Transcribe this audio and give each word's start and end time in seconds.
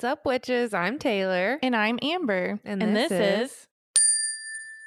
What's 0.00 0.12
up, 0.12 0.24
witches? 0.24 0.72
I'm 0.72 0.98
Taylor. 0.98 1.58
And 1.62 1.76
I'm 1.76 1.98
Amber. 2.00 2.58
And 2.64 2.80
this 2.80 3.12
is 3.12 3.66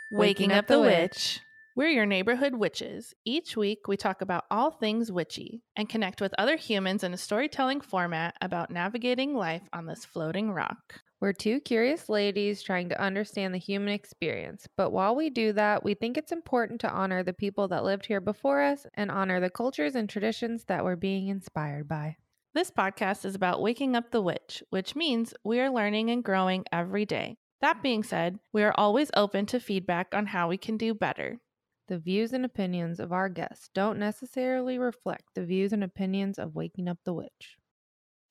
Waking 0.09 0.51
Up 0.51 0.65
the 0.65 0.79
Witch. 0.79 1.39
We're 1.75 1.89
your 1.89 2.07
neighborhood 2.07 2.55
witches. 2.55 3.13
Each 3.23 3.55
week, 3.55 3.87
we 3.87 3.95
talk 3.95 4.23
about 4.23 4.45
all 4.49 4.71
things 4.71 5.11
witchy 5.11 5.61
and 5.75 5.87
connect 5.87 6.19
with 6.19 6.33
other 6.39 6.55
humans 6.55 7.03
in 7.03 7.13
a 7.13 7.17
storytelling 7.17 7.81
format 7.81 8.33
about 8.41 8.71
navigating 8.71 9.35
life 9.35 9.61
on 9.71 9.85
this 9.85 10.03
floating 10.03 10.51
rock. 10.51 11.01
We're 11.21 11.33
two 11.33 11.59
curious 11.59 12.09
ladies 12.09 12.63
trying 12.63 12.89
to 12.89 12.99
understand 12.99 13.53
the 13.53 13.59
human 13.59 13.93
experience. 13.93 14.67
But 14.75 14.89
while 14.89 15.15
we 15.15 15.29
do 15.29 15.53
that, 15.53 15.83
we 15.83 15.93
think 15.93 16.17
it's 16.17 16.31
important 16.31 16.81
to 16.81 16.91
honor 16.91 17.21
the 17.21 17.33
people 17.33 17.67
that 17.67 17.83
lived 17.83 18.07
here 18.07 18.19
before 18.19 18.63
us 18.63 18.87
and 18.95 19.11
honor 19.11 19.39
the 19.39 19.51
cultures 19.51 19.93
and 19.93 20.09
traditions 20.09 20.63
that 20.63 20.83
we're 20.83 20.95
being 20.95 21.27
inspired 21.27 21.87
by. 21.87 22.17
This 22.55 22.69
podcast 22.69 23.25
is 23.25 23.33
about 23.33 23.63
waking 23.63 23.95
up 23.95 24.11
the 24.11 24.21
witch, 24.21 24.61
which 24.69 24.95
means 24.95 25.33
we 25.43 25.59
are 25.59 25.71
learning 25.71 26.11
and 26.11 26.23
growing 26.23 26.65
every 26.71 27.03
day. 27.03 27.37
That 27.61 27.81
being 27.81 28.03
said, 28.03 28.37
we 28.53 28.61
are 28.61 28.75
always 28.77 29.09
open 29.15 29.47
to 29.47 29.59
feedback 29.59 30.13
on 30.13 30.27
how 30.27 30.49
we 30.49 30.57
can 30.57 30.77
do 30.77 30.93
better. 30.93 31.39
The 31.87 31.97
views 31.97 32.31
and 32.31 32.45
opinions 32.45 32.99
of 32.99 33.11
our 33.11 33.27
guests 33.27 33.71
don't 33.73 33.97
necessarily 33.97 34.77
reflect 34.77 35.23
the 35.33 35.43
views 35.43 35.73
and 35.73 35.83
opinions 35.83 36.37
of 36.37 36.53
Waking 36.53 36.87
Up 36.87 36.99
the 37.05 37.15
Witch. 37.15 37.57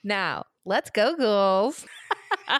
Now, 0.05 0.45
let's 0.63 0.89
go, 0.89 1.17
ghouls. 1.17 1.85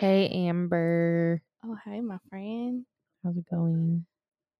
hey, 0.00 0.30
Amber. 0.32 1.42
oh, 1.66 1.76
hi, 1.84 2.00
my 2.00 2.16
friend. 2.30 2.86
How's 3.24 3.36
it 3.38 3.46
going? 3.50 4.06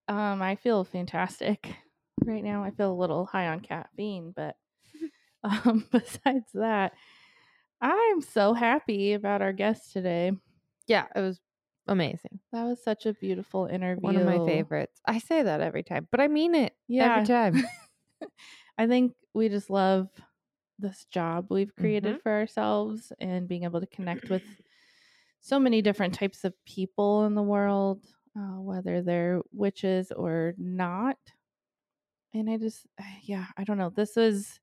Um, 0.09 0.43
I 0.43 0.57
feel 0.57 0.85
fantastic 0.85 1.77
right 2.25 2.45
now. 2.45 2.63
I 2.63 2.71
feel 2.71 2.93
a 2.93 2.95
little 2.95 3.27
high 3.27 3.49
on 3.49 3.61
caffeine, 3.61 4.33
but 4.35 4.57
um, 5.45 5.87
besides 5.93 6.53
that, 6.55 6.95
I'm 7.81 8.21
so 8.23 8.55
happy 8.55 9.15
about 9.15 9.43
our 9.43 9.53
guest 9.53 9.93
today. 9.93 10.33
Yeah, 10.87 11.07
it 11.15 11.21
was 11.21 11.41
amazing. 11.87 12.41
That 12.53 12.65
was 12.65 12.83
such 12.83 13.05
a 13.07 13.13
beautiful 13.15 13.67
interview. 13.67 14.07
One 14.07 14.17
of 14.17 14.25
my 14.25 14.39
favorites. 14.39 15.01
I 15.07 15.19
say 15.19 15.43
that 15.43 15.61
every 15.61 15.83
time, 15.83 16.09
but 16.11 16.21
I 16.21 16.29
mean 16.29 16.55
it 16.55 16.77
Yeah. 16.89 17.05
every 17.05 17.23
time. 17.23 17.57
I 18.79 18.87
think 18.87 19.15
we 19.35 19.49
just 19.49 19.71
love 19.71 20.09
this 20.79 21.05
job 21.07 21.47
we've 21.51 21.75
created 21.77 22.17
Mhm. 22.17 22.23
for 22.23 22.33
ourselves 22.33 23.13
and 23.21 23.49
being 23.49 23.65
able 23.65 23.81
to 23.81 23.87
connect 23.87 24.29
with 24.31 24.43
so 25.41 25.61
many 25.61 25.83
different 25.83 26.15
types 26.15 26.45
of 26.45 26.55
people 26.65 27.25
in 27.27 27.35
the 27.35 27.43
world, 27.43 28.05
uh, 28.37 28.61
whether 28.61 29.03
they're 29.03 29.41
witches 29.53 30.13
or 30.13 30.55
not. 30.59 31.19
And 32.33 32.51
I 32.51 32.57
just, 32.57 32.87
yeah, 33.23 33.47
I 33.57 33.65
don't 33.65 33.79
know. 33.79 33.91
This 33.91 34.17
was 34.17 34.61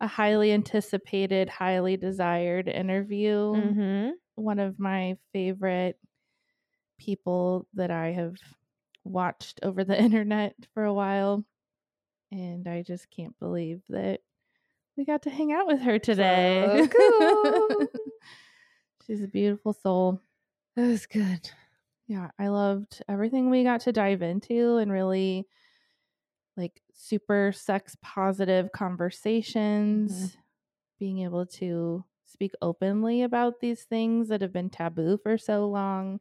a 0.00 0.06
highly 0.06 0.52
anticipated, 0.52 1.48
highly 1.48 1.96
desired 1.96 2.68
interview. 2.68 3.36
mm-hmm. 3.52 4.10
One 4.34 4.58
of 4.58 4.78
my 4.78 5.16
favorite 5.32 5.98
people 6.98 7.66
that 7.74 7.90
I 7.90 8.12
have 8.12 8.36
watched 9.04 9.60
over 9.62 9.84
the 9.84 9.98
internet 10.00 10.54
for 10.74 10.84
a 10.84 10.94
while. 10.94 11.44
And 12.30 12.66
I 12.66 12.82
just 12.82 13.10
can't 13.10 13.38
believe 13.38 13.82
that 13.90 14.20
we 14.96 15.04
got 15.04 15.22
to 15.22 15.30
hang 15.30 15.52
out 15.52 15.66
with 15.66 15.80
her 15.80 15.98
today. 15.98 16.88
cool. 16.96 17.86
She's 19.06 19.22
a 19.22 19.28
beautiful 19.28 19.72
soul. 19.72 20.20
That 20.76 20.86
was 20.86 21.06
good. 21.06 21.50
Yeah, 22.12 22.30
I 22.38 22.48
loved 22.48 23.02
everything 23.08 23.48
we 23.48 23.62
got 23.64 23.80
to 23.82 23.92
dive 23.92 24.20
into 24.20 24.76
and 24.76 24.92
really 24.92 25.48
like 26.56 26.82
super 26.92 27.52
sex 27.52 27.96
positive 28.02 28.72
conversations, 28.72 30.36
being 30.98 31.20
able 31.20 31.46
to 31.46 32.04
speak 32.24 32.52
openly 32.62 33.22
about 33.22 33.60
these 33.60 33.84
things 33.84 34.28
that 34.28 34.42
have 34.42 34.52
been 34.52 34.70
taboo 34.70 35.18
for 35.22 35.38
so 35.38 35.68
long. 35.68 36.20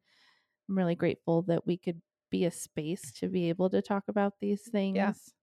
I'm 0.69 0.77
really 0.77 0.95
grateful 0.95 1.43
that 1.43 1.67
we 1.67 1.77
could 1.77 2.01
be 2.31 2.45
a 2.45 2.51
space 2.51 3.11
to 3.13 3.29
be 3.29 3.49
able 3.49 3.69
to 3.71 3.81
talk 3.81 4.05
about 4.09 4.35
these 4.41 4.63
things. 4.69 5.17
Yes. 5.17 5.33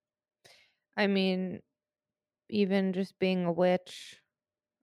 I 0.96 1.06
mean, 1.06 1.60
even 2.50 2.92
just 2.94 3.18
being 3.18 3.44
a 3.46 3.52
witch 3.52 4.20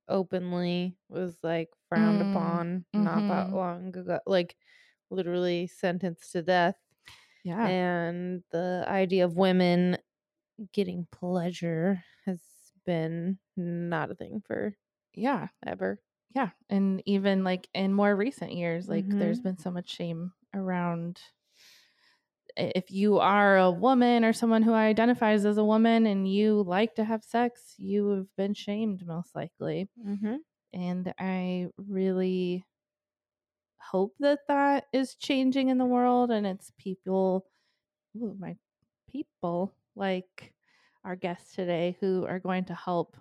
openly 0.10 0.98
was 1.10 1.38
like 1.44 1.70
frowned 1.90 2.22
Mm, 2.22 2.22
upon 2.22 2.86
not 2.96 3.28
that 3.30 3.54
mhm. 3.54 3.54
long 3.54 3.90
ago. 3.98 4.20
Like 4.28 4.58
literally 5.10 5.68
sentenced 5.68 6.32
to 6.34 6.42
death. 6.44 6.78
Yeah. 7.44 7.68
And 7.68 8.44
the 8.52 8.86
idea 8.88 9.26
of 9.26 9.38
women 9.38 9.98
getting 10.74 11.08
pleasure 11.12 12.04
has 12.26 12.42
been 12.86 13.40
not 13.58 14.12
a 14.12 14.16
thing 14.16 14.42
for 14.46 14.78
yeah. 15.14 15.50
ever. 15.66 16.02
Yeah. 16.36 16.52
And 16.70 17.02
even 17.06 17.44
like 17.44 17.70
in 17.74 17.94
more 17.94 18.16
recent 18.16 18.54
years, 18.54 18.90
like 18.90 19.16
there's 19.18 19.40
Mhm. 19.40 19.42
been 19.42 19.58
so 19.58 19.72
much 19.72 19.90
shame 19.90 20.34
around 20.54 21.22
if 22.58 22.90
you 22.92 23.20
are 23.20 23.58
a 23.58 23.72
woman 23.72 24.24
or 24.24 24.32
someone 24.34 24.62
who 24.62 24.74
identifies 24.74 25.46
as 25.46 25.58
a 25.58 25.64
woman 25.66 26.06
and 26.06 26.28
you 26.28 26.64
like 26.64 26.96
to 26.96 27.04
have 27.04 27.24
sex, 27.24 27.76
you 27.78 28.10
have 28.10 28.28
been 28.38 28.54
shamed 28.54 29.06
most 29.06 29.36
likely. 29.36 29.90
Mm-hmm. 29.98 30.36
And 30.74 31.14
I 31.20 31.70
really 31.78 32.66
hope 33.92 34.16
that 34.20 34.42
that 34.48 34.88
is 34.94 35.16
changing 35.16 35.70
in 35.70 35.78
the 35.78 35.86
world 35.86 36.32
and 36.32 36.46
it's 36.48 36.72
people, 36.78 37.48
ooh, 38.18 38.36
my 38.40 38.58
people 39.10 39.76
like 39.96 40.54
our 41.06 41.16
guests 41.16 41.54
today 41.54 41.98
who 42.00 42.26
are 42.26 42.40
going 42.40 42.66
to 42.66 42.76
help 42.76 43.18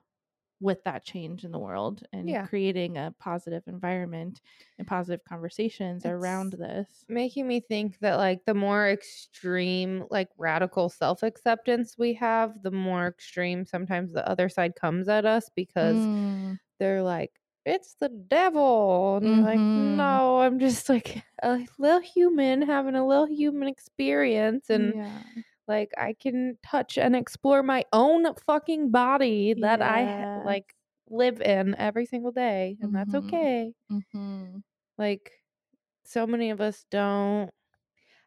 with 0.61 0.85
that 0.85 1.05
change 1.05 1.45
in 1.45 1.53
the 1.53 1.59
world 1.59 2.05
and 2.13 2.37
Yeah. 2.37 2.43
creating 2.43 2.97
a 2.99 3.15
positive 3.19 3.65
environment 3.69 4.41
and 4.79 4.89
positive 4.89 5.25
conversations 5.25 6.07
around 6.07 6.55
this. 6.55 7.07
making 7.09 7.47
me 7.47 7.61
think 7.61 7.99
that 7.99 8.17
like 8.17 8.45
the 8.47 8.55
more 8.55 8.89
extreme 8.89 10.05
like 10.11 10.29
radical 10.39 10.89
self-acceptance 10.89 11.97
we 11.99 12.15
have 12.15 12.63
the 12.63 12.71
more 12.71 13.09
extreme 13.09 13.65
sometimes 13.67 14.13
the 14.13 14.27
other 14.29 14.49
side 14.49 14.75
comes 14.75 15.07
at 15.09 15.27
us 15.27 15.51
because 15.55 16.09
Mm, 16.09 16.57
they're 16.81 17.03
like 17.03 17.41
it's 17.65 17.97
the 18.01 18.09
devil 18.09 19.17
and 19.17 19.27
you're 19.27 19.43
like 19.43 19.65
no 19.75 20.41
i'm 20.41 20.59
just 20.59 20.89
like 20.89 21.23
a 21.43 21.67
little 21.79 22.01
human 22.01 22.63
having 22.63 22.95
a 22.95 23.07
little 23.07 23.27
human 23.27 23.69
experience 23.69 24.71
and 24.71 24.95
yeah. 24.95 25.23
like 25.69 25.93
i 25.99 26.15
can 26.15 26.59
touch 26.65 26.99
and 26.99 27.17
explore 27.17 27.63
my 27.63 27.85
own 27.93 28.27
fucking 28.47 28.91
body 28.91 29.55
that 29.55 29.83
i 29.83 30.27
like 30.35 30.75
live 31.09 31.41
in 31.43 31.75
every 31.77 32.07
single 32.07 32.33
day 32.33 32.79
and 32.83 32.95
that's 32.95 33.15
Mhm. 33.15 33.15
okay 33.15 33.73
hmm 33.89 34.59
like 34.99 35.33
so 36.05 36.27
many 36.27 36.51
of 36.51 36.61
us 36.61 36.85
don't 36.91 37.51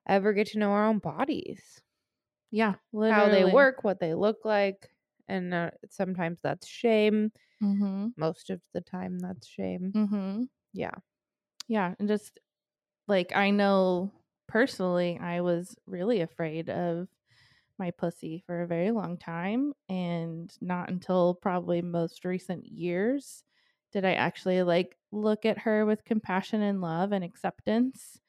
ever 0.07 0.33
get 0.33 0.47
to 0.49 0.59
know 0.59 0.71
our 0.71 0.87
own 0.87 0.99
bodies 0.99 1.81
Yeah. 2.51 2.75
how 3.07 3.29
they 3.29 3.45
work 3.45 3.83
what 3.83 3.99
they 3.99 4.13
look 4.13 4.43
like 4.45 4.89
and 5.27 5.53
uh, 5.53 5.71
sometimes 5.89 6.41
that's 6.41 6.67
shame 6.67 7.31
Mm-hmm. 7.61 8.07
most 8.17 8.49
of 8.49 8.61
the 8.73 8.81
time 8.81 9.17
that's 9.19 9.47
shame 9.47 9.91
Mm-hmm. 9.95 10.43
yeah 10.73 10.91
Yeah. 11.67 11.95
And 11.99 12.07
just 12.07 12.39
like 13.07 13.35
I 13.35 13.51
know 13.51 14.11
personally, 14.47 15.17
I 15.21 15.41
was 15.41 15.75
really 15.85 16.21
afraid 16.21 16.69
of 16.69 17.07
my 17.79 17.91
pussy 17.91 18.43
for 18.45 18.61
a 18.61 18.67
very 18.67 18.91
long 18.91 19.17
time. 19.17 19.73
And 19.89 20.51
not 20.61 20.89
until 20.89 21.35
probably 21.35 21.81
most 21.81 22.25
recent 22.25 22.65
years 22.65 23.43
did 23.93 24.05
I 24.05 24.13
actually 24.13 24.63
like 24.63 24.97
look 25.11 25.45
at 25.45 25.59
her 25.59 25.85
with 25.85 26.03
compassion 26.05 26.61
and 26.61 26.81
love 26.81 27.11
and 27.11 27.23
acceptance. 27.23 28.19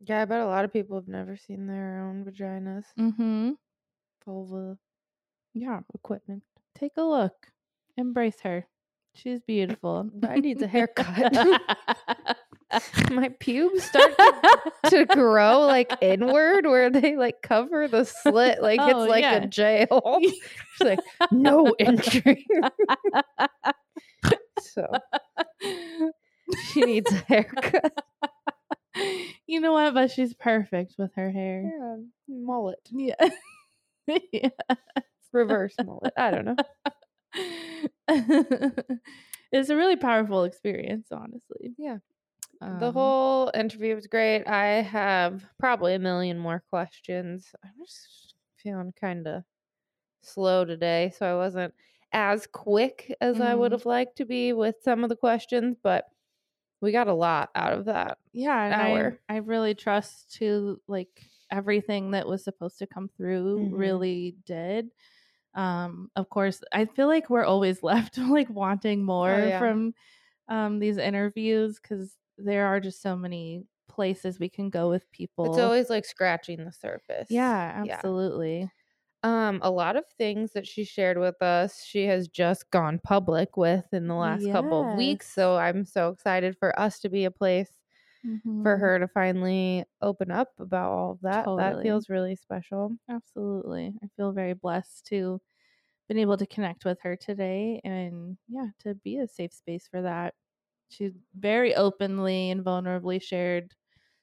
yeah 0.00 0.22
i 0.22 0.24
bet 0.24 0.40
a 0.40 0.46
lot 0.46 0.64
of 0.64 0.72
people 0.72 0.96
have 0.96 1.08
never 1.08 1.36
seen 1.36 1.66
their 1.66 2.04
own 2.04 2.24
vaginas 2.24 2.84
Mm-hmm. 2.98 3.52
vulva 4.24 4.76
Yeah. 5.54 5.80
equipment 5.94 6.42
Take 6.74 6.92
a 6.98 7.02
look. 7.02 7.48
Embrace 7.96 8.40
her. 8.42 8.66
She's 9.14 9.40
beautiful. 9.40 10.10
I 10.28 10.40
need 10.40 10.60
a 10.62 10.66
haircut. 10.66 11.32
my 13.10 13.28
pubes 13.40 13.84
start 13.84 14.12
to, 14.18 14.90
to 14.90 15.06
grow 15.06 15.60
like 15.60 15.92
inward 16.02 16.66
where 16.66 16.90
they 16.90 17.16
like 17.16 17.40
cover 17.40 17.86
the 17.88 18.04
slit 18.04 18.60
like 18.60 18.80
Oh, 18.82 19.02
it's 19.04 19.08
like 19.08 19.22
yeah. 19.22 19.36
a 19.36 19.46
jail 19.46 20.18
She's 20.22 20.40
like 20.80 20.98
no 21.30 21.74
entry 21.78 22.44
so 24.60 24.86
she 26.72 26.80
needs 26.82 27.10
a 27.12 27.16
haircut 27.28 27.92
you 29.46 29.60
know 29.60 29.72
what? 29.72 29.94
But 29.94 30.10
she's 30.10 30.34
perfect 30.34 30.94
with 30.98 31.14
her 31.14 31.30
hair. 31.30 31.62
yeah, 31.72 31.96
mullet 32.28 32.80
Yeah. 32.90 33.28
yeah. 34.32 34.48
reverse 35.32 35.74
mullet 35.84 36.12
i 36.16 36.30
don't 36.32 36.44
know 36.46 36.56
it's 38.08 39.68
a 39.68 39.76
really 39.76 39.96
powerful 39.96 40.44
experience, 40.44 41.08
honestly. 41.12 41.76
Yeah. 41.76 41.98
Um, 42.60 42.90
the 42.90 42.92
whole 42.92 43.50
interview 43.54 43.94
was 43.94 44.06
great 44.06 44.44
i 44.46 44.82
have 44.82 45.44
probably 45.58 45.94
a 45.94 45.98
million 45.98 46.38
more 46.38 46.62
questions 46.70 47.54
i'm 47.64 47.72
just 47.84 48.34
feeling 48.56 48.92
kind 49.00 49.26
of 49.28 49.44
slow 50.22 50.64
today, 50.64 51.12
so 51.16 51.26
I 51.26 51.36
wasn't 51.36 51.74
as 52.12 52.46
quick 52.46 53.14
as 53.20 53.40
I 53.40 53.54
would 53.54 53.72
Mhm. 53.72 53.74
have 53.74 53.86
liked 53.86 54.16
to 54.18 54.26
be 54.26 54.52
with 54.52 54.76
some 54.82 55.04
of 55.04 55.10
the 55.10 55.16
questions, 55.16 55.78
but 55.82 56.06
we 56.80 56.92
got 56.92 57.08
a 57.08 57.14
lot 57.14 57.50
out 57.54 57.74
of 57.74 57.86
that. 57.86 58.18
Yeah, 58.32 58.62
and 58.70 58.80
hour. 58.80 59.18
I 59.28 59.34
I 59.34 59.38
really 59.38 59.74
trust 59.74 60.32
to 60.36 60.80
like 60.88 61.24
everything 61.50 62.12
that 62.12 62.28
was 62.28 62.44
supposed 62.44 62.78
to 62.80 62.86
come 62.86 63.08
through 63.08 63.56
Mhm. 63.56 63.66
really 63.72 64.36
did. 64.46 64.90
Um, 65.56 66.10
of 66.16 66.30
course, 66.30 66.62
I 66.72 66.84
feel 66.86 67.08
like 67.08 67.30
we're 67.30 67.44
always 67.44 67.82
left 67.84 68.18
like 68.18 68.50
wanting 68.50 69.04
more 69.04 69.34
Oh, 69.34 69.36
yeah. 69.42 69.58
from 69.58 69.94
um 70.48 70.80
these 70.80 70.98
interviews 70.98 71.80
because 71.80 72.16
there 72.38 72.66
are 72.66 72.80
just 72.80 73.02
so 73.02 73.16
many 73.16 73.64
places 73.88 74.40
we 74.40 74.50
can 74.50 74.70
go 74.70 74.90
with 74.90 75.10
people. 75.12 75.44
It's 75.44 75.56
always 75.58 75.88
like 75.90 76.04
scratching 76.04 76.64
the 76.64 76.72
surface. 76.72 77.28
yeah, 77.28 77.72
absolutely. 77.74 78.70
Um, 79.24 79.60
a 79.62 79.70
lot 79.70 79.96
of 79.96 80.04
things 80.18 80.52
that 80.52 80.66
she 80.66 80.84
shared 80.84 81.18
with 81.18 81.42
us, 81.42 81.84
she 81.84 82.04
has 82.06 82.28
just 82.28 82.70
gone 82.70 83.00
public 83.02 83.56
with 83.56 83.86
in 83.92 84.08
the 84.08 84.14
last 84.14 84.48
couple 84.48 84.80
of 84.80 84.92
weeks. 84.92 85.32
So 85.32 85.56
I'm 85.58 85.84
so 85.84 86.10
excited 86.10 86.56
for 86.58 86.78
us 86.78 87.00
to 87.00 87.08
be 87.10 87.24
a 87.24 87.30
place 87.32 87.80
for 88.62 88.76
Mhm. 88.76 88.78
her 88.78 88.98
to 88.98 89.08
finally 89.08 89.84
open 90.02 90.30
up 90.30 90.50
about 90.58 90.92
all 90.92 91.12
of 91.12 91.20
that. 91.22 91.50
That 91.56 91.80
feels 91.80 92.08
really 92.10 92.36
special. 92.36 92.96
Absolutely. 93.08 93.94
I 94.02 94.08
feel 94.16 94.32
very 94.32 94.54
blessed 94.54 95.06
to 95.06 95.40
been 96.08 96.18
able 96.18 96.36
to 96.38 96.46
connect 96.46 96.84
with 96.84 97.00
her 97.02 97.16
today 97.16 97.80
and 97.84 98.38
yeah, 98.48 98.68
to 98.80 98.94
be 98.96 99.18
a 99.18 99.28
safe 99.28 99.52
space 99.54 99.88
for 99.88 100.02
that. 100.02 100.34
She 100.90 101.12
very 101.34 101.74
openly 101.76 102.50
and 102.50 102.64
vulnerably 102.64 103.22
shared 103.22 103.74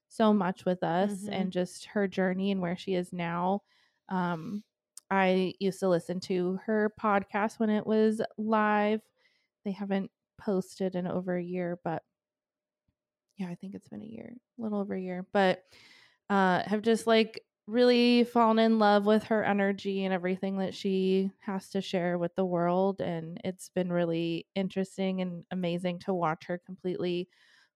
so 0.09 0.33
much 0.33 0.65
with 0.65 0.83
us 0.83 1.27
Mhm. 1.27 1.29
and 1.29 1.53
just 1.53 1.85
her 1.87 2.07
journey 2.07 2.51
and 2.51 2.61
where 2.61 2.77
she 2.77 2.95
is 2.95 3.13
now. 3.13 3.61
Um 4.09 4.63
I 5.11 5.55
used 5.59 5.79
to 5.81 5.89
listen 5.89 6.19
to 6.21 6.59
her 6.65 6.93
podcast 7.01 7.59
when 7.59 7.69
it 7.71 7.87
was 7.87 8.21
live. 8.37 9.01
They 9.65 9.71
haven't 9.71 10.11
posted 10.39 10.95
in 10.95 11.07
over 11.07 11.35
a 11.37 11.43
year, 11.43 11.79
but 11.83 12.03
yeah, 13.37 13.47
I 13.47 13.55
think 13.55 13.75
it's 13.75 13.89
been 13.89 14.01
a 14.01 14.05
year, 14.05 14.33
a 14.59 14.61
little 14.61 14.79
over 14.79 14.93
a 14.95 15.01
year, 15.01 15.25
but 15.33 15.63
uh 16.29 16.63
have 16.65 16.81
just 16.81 17.07
like 17.07 17.41
really 17.67 18.23
fallen 18.25 18.59
in 18.59 18.79
love 18.79 19.05
with 19.05 19.23
her 19.25 19.43
energy 19.43 20.03
and 20.05 20.13
everything 20.13 20.57
that 20.57 20.73
she 20.75 21.31
has 21.39 21.69
to 21.69 21.81
share 21.81 22.17
with 22.17 22.35
the 22.35 22.45
world 22.45 22.99
and 23.01 23.39
it's 23.45 23.69
been 23.69 23.91
really 23.91 24.45
interesting 24.55 25.21
and 25.21 25.45
amazing 25.51 25.97
to 25.99 26.13
watch 26.13 26.45
her 26.45 26.57
completely 26.65 27.29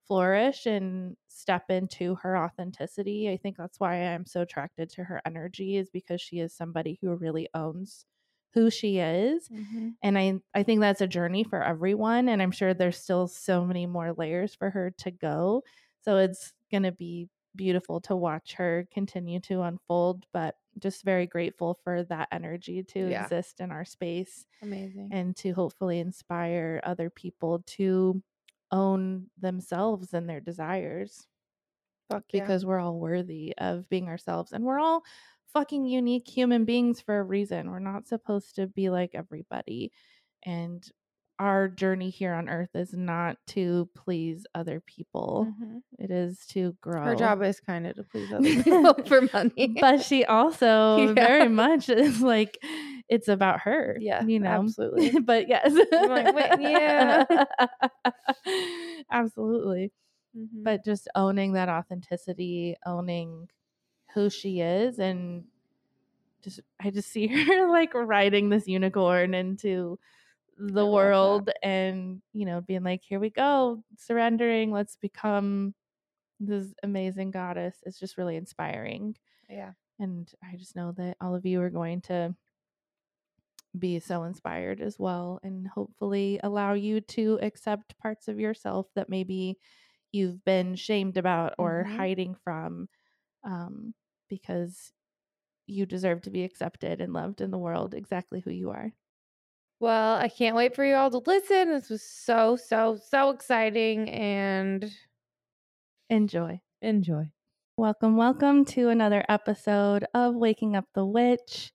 flourish 0.07 0.65
and 0.65 1.15
step 1.29 1.69
into 1.69 2.15
her 2.15 2.37
authenticity. 2.37 3.29
I 3.29 3.37
think 3.37 3.57
that's 3.57 3.79
why 3.79 3.95
I'm 3.95 4.25
so 4.25 4.41
attracted 4.41 4.89
to 4.91 5.03
her 5.05 5.21
energy 5.25 5.77
is 5.77 5.89
because 5.89 6.21
she 6.21 6.39
is 6.39 6.53
somebody 6.55 6.97
who 7.01 7.15
really 7.15 7.49
owns 7.53 8.05
who 8.53 8.69
she 8.69 8.97
is 8.99 9.49
mm-hmm. 9.49 9.89
and 10.01 10.17
I 10.17 10.39
I 10.53 10.63
think 10.63 10.79
that's 10.81 11.01
a 11.01 11.07
journey 11.07 11.43
for 11.43 11.61
everyone 11.61 12.29
and 12.29 12.41
I'm 12.41 12.51
sure 12.51 12.73
there's 12.73 12.97
still 12.97 13.27
so 13.27 13.65
many 13.65 13.85
more 13.85 14.13
layers 14.13 14.55
for 14.55 14.69
her 14.69 14.91
to 14.99 15.11
go. 15.11 15.63
So 16.01 16.17
it's 16.17 16.53
going 16.71 16.83
to 16.83 16.91
be 16.91 17.29
beautiful 17.55 17.99
to 18.01 18.15
watch 18.15 18.53
her 18.53 18.87
continue 18.93 19.39
to 19.41 19.61
unfold, 19.63 20.25
but 20.33 20.55
just 20.79 21.03
very 21.03 21.25
grateful 21.27 21.79
for 21.83 22.03
that 22.03 22.29
energy 22.31 22.83
to 22.83 23.09
Yeah. 23.09 23.23
exist 23.23 23.59
in 23.59 23.71
our 23.71 23.85
space 23.85 24.45
Amazing. 24.61 25.09
and 25.11 25.35
to 25.37 25.51
hopefully 25.53 25.99
inspire 25.99 26.79
other 26.83 27.09
people 27.09 27.63
to 27.67 28.21
own 28.71 29.27
themselves 29.37 30.13
and 30.13 30.29
their 30.29 30.41
desires 30.41 31.27
Fuck 32.09 32.23
yeah. 32.33 32.41
because 32.41 32.65
we're 32.65 32.79
all 32.79 32.99
worthy 32.99 33.53
of 33.57 33.87
being 33.89 34.07
ourselves 34.07 34.51
and 34.53 34.63
we're 34.63 34.79
all 34.79 35.03
fucking 35.53 35.85
unique 35.85 36.27
human 36.27 36.65
beings 36.65 37.01
for 37.01 37.19
a 37.19 37.23
reason. 37.23 37.69
We're 37.71 37.79
not 37.79 38.07
supposed 38.07 38.55
to 38.55 38.67
be 38.67 38.89
like 38.89 39.11
everybody. 39.13 39.91
And 40.45 40.83
our 41.39 41.67
journey 41.67 42.09
here 42.09 42.33
on 42.33 42.49
earth 42.49 42.71
is 42.73 42.93
not 42.93 43.37
to 43.47 43.87
please 43.95 44.45
other 44.55 44.81
people. 44.85 45.47
Mhm. 45.61 45.81
It 45.99 46.09
is 46.09 46.39
to 46.47 46.75
grow. 46.81 47.03
Her 47.03 47.15
job 47.15 47.43
is 47.43 47.59
kind 47.59 47.85
of 47.85 47.95
to 47.97 48.03
please 48.03 48.31
other 48.33 48.63
people 48.63 48.93
for 49.05 49.21
money. 49.33 49.75
but 49.79 50.01
she 50.01 50.25
also 50.25 50.97
Yeah. 50.97 51.13
very 51.13 51.47
much 51.49 51.89
is 51.89 52.21
like 52.21 52.57
it's 53.09 53.27
about 53.27 53.61
her. 53.61 53.97
Yeah, 54.01 54.23
you 54.25 54.39
know, 54.39 54.49
absolutely. 54.49 55.19
but 55.19 55.47
yes, 55.47 55.71
I'm 55.93 56.09
like, 56.09 56.35
"Wait, 56.35 56.71
yeah." 56.71 57.23
absolutely. 59.11 59.91
Mhm. 60.37 60.63
But 60.63 60.85
just 60.85 61.07
owning 61.15 61.53
that 61.53 61.69
authenticity, 61.69 62.75
owning 62.85 63.49
who 64.13 64.29
she 64.29 64.61
is, 64.61 64.99
and 64.99 65.45
just 66.41 66.59
I 66.79 66.91
just 66.91 67.09
see 67.09 67.27
her 67.45 67.69
like 67.71 67.93
riding 67.93 68.49
this 68.49 68.67
unicorn 68.67 69.33
into 69.33 69.99
the 70.57 70.87
that. 70.87 70.87
world, 70.87 71.51
and 71.63 72.21
you 72.33 72.45
know, 72.45 72.61
being 72.61 72.83
like, 72.83 73.03
"Here 73.03 73.19
we 73.19 73.29
go, 73.31 73.83
surrendering. 73.97 74.71
Let's 74.71 74.95
become." 74.97 75.75
This 76.41 76.73
amazing 76.83 77.31
goddess 77.31 77.83
It's 77.85 77.99
just 77.99 78.17
really 78.17 78.35
inspiring. 78.37 79.15
yeah. 79.49 79.73
And 79.99 80.31
I 80.43 80.57
just 80.57 80.75
know 80.75 80.91
that 80.93 81.17
all 81.21 81.35
of 81.35 81.45
you 81.45 81.61
are 81.61 81.69
going 81.71 82.01
to 82.03 82.35
be 83.77 83.99
so 83.99 84.23
inspired 84.23 84.81
as 84.81 84.97
well 84.97 85.39
and 85.43 85.67
hopefully 85.67 86.39
allow 86.41 86.73
you 86.73 86.99
to 87.01 87.37
accept 87.41 87.97
parts 87.99 88.27
of 88.27 88.39
yourself 88.39 88.87
that 88.95 89.09
maybe 89.09 89.57
you've 90.11 90.43
been 90.45 90.75
shamed 90.75 91.17
about 91.17 91.55
or 91.57 91.85
Mhm. 91.85 91.97
hiding 91.97 92.35
from 92.35 92.89
um, 93.43 93.93
because 94.29 94.93
you 95.67 95.85
deserve 95.85 96.21
to 96.23 96.29
be 96.31 96.43
accepted 96.43 97.01
and 97.01 97.13
loved 97.13 97.41
in 97.41 97.51
the 97.51 97.57
world 97.57 97.93
exactly 97.93 98.41
who 98.41 98.51
you 98.51 98.71
are. 98.71 98.93
Well, 99.79 100.15
I 100.15 100.29
can't 100.29 100.55
wait 100.55 100.75
for 100.75 100.83
you 100.85 100.95
all 100.95 101.11
to 101.11 101.19
listen. 101.19 101.69
This 101.69 101.89
was 101.89 102.01
so, 102.03 102.55
so, 102.55 102.95
so 102.97 103.29
exciting 103.29 104.09
and 104.09 104.91
Enjoy. 106.09 106.61
enjoy. 106.81 107.31
Welcome, 107.77 108.17
welcome 108.17 108.65
to 108.65 108.89
another 108.89 109.23
episode 109.29 110.05
of 110.13 110.35
Waking 110.35 110.75
Up 110.75 110.85
the 110.93 111.05
Witch. 111.05 111.71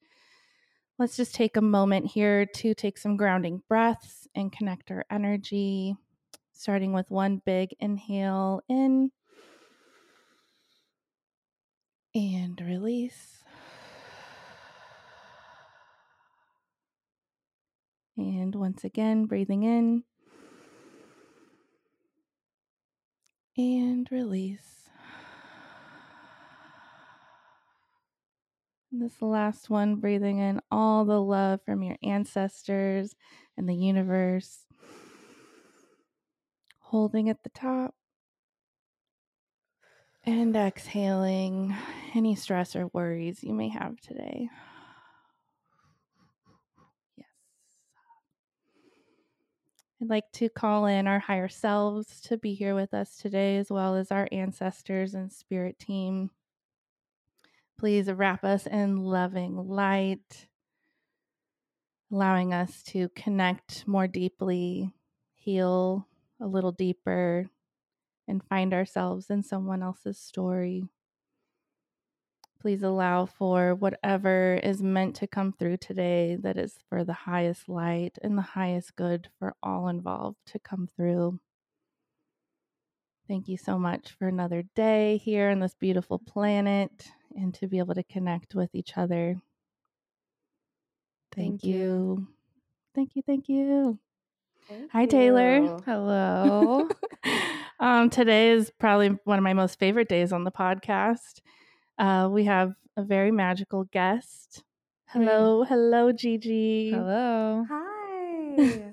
Let's 0.98 1.16
just 1.16 1.34
take 1.34 1.56
a 1.56 1.60
moment 1.62 2.06
here 2.06 2.46
to 2.46 2.74
take 2.74 2.98
some 2.98 3.16
grounding 3.16 3.62
breaths 3.68 4.26
and 4.34 4.52
connect 4.52 4.90
our 4.90 5.04
energy, 5.10 5.96
starting 6.62 6.92
with 6.92 7.10
one 7.10 7.42
big 7.44 7.74
inhale 7.80 8.62
in 8.68 9.10
and 12.14 12.60
release. 12.60 13.38
And 18.16 18.54
once 18.54 18.84
again, 18.84 19.24
breathing 19.24 19.64
in 19.64 20.04
and 23.56 24.06
release. 24.12 24.88
This 28.92 29.20
last 29.20 29.68
one, 29.68 29.96
breathing 29.96 30.38
in 30.38 30.60
all 30.70 31.04
the 31.04 31.20
love 31.20 31.60
from 31.66 31.82
your 31.82 31.96
ancestors 32.04 33.16
and 33.56 33.68
the 33.68 33.74
universe. 33.74 34.66
Holding 36.92 37.30
at 37.30 37.42
the 37.42 37.48
top. 37.48 37.94
And 40.24 40.54
exhaling 40.54 41.74
any 42.14 42.34
stress 42.34 42.76
or 42.76 42.88
worries 42.88 43.42
you 43.42 43.54
may 43.54 43.70
have 43.70 43.98
today. 43.98 44.50
Yes. 47.16 47.26
I'd 50.02 50.10
like 50.10 50.30
to 50.32 50.50
call 50.50 50.84
in 50.84 51.06
our 51.06 51.18
higher 51.18 51.48
selves 51.48 52.20
to 52.26 52.36
be 52.36 52.52
here 52.52 52.74
with 52.74 52.92
us 52.92 53.16
today, 53.16 53.56
as 53.56 53.70
well 53.70 53.96
as 53.96 54.12
our 54.12 54.28
ancestors 54.30 55.14
and 55.14 55.32
spirit 55.32 55.78
team. 55.78 56.28
Please 57.78 58.12
wrap 58.12 58.44
us 58.44 58.66
in 58.66 58.98
loving 58.98 59.56
light, 59.56 60.46
allowing 62.12 62.52
us 62.52 62.82
to 62.88 63.08
connect 63.16 63.88
more 63.88 64.06
deeply, 64.06 64.92
heal 65.32 66.06
a 66.42 66.46
little 66.46 66.72
deeper, 66.72 67.48
and 68.28 68.42
find 68.44 68.74
ourselves 68.74 69.30
in 69.30 69.42
someone 69.42 69.82
else's 69.82 70.18
story. 70.18 70.84
Please 72.60 72.82
allow 72.82 73.26
for 73.26 73.74
whatever 73.74 74.60
is 74.62 74.82
meant 74.82 75.16
to 75.16 75.26
come 75.26 75.52
through 75.52 75.76
today 75.78 76.36
that 76.40 76.56
is 76.56 76.78
for 76.88 77.04
the 77.04 77.12
highest 77.12 77.68
light 77.68 78.18
and 78.22 78.38
the 78.38 78.42
highest 78.42 78.94
good 78.94 79.28
for 79.38 79.54
all 79.62 79.88
involved 79.88 80.38
to 80.46 80.58
come 80.60 80.88
through. 80.96 81.40
Thank 83.26 83.48
you 83.48 83.56
so 83.56 83.78
much 83.78 84.12
for 84.12 84.28
another 84.28 84.62
day 84.74 85.16
here 85.16 85.50
on 85.50 85.60
this 85.60 85.74
beautiful 85.74 86.18
planet 86.18 87.08
and 87.36 87.52
to 87.54 87.66
be 87.66 87.78
able 87.78 87.94
to 87.94 88.04
connect 88.04 88.54
with 88.54 88.74
each 88.74 88.96
other. 88.96 89.36
Thank, 91.34 91.62
Thank 91.62 91.64
you. 91.64 91.72
you. 91.72 92.28
Thank 92.94 93.16
you. 93.16 93.22
Thank 93.26 93.48
you. 93.48 93.98
Hi, 94.92 95.06
Taylor. 95.06 95.80
Hello. 95.86 96.88
um, 97.80 98.10
today 98.10 98.50
is 98.50 98.70
probably 98.78 99.10
one 99.24 99.38
of 99.38 99.44
my 99.44 99.54
most 99.54 99.78
favorite 99.78 100.08
days 100.08 100.32
on 100.32 100.44
the 100.44 100.52
podcast. 100.52 101.40
Uh, 101.98 102.28
we 102.30 102.44
have 102.44 102.74
a 102.96 103.02
very 103.02 103.30
magical 103.30 103.84
guest 103.84 104.62
Hello, 105.12 105.62
hello, 105.62 106.10
GG. 106.10 106.90
Hello. 106.90 107.66
Hi. 107.68 108.92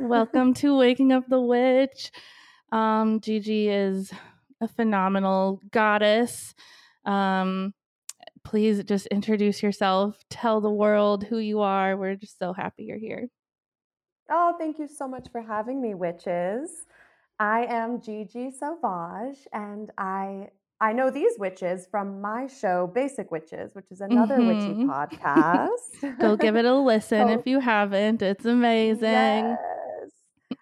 Welcome 0.00 0.52
to 0.54 0.76
Waking 0.76 1.12
Up 1.12 1.28
the 1.28 1.40
Witch. 1.40 2.10
Um, 2.72 3.20
GG 3.20 3.68
is 3.68 4.10
a 4.60 4.66
phenomenal 4.66 5.60
goddess. 5.70 6.56
Um, 7.04 7.72
please 8.42 8.82
just 8.82 9.06
introduce 9.06 9.62
yourself, 9.62 10.18
tell 10.28 10.60
the 10.60 10.68
world 10.68 11.22
who 11.22 11.38
you 11.38 11.60
are. 11.60 11.96
We're 11.96 12.16
just 12.16 12.40
so 12.40 12.52
happy 12.52 12.82
you're 12.82 12.98
here. 12.98 13.28
Oh, 14.30 14.54
thank 14.58 14.78
you 14.78 14.88
so 14.88 15.06
much 15.08 15.28
for 15.30 15.40
having 15.42 15.80
me, 15.80 15.94
witches. 15.94 16.86
I 17.38 17.64
am 17.66 18.00
GG 18.00 18.52
Sauvage, 18.52 19.46
and 19.52 19.90
I 19.98 20.48
I 20.80 20.92
know 20.92 21.10
these 21.10 21.38
witches 21.38 21.86
from 21.90 22.20
my 22.20 22.46
show, 22.46 22.86
Basic 22.92 23.30
Witches, 23.30 23.74
which 23.74 23.90
is 23.90 24.00
another 24.00 24.42
witchy 24.42 24.74
Mhm. 24.74 24.86
podcast. 24.88 26.18
Go 26.20 26.36
give 26.36 26.56
it 26.56 26.64
a 26.64 26.74
listen 26.74 27.28
Co- 27.28 27.38
if 27.38 27.46
you 27.46 27.60
haven't. 27.60 28.22
It's 28.22 28.44
amazing. 28.44 29.56
Yes. 29.56 30.10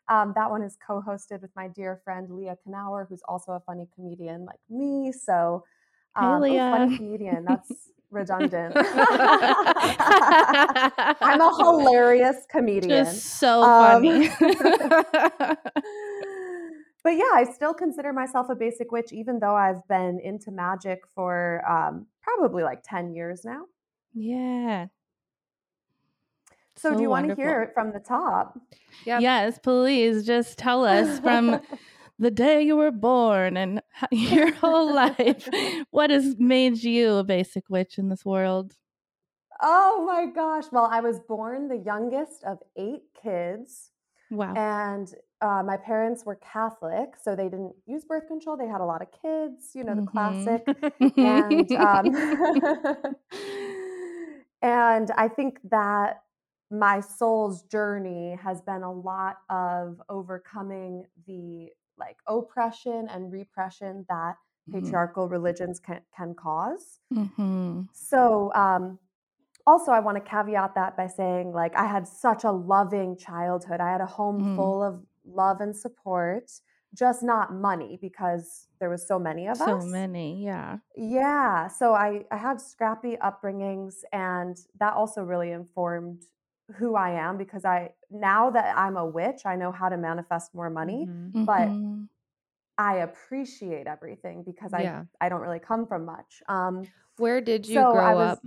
Um, 0.08 0.32
that 0.36 0.50
one 0.50 0.62
is 0.62 0.76
co-hosted 0.86 1.40
with 1.40 1.50
my 1.54 1.68
dear 1.68 2.00
friend 2.04 2.28
Leah 2.30 2.56
Knauer, 2.66 3.06
who's 3.08 3.22
also 3.28 3.52
a 3.52 3.60
funny 3.60 3.86
comedian 3.94 4.44
like 4.44 4.60
me. 4.68 5.12
So, 5.12 5.64
Hey, 6.18 6.26
um, 6.26 6.36
oh, 6.36 6.40
Leah. 6.42 6.70
funny 6.70 6.96
comedian. 6.96 7.44
That's 7.46 7.90
redundant. 8.10 8.74
I'm 11.20 11.40
a 11.40 11.54
hilarious 11.58 12.36
comedian. 12.50 13.04
Just 13.04 13.24
so 13.38 13.62
Um, 13.62 14.02
funny. 14.02 14.28
but 17.02 17.16
yeah, 17.16 17.30
I 17.34 17.46
still 17.54 17.74
consider 17.74 18.12
myself 18.12 18.48
a 18.50 18.54
basic 18.54 18.92
witch, 18.92 19.12
even 19.12 19.38
though 19.38 19.54
I've 19.54 19.86
been 19.88 20.20
into 20.20 20.50
magic 20.50 21.00
for 21.14 21.62
um, 21.68 22.06
probably 22.22 22.62
like 22.62 22.82
10 22.84 23.12
years 23.14 23.44
now. 23.44 23.62
yeah. 24.14 24.86
So, 26.76 26.90
So 26.92 26.96
do 26.96 27.02
you 27.02 27.10
want 27.10 27.28
to 27.28 27.34
hear 27.34 27.62
it 27.62 27.74
from 27.74 27.92
the 27.92 27.98
top? 28.00 28.58
Yep. 29.04 29.20
Yes, 29.20 29.58
please 29.58 30.24
just 30.24 30.56
tell 30.56 30.84
us 30.86 31.18
from 31.20 31.60
the 32.20 32.30
day 32.30 32.62
you 32.62 32.76
were 32.76 32.92
born 32.92 33.56
and 33.56 33.82
your 34.12 34.52
whole 34.54 34.92
life 34.94 35.48
what 35.90 36.10
has 36.10 36.36
made 36.38 36.82
you 36.84 37.14
a 37.16 37.24
basic 37.24 37.68
witch 37.70 37.98
in 37.98 38.10
this 38.10 38.24
world. 38.24 38.76
oh 39.62 40.04
my 40.06 40.26
gosh. 40.26 40.64
Well, 40.72 40.88
I 40.90 41.00
was 41.00 41.20
born 41.20 41.68
the 41.68 41.76
youngest 41.76 42.44
of 42.44 42.58
eight 42.76 43.02
kids, 43.20 43.90
Wow. 44.30 44.60
and 44.60 45.14
uh, 45.40 45.62
my 45.64 45.76
parents 45.78 46.24
were 46.26 46.36
Catholic, 46.36 47.14
so 47.22 47.36
they 47.36 47.48
didn't 47.48 47.74
use 47.86 48.04
birth 48.04 48.28
control. 48.28 48.56
They 48.56 48.68
had 48.68 48.80
a 48.82 48.84
lot 48.86 49.02
of 49.02 49.08
kids, 49.12 49.72
you 49.74 49.84
know, 49.84 49.94
the 49.96 50.02
Mhm. 50.02 50.02
classic. 50.02 50.68
and 51.18 51.72
um, 51.76 52.12
and 54.62 55.10
I 55.12 55.28
think 55.28 55.58
that 55.70 56.22
my 56.70 57.00
soul's 57.00 57.62
journey 57.64 58.36
has 58.40 58.60
been 58.62 58.82
a 58.82 58.92
lot 58.92 59.38
of 59.50 60.00
overcoming 60.08 61.06
the 61.26 61.70
like 62.00 62.18
oppression 62.28 63.08
and 63.10 63.32
repression 63.32 64.06
that 64.08 64.36
Mhm. 64.68 64.72
patriarchal 64.74 65.28
religions 65.28 65.80
can, 65.80 66.02
can 66.16 66.34
cause. 66.34 67.00
Mhm. 67.12 67.88
So, 67.92 68.52
um, 68.54 68.98
also, 69.66 69.92
I 69.92 70.00
want 70.00 70.16
to 70.16 70.22
caveat 70.22 70.74
that 70.76 70.96
by 70.96 71.06
saying, 71.06 71.52
like, 71.52 71.76
I 71.76 71.86
had 71.86 72.08
such 72.08 72.44
a 72.44 72.52
loving 72.52 73.16
childhood. 73.16 73.80
I 73.80 73.90
had 73.92 74.00
a 74.00 74.06
home 74.06 74.42
Mm. 74.42 74.56
full 74.56 74.82
of 74.82 75.06
love 75.24 75.60
and 75.60 75.76
support, 75.76 76.50
just 76.94 77.22
not 77.22 77.52
money 77.54 77.98
because 78.00 78.68
there 78.80 78.90
was 78.90 79.06
so 79.06 79.18
many 79.18 79.48
of 79.48 79.58
So 79.58 79.64
us. 79.64 79.82
So 79.82 79.86
many, 79.88 80.42
yeah. 80.44 80.78
Yeah, 80.96 81.68
so 81.68 81.94
I 81.94 82.24
I 82.30 82.36
had 82.36 82.60
scrappy 82.60 83.16
upbringings 83.18 84.02
and 84.12 84.56
that 84.78 84.94
also 84.94 85.22
really 85.22 85.52
informed 85.52 86.24
who 86.78 86.94
I 86.96 87.10
am 87.10 87.36
because 87.36 87.64
I 87.64 87.94
now 88.10 88.50
that 88.50 88.76
I'm 88.76 88.96
a 88.96 89.06
witch, 89.06 89.42
I 89.46 89.56
know 89.56 89.72
how 89.72 89.88
to 89.88 89.96
manifest 89.96 90.54
more 90.54 90.70
money. 90.70 91.06
Mhm. 91.06 91.44
But 91.46 91.68
Mhm. 91.68 92.08
I 92.78 92.96
appreciate 92.96 93.86
everything 93.86 94.42
because 94.42 94.72
I 94.72 94.82
Yeah. 94.82 95.04
I 95.20 95.28
don't 95.28 95.40
really 95.42 95.60
come 95.60 95.86
from 95.86 96.04
much. 96.04 96.42
Um 96.48 96.86
Where 97.16 97.40
did 97.40 97.66
you 97.68 97.74
so 97.74 97.92
grow 97.92 98.14
was 98.16 98.38
up? 98.38 98.44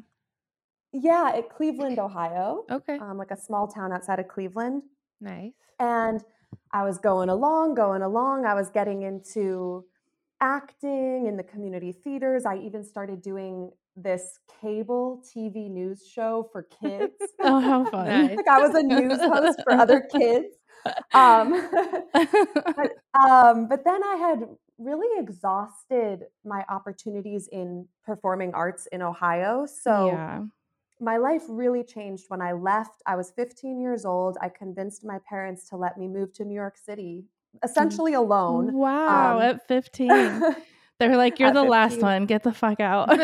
yeah, 0.91 1.31
at 1.35 1.49
Cleveland, 1.49 1.99
Ohio. 1.99 2.65
Okay. 2.69 2.97
Um 2.99 3.17
like 3.17 3.31
a 3.31 3.37
small 3.37 3.67
town 3.67 3.91
outside 3.91 4.19
of 4.19 4.27
Cleveland. 4.27 4.83
nice. 5.19 5.53
And 5.79 6.23
I 6.71 6.83
was 6.83 6.97
going 6.99 7.29
along, 7.29 7.75
going 7.75 8.01
along. 8.01 8.45
I 8.45 8.53
was 8.53 8.69
getting 8.69 9.01
into 9.03 9.85
acting 10.41 11.25
in 11.27 11.37
the 11.37 11.43
community 11.43 11.91
theaters. 11.91 12.45
I 12.45 12.57
even 12.57 12.83
started 12.83 13.21
doing 13.21 13.71
this 13.95 14.39
cable 14.61 15.21
TV 15.23 15.69
news 15.69 16.05
show 16.07 16.49
for 16.51 16.63
kids. 16.81 17.13
Oh, 17.45 17.59
how 17.59 17.83
fun. 17.91 18.07
Nice. 18.07 18.37
like 18.37 18.47
I 18.47 18.59
was 18.65 18.73
a 18.75 18.83
news 18.83 19.19
host 19.19 19.59
for 19.63 19.73
other 19.73 20.01
kids. 20.01 20.47
Um, 21.13 21.69
but, 22.13 22.91
um, 23.19 23.67
but 23.67 23.83
then 23.83 24.01
I 24.03 24.15
had 24.15 24.47
really 24.77 25.19
exhausted 25.21 26.23
my 26.45 26.63
opportunities 26.69 27.49
in 27.51 27.87
performing 28.05 28.53
arts 28.53 28.87
in 28.91 29.01
Ohio. 29.01 29.65
So 29.65 30.07
yeah. 30.07 30.43
my 30.99 31.17
life 31.17 31.43
really 31.49 31.83
changed 31.83 32.25
when 32.29 32.41
I 32.41 32.53
left. 32.53 33.01
I 33.05 33.15
was 33.15 33.31
15 33.31 33.81
years 33.81 34.05
old. 34.05 34.37
I 34.41 34.49
convinced 34.49 35.03
my 35.05 35.19
parents 35.27 35.67
to 35.69 35.75
let 35.75 35.97
me 35.97 36.07
move 36.07 36.33
to 36.35 36.45
New 36.45 36.55
York 36.55 36.77
City, 36.77 37.25
essentially 37.61 38.13
alone. 38.13 38.73
Wow, 38.73 39.37
Um, 39.37 39.43
at 39.43 39.67
15. 39.67 40.55
They're 40.99 41.17
like, 41.17 41.39
you're 41.39 41.49
At 41.49 41.53
the 41.55 41.63
last 41.63 42.01
one. 42.01 42.25
Get 42.25 42.43
the 42.43 42.53
fuck 42.53 42.79
out. 42.79 43.09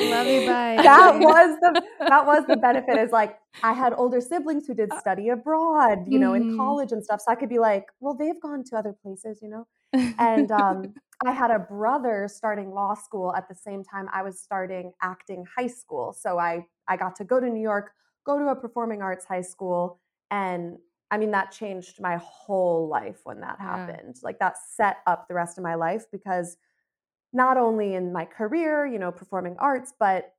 Love 0.00 0.28
you, 0.28 0.46
bye. 0.46 0.78
that 0.82 1.14
was 1.20 1.58
the 1.60 1.82
that 2.08 2.26
was 2.26 2.46
the 2.46 2.56
benefit 2.56 2.98
is 2.98 3.10
like 3.12 3.38
I 3.62 3.72
had 3.72 3.92
older 3.94 4.20
siblings 4.20 4.66
who 4.66 4.74
did 4.74 4.92
study 4.92 5.28
abroad, 5.30 6.04
you 6.06 6.18
know, 6.18 6.34
in 6.34 6.44
Mhm. 6.44 6.56
college 6.56 6.92
and 6.92 7.02
stuff. 7.04 7.20
So 7.20 7.32
I 7.32 7.34
could 7.34 7.48
be 7.48 7.58
like, 7.58 7.86
well, 8.00 8.14
they've 8.14 8.40
gone 8.40 8.62
to 8.64 8.76
other 8.76 8.92
places, 9.02 9.40
you 9.42 9.48
know. 9.48 9.66
And 10.18 10.50
um, 10.52 10.94
I 11.26 11.32
had 11.32 11.50
a 11.50 11.58
brother 11.58 12.28
starting 12.28 12.70
law 12.70 12.94
school 12.94 13.34
at 13.34 13.48
the 13.48 13.54
same 13.54 13.82
time 13.84 14.08
I 14.12 14.22
was 14.22 14.38
starting 14.40 14.92
acting 15.02 15.44
high 15.56 15.66
school. 15.66 16.12
So 16.12 16.38
I 16.38 16.66
I 16.86 16.96
got 16.96 17.16
to 17.16 17.24
go 17.24 17.40
to 17.40 17.48
New 17.50 17.60
York, 17.62 17.92
go 18.24 18.38
to 18.38 18.48
a 18.48 18.56
performing 18.56 19.02
arts 19.02 19.24
high 19.26 19.42
school, 19.42 20.00
and 20.30 20.78
I 21.10 21.18
mean 21.18 21.30
that 21.30 21.50
changed 21.52 22.00
my 22.00 22.16
whole 22.16 22.88
life 22.88 23.20
when 23.24 23.40
that 23.40 23.56
Yeah. 23.58 23.76
happened. 23.76 24.16
Like 24.22 24.38
that 24.40 24.58
set 24.58 24.98
up 25.06 25.26
the 25.28 25.34
rest 25.34 25.58
of 25.58 25.64
my 25.64 25.74
life 25.74 26.10
because 26.10 26.56
not 27.32 27.56
only 27.56 27.94
in 27.94 28.12
my 28.12 28.24
career, 28.24 28.86
you 28.86 28.98
know, 28.98 29.12
performing 29.12 29.56
arts, 29.58 29.92
but 29.98 30.34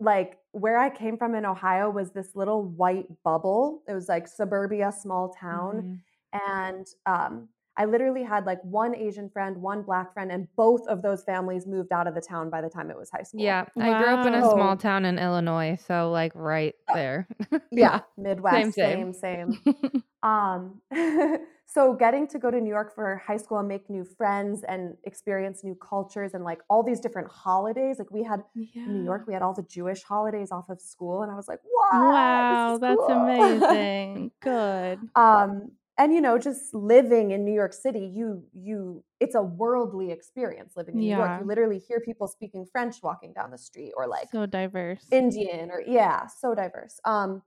like 0.00 0.38
where 0.52 0.78
I 0.78 0.90
came 0.90 1.16
from 1.16 1.34
in 1.34 1.44
Ohio 1.44 1.90
was 1.90 2.12
this 2.12 2.36
little 2.36 2.62
white 2.62 3.08
bubble. 3.24 3.82
It 3.88 3.92
was 3.94 4.08
like 4.08 4.28
suburbia, 4.28 4.92
small 4.92 5.30
town. 5.30 6.00
Mhm. 6.32 6.40
And 6.46 6.86
um, 7.06 7.48
I 7.78 7.84
literally 7.84 8.24
had 8.24 8.44
like 8.44 8.58
one 8.64 8.94
Asian 8.94 9.30
friend, 9.30 9.56
one 9.62 9.82
black 9.82 10.12
friend, 10.12 10.32
and 10.32 10.48
both 10.56 10.86
of 10.88 11.00
those 11.00 11.22
families 11.22 11.64
moved 11.66 11.92
out 11.92 12.06
of 12.08 12.14
the 12.14 12.20
town 12.20 12.50
by 12.50 12.60
the 12.60 12.68
time 12.68 12.90
it 12.90 12.98
was 12.98 13.08
high 13.10 13.22
school. 13.22 13.40
Yeah, 13.40 13.64
I 13.80 14.02
grew 14.02 14.12
up 14.14 14.26
in 14.26 14.34
a 14.34 14.42
small 14.50 14.76
town 14.76 15.04
in 15.04 15.18
Illinois, 15.18 15.78
so 15.86 16.10
like 16.10 16.32
right 16.34 16.74
Uh, 16.88 16.94
there. 16.94 17.28
Yeah. 17.70 18.00
Midwest, 18.16 18.74
same. 18.74 19.12
same, 19.14 19.56
same. 19.62 20.02
Um, 20.20 20.82
so 21.66 21.94
getting 21.94 22.26
to 22.28 22.40
go 22.40 22.50
to 22.50 22.60
New 22.60 22.68
York 22.68 22.92
for 22.92 23.22
high 23.24 23.36
school 23.36 23.58
and 23.58 23.68
make 23.68 23.88
new 23.88 24.04
friends 24.04 24.64
and 24.66 24.96
experience 25.04 25.62
new 25.62 25.76
cultures 25.76 26.34
and 26.34 26.42
like 26.42 26.58
all 26.68 26.82
these 26.82 26.98
different 26.98 27.30
holidays. 27.30 28.00
Like 28.00 28.10
we 28.10 28.24
had 28.24 28.42
in 28.74 28.98
New 28.98 29.04
York, 29.04 29.26
we 29.28 29.32
had 29.32 29.42
all 29.42 29.54
the 29.54 29.62
Jewish 29.62 30.02
holidays 30.02 30.50
off 30.50 30.68
of 30.70 30.80
school, 30.80 31.22
and 31.22 31.30
I 31.30 31.36
was 31.36 31.46
like, 31.46 31.60
wow, 31.64 32.00
Wow, 32.02 32.78
that's 32.78 33.00
amazing. 33.08 34.32
Good. 34.40 34.98
um, 35.14 35.70
and 35.98 36.14
you 36.14 36.20
know, 36.20 36.38
just 36.38 36.72
living 36.74 37.32
in 37.32 37.44
New 37.44 37.52
York 37.52 37.72
City, 37.72 38.06
you 38.06 38.44
you 38.54 39.04
it's 39.20 39.34
a 39.34 39.42
worldly 39.42 40.12
experience 40.12 40.74
living 40.76 40.94
in 40.94 41.00
New 41.00 41.16
York. 41.16 41.40
You 41.40 41.46
literally 41.46 41.80
hear 41.80 42.00
people 42.00 42.28
speaking 42.28 42.66
French 42.70 43.02
walking 43.02 43.32
down 43.32 43.50
the 43.50 43.58
street, 43.58 43.92
or 43.96 44.06
like 44.06 44.28
so 44.30 44.46
diverse. 44.46 45.06
Indian, 45.10 45.70
or 45.70 45.82
yeah, 45.86 46.26
so 46.26 46.54
diverse. 46.54 47.00
Um, 47.04 47.42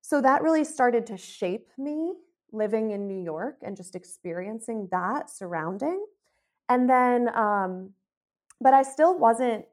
so 0.00 0.20
that 0.20 0.42
really 0.42 0.64
started 0.64 1.06
to 1.06 1.16
shape 1.16 1.68
me 1.78 2.14
living 2.52 2.90
in 2.92 3.06
New 3.06 3.22
York 3.22 3.58
and 3.62 3.76
just 3.76 3.94
experiencing 3.94 4.88
that 4.90 5.28
surrounding. 5.28 6.04
And 6.68 6.88
then, 6.88 7.34
um, 7.34 7.90
but 8.60 8.72
I 8.72 8.82
still 8.82 9.18
wasn't, 9.18 9.66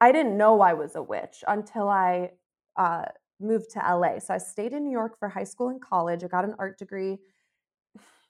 I 0.00 0.12
didn't 0.12 0.36
know 0.36 0.60
I 0.60 0.74
was 0.74 0.96
a 0.96 1.02
witch 1.02 1.42
until 1.46 1.88
I 1.88 2.32
uh, 2.76 3.06
moved 3.40 3.70
to 3.72 3.78
LA. 3.78 4.18
So 4.18 4.34
I 4.34 4.38
stayed 4.38 4.72
in 4.72 4.84
New 4.84 4.92
York 4.92 5.18
for 5.18 5.28
high 5.28 5.44
school 5.44 5.68
and 5.68 5.80
college. 5.80 6.24
I 6.24 6.28
got 6.28 6.44
an 6.44 6.54
art 6.58 6.78
degree. 6.78 7.18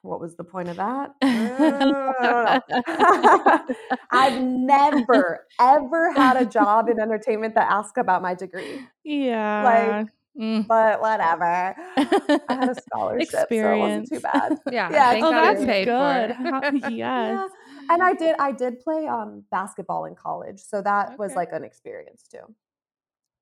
What 0.05 0.21
was 0.21 0.37
the 0.37 0.45
point 0.45 0.69
of 0.69 0.77
that? 0.77 1.15
I 1.23 1.79
don't 1.81 3.67
know. 3.67 3.77
I've 4.11 4.43
never, 4.43 5.47
ever 5.59 6.13
had 6.13 6.37
a 6.37 6.45
job 6.45 6.91
in 6.91 7.01
entertainment 7.01 7.55
that 7.55 7.71
asked 7.71 7.97
about 7.97 8.21
my 8.21 8.35
degree. 8.35 8.81
yeah. 9.03 10.05
Mm. 10.39 10.67
but 10.67 11.01
whatever. 11.01 11.77
I 11.97 12.41
had 12.49 12.69
a 12.71 12.75
scholarship, 12.89 13.31
so 13.31 13.47
it 13.51 13.79
wasn't 13.79 14.09
too 14.09 14.21
bad. 14.21 14.59
Yeah. 14.71 14.91
Yeah, 14.91 15.11
thank 15.13 15.25
oh, 15.25 15.31
that's 15.31 15.65
paid 15.65 15.85
good. 15.85 16.35
for. 16.35 16.89
Yes. 16.91 16.93
Yeah. 16.93 17.47
And 17.89 18.03
I 18.03 18.15
did 18.15 18.35
I 18.41 18.51
did 18.51 18.81
play 18.81 19.07
um 19.07 19.45
basketball 19.53 20.07
in 20.07 20.17
college. 20.17 20.59
So 20.59 20.83
that 20.83 21.19
was 21.21 21.37
like 21.37 21.53
an 21.53 21.63
experience 21.63 22.25
too. 22.29 22.53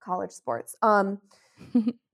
College 0.05 0.33
sports. 0.33 0.77
Um 0.83 1.19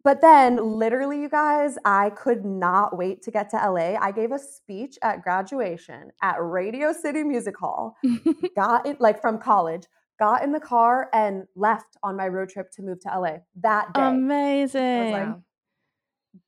but 0.09 0.23
then 0.23 0.57
literally 0.57 1.21
you 1.21 1.29
guys, 1.29 1.77
I 1.85 2.09
could 2.09 2.43
not 2.43 2.97
wait 2.97 3.21
to 3.25 3.31
get 3.31 3.51
to 3.51 3.57
LA. 3.57 3.95
I 4.01 4.11
gave 4.11 4.33
a 4.33 4.39
speech 4.39 4.97
at 5.03 5.23
graduation 5.23 6.13
at 6.23 6.37
Radio 6.41 6.95
City 6.95 7.23
Music 7.23 7.55
Hall. 7.59 7.95
Got 8.57 8.87
it 8.87 9.03
like 9.03 9.21
from 9.21 9.37
college. 9.37 9.83
Got 10.19 10.43
in 10.43 10.53
the 10.53 10.61
car 10.61 11.11
and 11.13 11.45
left 11.57 11.99
on 12.03 12.17
my 12.17 12.27
road 12.27 12.49
trip 12.49 12.71
to 12.77 12.83
move 12.83 13.01
to 13.01 13.21
LA 13.21 13.41
that 13.61 13.93
day. 13.93 14.01
Amazing. 14.01 15.13
Wow. 15.13 15.43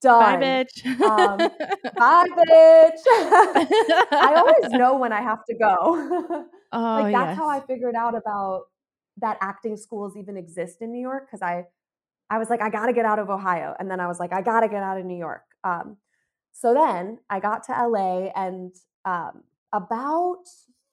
Done. 0.00 0.40
Bye, 0.40 0.47
bitch. 0.47 1.02
Um, 1.02 1.37
Bye, 1.99 2.29
bitch. 2.38 3.02
I 4.11 4.35
always 4.37 4.73
know 4.79 4.97
when 4.97 5.12
I 5.12 5.21
have 5.21 5.45
to 5.45 5.55
go. 5.55 6.47
Oh, 6.73 6.99
like 7.02 7.12
that's 7.12 7.37
how 7.37 7.47
I 7.47 7.61
figured 7.61 7.95
out 7.95 8.14
about 8.17 8.62
that 9.19 9.37
acting 9.43 9.76
schools 9.76 10.17
even 10.17 10.38
exist 10.38 10.81
in 10.81 10.93
New 10.93 11.02
York 11.02 11.26
because 11.26 11.43
I 11.43 11.67
I 12.30 12.38
was 12.38 12.49
like 12.49 12.62
I 12.62 12.70
got 12.70 12.87
to 12.87 12.92
get 12.92 13.04
out 13.04 13.18
of 13.18 13.28
Ohio 13.28 13.75
and 13.78 13.90
then 13.90 14.00
I 14.00 14.06
was 14.06 14.18
like 14.20 14.32
I 14.32 14.40
got 14.40 14.60
to 14.60 14.68
get 14.68 14.82
out 14.82 14.99
of 14.99 15.04
New 15.04 15.18
York. 15.18 15.42
Um, 15.64 15.96
so 16.52 16.75
then 16.75 17.18
I 17.28 17.40
got 17.40 17.64
to 17.64 17.72
LA 17.72 18.28
and 18.37 18.75
um, 19.04 19.42
about 19.72 20.44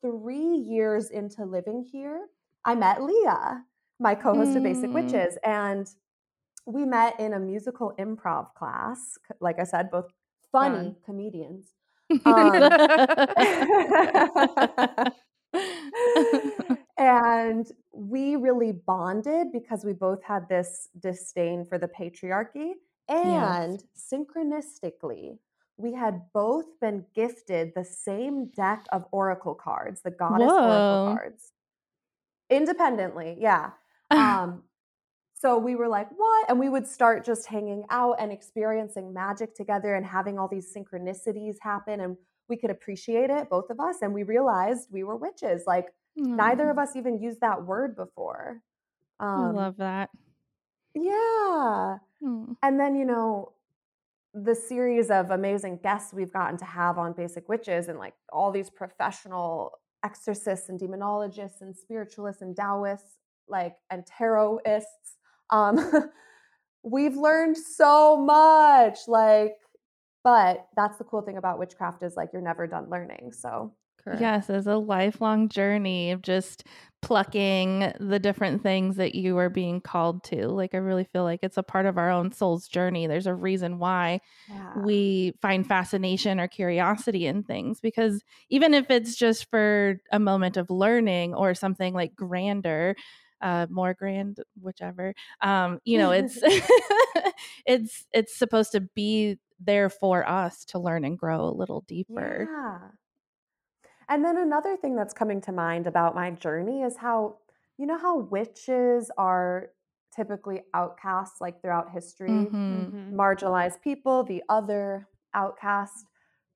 three 0.01 0.55
years 0.55 1.09
into 1.09 1.45
living 1.45 1.83
here, 1.91 2.27
I 2.65 2.75
met 2.75 3.01
Leah, 3.03 3.63
my 3.99 4.15
co-host 4.15 4.55
of 4.55 4.63
Basic 4.63 4.89
Mm. 4.89 4.93
Witches, 4.93 5.37
and 5.43 5.87
we 6.65 6.85
met 6.85 7.19
in 7.19 7.33
a 7.33 7.39
musical 7.39 7.93
improv 7.99 8.53
class. 8.53 9.17
Like 9.39 9.59
I 9.59 9.63
said, 9.63 9.89
both 9.91 10.11
funny 10.51 10.77
Fun. 10.77 10.95
comedians. 11.05 11.73
Um, 12.25 12.69
and 16.97 17.71
we 17.93 18.35
really 18.35 18.71
bonded 18.71 19.51
because 19.51 19.85
we 19.85 19.93
both 19.93 20.23
had 20.23 20.49
this 20.49 20.89
disdain 20.99 21.65
for 21.65 21.77
the 21.77 21.87
patriarchy 21.87 22.73
and 23.07 23.83
synchronistically 23.95 25.37
we 25.77 25.93
had 25.93 26.21
both 26.33 26.65
been 26.81 27.05
gifted 27.15 27.71
the 27.75 27.85
same 27.85 28.47
deck 28.55 28.83
of 28.91 29.05
oracle 29.11 29.55
cards 29.55 30.01
the 30.01 30.11
goddess 30.11 30.47
Whoa. 30.47 31.05
oracle 31.05 31.15
cards. 31.15 31.51
Independently 32.49 33.37
yeah. 33.39 33.71
Um 34.11 34.63
so 35.39 35.59
we 35.59 35.75
were 35.75 35.87
like 35.87 36.07
what? 36.15 36.49
And 36.49 36.59
we 36.59 36.69
would 36.69 36.87
start 36.87 37.23
just 37.23 37.45
hanging 37.45 37.83
out 37.91 38.15
and 38.19 38.31
experiencing 38.31 39.13
magic 39.13 39.53
together 39.53 39.93
and 39.93 40.05
having 40.05 40.39
all 40.39 40.47
these 40.47 40.73
synchronicities 40.73 41.57
happen 41.61 42.01
and 42.01 42.17
we 42.49 42.57
could 42.57 42.71
appreciate 42.71 43.29
it 43.29 43.49
both 43.49 43.69
of 43.69 43.79
us 43.79 43.97
and 44.01 44.13
we 44.13 44.23
realized 44.23 44.87
we 44.91 45.03
were 45.03 45.17
witches 45.17 45.63
like 45.67 45.87
neither 46.17 46.69
of 46.69 46.77
us 46.77 46.95
even 46.95 47.21
used 47.21 47.41
that 47.41 47.65
word 47.65 47.95
before 47.95 48.61
I 49.19 49.25
um 49.25 49.55
love 49.55 49.77
that. 49.77 50.09
yeah 50.95 51.97
Mm. 52.23 52.55
and 52.63 52.79
then 52.79 52.95
you 52.95 53.05
know 53.05 53.53
the 54.33 54.55
series 54.55 55.11
of 55.11 55.29
amazing 55.31 55.79
guests 55.83 56.13
we've 56.13 56.33
gotten 56.33 56.57
to 56.57 56.65
have 56.65 56.97
on 56.97 57.13
basic 57.13 57.47
witches 57.47 57.87
and 57.89 57.99
like 57.99 58.15
all 58.33 58.51
these 58.51 58.69
professional 58.71 59.73
exorcists 60.03 60.69
and 60.69 60.79
demonologists 60.79 61.61
and 61.61 61.75
spiritualists 61.77 62.41
and 62.41 62.55
taoists 62.55 63.17
like 63.47 63.75
and 63.91 64.03
tarotists 64.05 65.17
um 65.51 65.77
we've 66.83 67.15
learned 67.17 67.55
so 67.57 68.17
much 68.17 68.99
like 69.07 69.55
but 70.23 70.67
that's 70.75 70.97
the 70.97 71.03
cool 71.03 71.21
thing 71.21 71.37
about 71.37 71.59
witchcraft 71.59 72.01
is 72.03 72.15
like 72.15 72.29
you're 72.33 72.41
never 72.41 72.65
done 72.67 72.89
learning 72.89 73.31
so 73.31 73.73
Correct. 73.97 74.31
Yes, 74.31 74.49
it's 74.49 74.67
a 74.67 74.77
lifelong 74.77 75.49
journey 75.49 76.11
of 76.11 76.21
just 76.21 76.63
plucking 77.01 77.91
the 77.99 78.19
different 78.19 78.63
things 78.63 78.95
that 78.95 79.15
you 79.15 79.37
are 79.37 79.49
being 79.49 79.81
called 79.81 80.23
to. 80.25 80.47
Like, 80.47 80.73
I 80.73 80.77
really 80.77 81.03
feel 81.03 81.23
like 81.23 81.41
it's 81.43 81.57
a 81.57 81.63
part 81.63 81.85
of 81.85 81.97
our 81.97 82.09
own 82.09 82.31
soul's 82.31 82.67
journey. 82.67 83.05
There's 83.07 83.27
a 83.27 83.35
reason 83.35 83.79
why 83.79 84.21
yeah 84.47 84.73
we 84.73 85.33
find 85.41 85.67
fascination 85.67 86.39
or 86.39 86.47
curiosity 86.47 87.25
in 87.25 87.43
things 87.43 87.81
because 87.81 88.23
even 88.49 88.73
if 88.73 88.91
it's 88.91 89.15
just 89.15 89.49
for 89.49 89.99
a 90.11 90.19
moment 90.19 90.57
of 90.57 90.69
learning 90.69 91.33
or 91.33 91.55
something 91.55 91.93
like 91.93 92.15
grander, 92.15 92.95
uh, 93.41 93.67
more 93.69 93.93
grand, 93.93 94.39
whichever, 94.61 95.13
um, 95.41 95.79
you 95.85 95.97
know, 95.97 96.11
it's 96.11 96.39
it's 97.65 98.05
it's 98.13 98.37
supposed 98.37 98.71
to 98.73 98.81
be 98.81 99.37
there 99.59 99.89
for 99.89 100.27
us 100.27 100.65
to 100.65 100.79
learn 100.79 101.03
and 101.05 101.17
grow 101.17 101.45
a 101.47 101.51
little 101.51 101.81
deeper. 101.81 102.49
Yeah. 102.49 102.91
And 104.09 104.23
then 104.23 104.37
another 104.37 104.77
thing 104.77 104.95
that's 104.95 105.13
coming 105.13 105.41
to 105.41 105.51
mind 105.51 105.87
about 105.87 106.15
my 106.15 106.31
journey 106.31 106.81
is 106.81 106.97
how, 106.97 107.39
you 107.77 107.85
know, 107.85 107.97
how 107.97 108.17
witches 108.17 109.11
are 109.17 109.71
typically 110.15 110.63
outcasts 110.73 111.41
like 111.41 111.61
throughout 111.61 111.91
history, 111.91 112.55
Mhm. 112.69 112.91
Mhm. 112.91 113.13
marginalized 113.13 113.81
people, 113.81 114.23
the 114.23 114.43
other 114.49 115.09
outcast. 115.33 116.07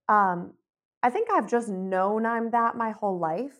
Um, 0.10 0.56
I 1.04 1.10
think 1.10 1.30
I've 1.32 1.48
just 1.50 1.70
known 1.70 2.26
I'm 2.26 2.52
that 2.52 2.78
my 2.78 2.92
whole 2.92 3.20
life. 3.20 3.60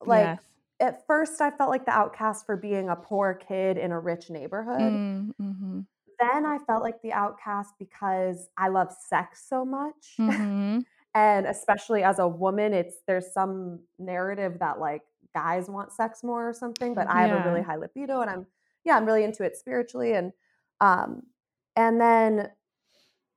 Like 0.00 0.34
yes. 0.34 0.48
at 0.80 1.06
first, 1.06 1.40
I 1.40 1.50
felt 1.50 1.70
like 1.70 1.86
the 1.86 1.92
outcast 1.92 2.46
for 2.46 2.56
being 2.56 2.88
a 2.90 2.96
poor 2.96 3.34
kid 3.34 3.78
in 3.78 3.92
a 3.92 4.00
rich 4.00 4.30
neighborhood. 4.30 5.00
Mm, 5.02 5.32
mhm, 5.38 5.86
Then 6.18 6.46
I 6.46 6.58
felt 6.58 6.82
like 6.82 7.02
the 7.02 7.12
outcast 7.12 7.74
because 7.78 8.48
I 8.56 8.68
love 8.68 8.92
sex 8.92 9.44
so 9.46 9.64
much. 9.64 10.22
mhm. 10.28 10.84
And 11.14 11.46
especially 11.46 12.02
as 12.02 12.18
a 12.18 12.26
woman 12.26 12.72
it's 12.72 12.96
there's 13.06 13.32
some 13.32 13.80
narrative 13.98 14.58
that 14.60 14.78
like 14.80 15.02
guys 15.34 15.68
want 15.68 15.92
sex 15.92 16.22
more 16.22 16.48
or 16.48 16.52
something 16.54 16.94
but 16.94 17.06
i 17.08 17.20
have 17.22 17.32
a 17.32 17.38
really 17.38 17.62
high 17.62 17.76
libido 17.76 18.20
and 18.20 18.30
i'm 18.30 18.46
yeah 18.84 18.96
i'm 18.96 19.04
really 19.06 19.24
into 19.24 19.44
it 19.44 19.56
spiritually 19.56 20.12
and 20.14 20.32
um 20.80 21.22
and 21.76 22.00
then 22.00 22.50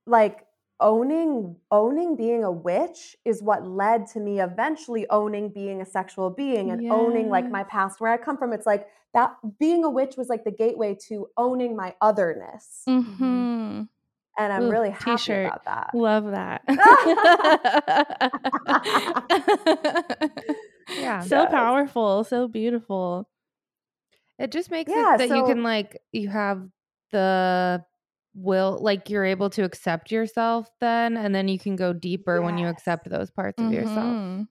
like 0.06 0.46
owning 0.78 1.56
owning 1.70 2.16
being 2.16 2.44
a 2.44 2.50
witch 2.52 3.16
is 3.24 3.42
what 3.42 3.66
led 3.66 4.06
to 4.06 4.20
me 4.20 4.40
eventually 4.40 5.08
owning 5.08 5.48
being 5.48 5.80
a 5.80 5.86
sexual 5.86 6.28
being 6.28 6.70
and 6.70 6.82
owning 6.90 7.30
like 7.30 7.50
my 7.50 7.64
past 7.64 7.98
where 8.00 8.12
i 8.12 8.16
come 8.18 8.36
from. 8.36 8.52
It's 8.52 8.66
like 8.66 8.86
that 9.14 9.34
being 9.58 9.84
a 9.84 9.90
witch 9.90 10.16
was 10.18 10.28
like 10.28 10.44
the 10.44 10.50
gateway 10.50 10.94
to 11.08 11.28
owning 11.38 11.74
my 11.76 11.94
otherness. 12.02 12.82
Mhm. 12.86 13.88
And 14.38 14.52
i'm 14.52 14.64
Ooh, 14.64 14.70
really 14.70 14.90
happy 14.90 15.14
t-shirt. 15.14 15.46
about 15.46 15.64
that 15.64 15.94
Love 15.94 16.30
that. 16.32 16.62
Yeah. 20.98 21.24
so 21.24 21.40
Yes. 21.42 21.50
powerful, 21.50 22.24
so 22.24 22.48
beautiful. 22.48 23.28
It 24.38 24.50
just 24.52 24.70
makes 24.70 24.92
Yeah, 24.92 25.14
it 25.14 25.18
that 25.18 25.30
you 25.30 25.42
can 25.44 25.62
like 25.62 26.00
you 26.12 26.28
have 26.28 26.68
the 27.10 27.84
will 28.34 28.78
like 28.82 29.08
you're 29.08 29.24
able 29.24 29.48
to 29.50 29.62
accept 29.62 30.12
yourself 30.12 30.68
then 30.80 31.16
and 31.16 31.34
then 31.34 31.48
you 31.48 31.58
can 31.58 31.74
go 31.74 31.92
deeper 31.94 32.42
when 32.42 32.58
you 32.58 32.68
accept 32.68 33.08
those 33.08 33.30
parts 33.30 33.62
of 33.62 33.72
yourself. 33.72 34.18
Mhm. 34.18 34.48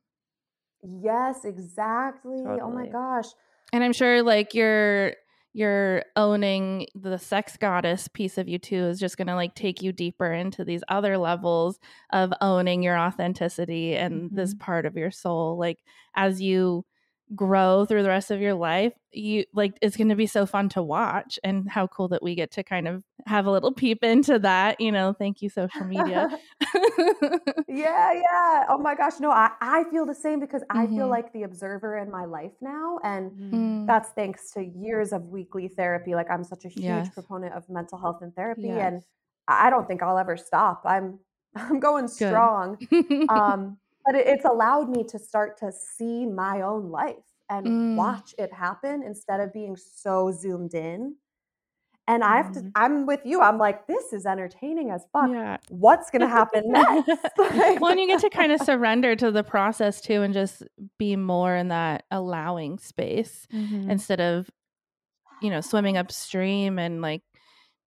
Yes, 1.02 1.46
exactly. 1.46 2.44
Oh 2.46 2.70
my 2.70 2.88
gosh. 2.88 3.26
And 3.74 3.84
I'm 3.84 3.94
sure 3.94 4.24
like 4.24 4.54
you're 4.54 5.14
you're 5.56 6.04
owning 6.18 6.88
the 6.96 7.18
sex 7.18 7.58
goddess 7.58 8.08
piece 8.10 8.38
of 8.38 8.48
you 8.50 8.60
too 8.60 8.86
is 8.86 9.00
just 9.00 9.18
going 9.18 9.28
to 9.28 9.36
like 9.36 9.56
take 9.56 9.82
you 9.82 9.94
deeper 9.94 10.34
into 10.34 10.66
these 10.66 10.84
other 10.90 11.18
levels 11.18 11.80
of 12.12 12.34
owning 12.42 12.84
your 12.84 12.98
authenticity 12.98 13.96
and 13.96 14.32
this 14.36 14.54
Mhm. 14.54 14.60
part 14.60 14.86
of 14.86 14.98
your 14.98 15.12
soul 15.12 15.58
like 15.58 15.80
as 16.16 16.42
you 16.42 16.86
grow 17.34 17.86
through 17.86 18.04
the 18.04 18.10
rest 18.10 18.30
of 18.30 18.40
your 18.40 18.54
life 18.54 18.94
you 19.12 19.44
like 19.54 19.78
it's 19.82 19.98
going 19.98 20.10
to 20.10 20.16
be 20.16 20.28
so 20.28 20.46
fun 20.46 20.70
to 20.70 20.84
watch 20.84 21.40
and 21.44 21.68
how 21.70 21.88
cool 21.88 22.08
that 22.08 22.22
we 22.22 22.36
get 22.36 22.52
to 22.52 22.64
kind 22.64 22.88
of 22.88 23.04
have 23.26 23.48
a 23.48 23.52
little 23.52 23.72
peep 23.74 24.04
into 24.04 24.38
that 24.38 24.80
you 24.80 24.92
know 24.92 25.12
thank 25.14 25.42
you 25.42 25.50
social 25.50 25.86
media 25.86 26.28
yeah, 27.68 28.14
yeah. 28.14 28.66
Oh 28.70 28.78
my 28.78 28.96
gosh. 28.96 29.20
No, 29.20 29.32
I, 29.32 29.52
I 29.60 29.84
feel 29.92 30.06
the 30.06 30.14
same 30.16 30.40
because 30.40 30.64
I 30.70 30.86
feel 30.88 31.08
Mhm. 31.08 31.10
like 31.10 31.34
the 31.34 31.44
observer 31.44 31.98
in 31.98 32.12
my 32.12 32.26
life 32.26 32.52
now. 32.62 33.00
And 33.04 33.32
Mm. 33.32 33.88
that's 33.88 34.10
thanks 34.12 34.52
to 34.52 34.64
years 34.64 35.12
of 35.14 35.30
weekly 35.30 35.68
therapy. 35.68 36.14
Like 36.16 36.30
I'm 36.30 36.44
such 36.44 36.66
a 36.66 36.70
huge 36.70 36.84
Yes. 36.84 37.14
proponent 37.14 37.54
of 37.54 37.68
mental 37.70 37.98
health 38.00 38.20
and 38.22 38.34
therapy. 38.36 38.68
Yes. 38.68 38.94
And 38.94 39.02
I 39.48 39.68
I 39.68 39.70
don't 39.70 39.88
think 39.88 40.04
I'll 40.04 40.18
ever 40.18 40.38
stop. 40.38 40.84
I'm 40.86 41.20
I'm 41.56 41.80
going 41.80 42.08
strong. 42.08 42.78
um, 43.30 43.78
but 44.06 44.16
it, 44.16 44.28
it's 44.28 44.46
allowed 44.46 44.90
me 44.90 45.04
to 45.06 45.20
start 45.20 45.58
to 45.60 45.72
see 45.72 46.26
my 46.26 46.62
own 46.62 46.90
life 46.92 47.16
and 47.50 47.66
Mm. 47.68 47.96
watch 47.96 48.34
it 48.38 48.52
happen 48.54 49.04
instead 49.04 49.40
of 49.40 49.54
being 49.54 49.76
so 49.76 50.32
zoomed 50.32 50.74
in. 50.74 51.16
And 52.08 52.24
I 52.24 52.38
have 52.38 52.52
to, 52.52 52.60
Mhm. 52.60 52.72
I'm 52.76 53.06
with 53.08 53.22
you. 53.26 53.42
I'm 53.42 53.58
like, 53.58 53.88
this 53.88 54.14
is 54.14 54.26
entertaining 54.28 54.92
as 54.92 55.06
fuck. 55.12 55.30
yeah 55.32 55.58
What's 55.70 56.12
going 56.12 56.20
to 56.28 56.28
happen 56.28 56.64
next? 56.72 57.08
Like- 57.38 57.80
well, 57.82 57.92
and 57.92 58.00
you 58.00 58.08
get 58.08 58.22
to 58.22 58.30
kind 58.30 58.52
of 58.52 58.62
surrender 58.62 59.16
to 59.16 59.32
the 59.32 59.44
process 59.44 60.02
too 60.02 60.22
and 60.22 60.34
just 60.34 60.64
be 61.00 61.16
more 61.16 61.56
in 61.56 61.70
that 61.70 62.06
allowing 62.12 62.78
space 62.80 63.48
Mhm. 63.52 63.90
instead 63.90 64.22
of, 64.22 64.50
you 65.42 65.50
know, 65.50 65.62
swimming 65.62 65.98
upstream 65.98 66.78
and 66.80 67.02
like 67.02 67.24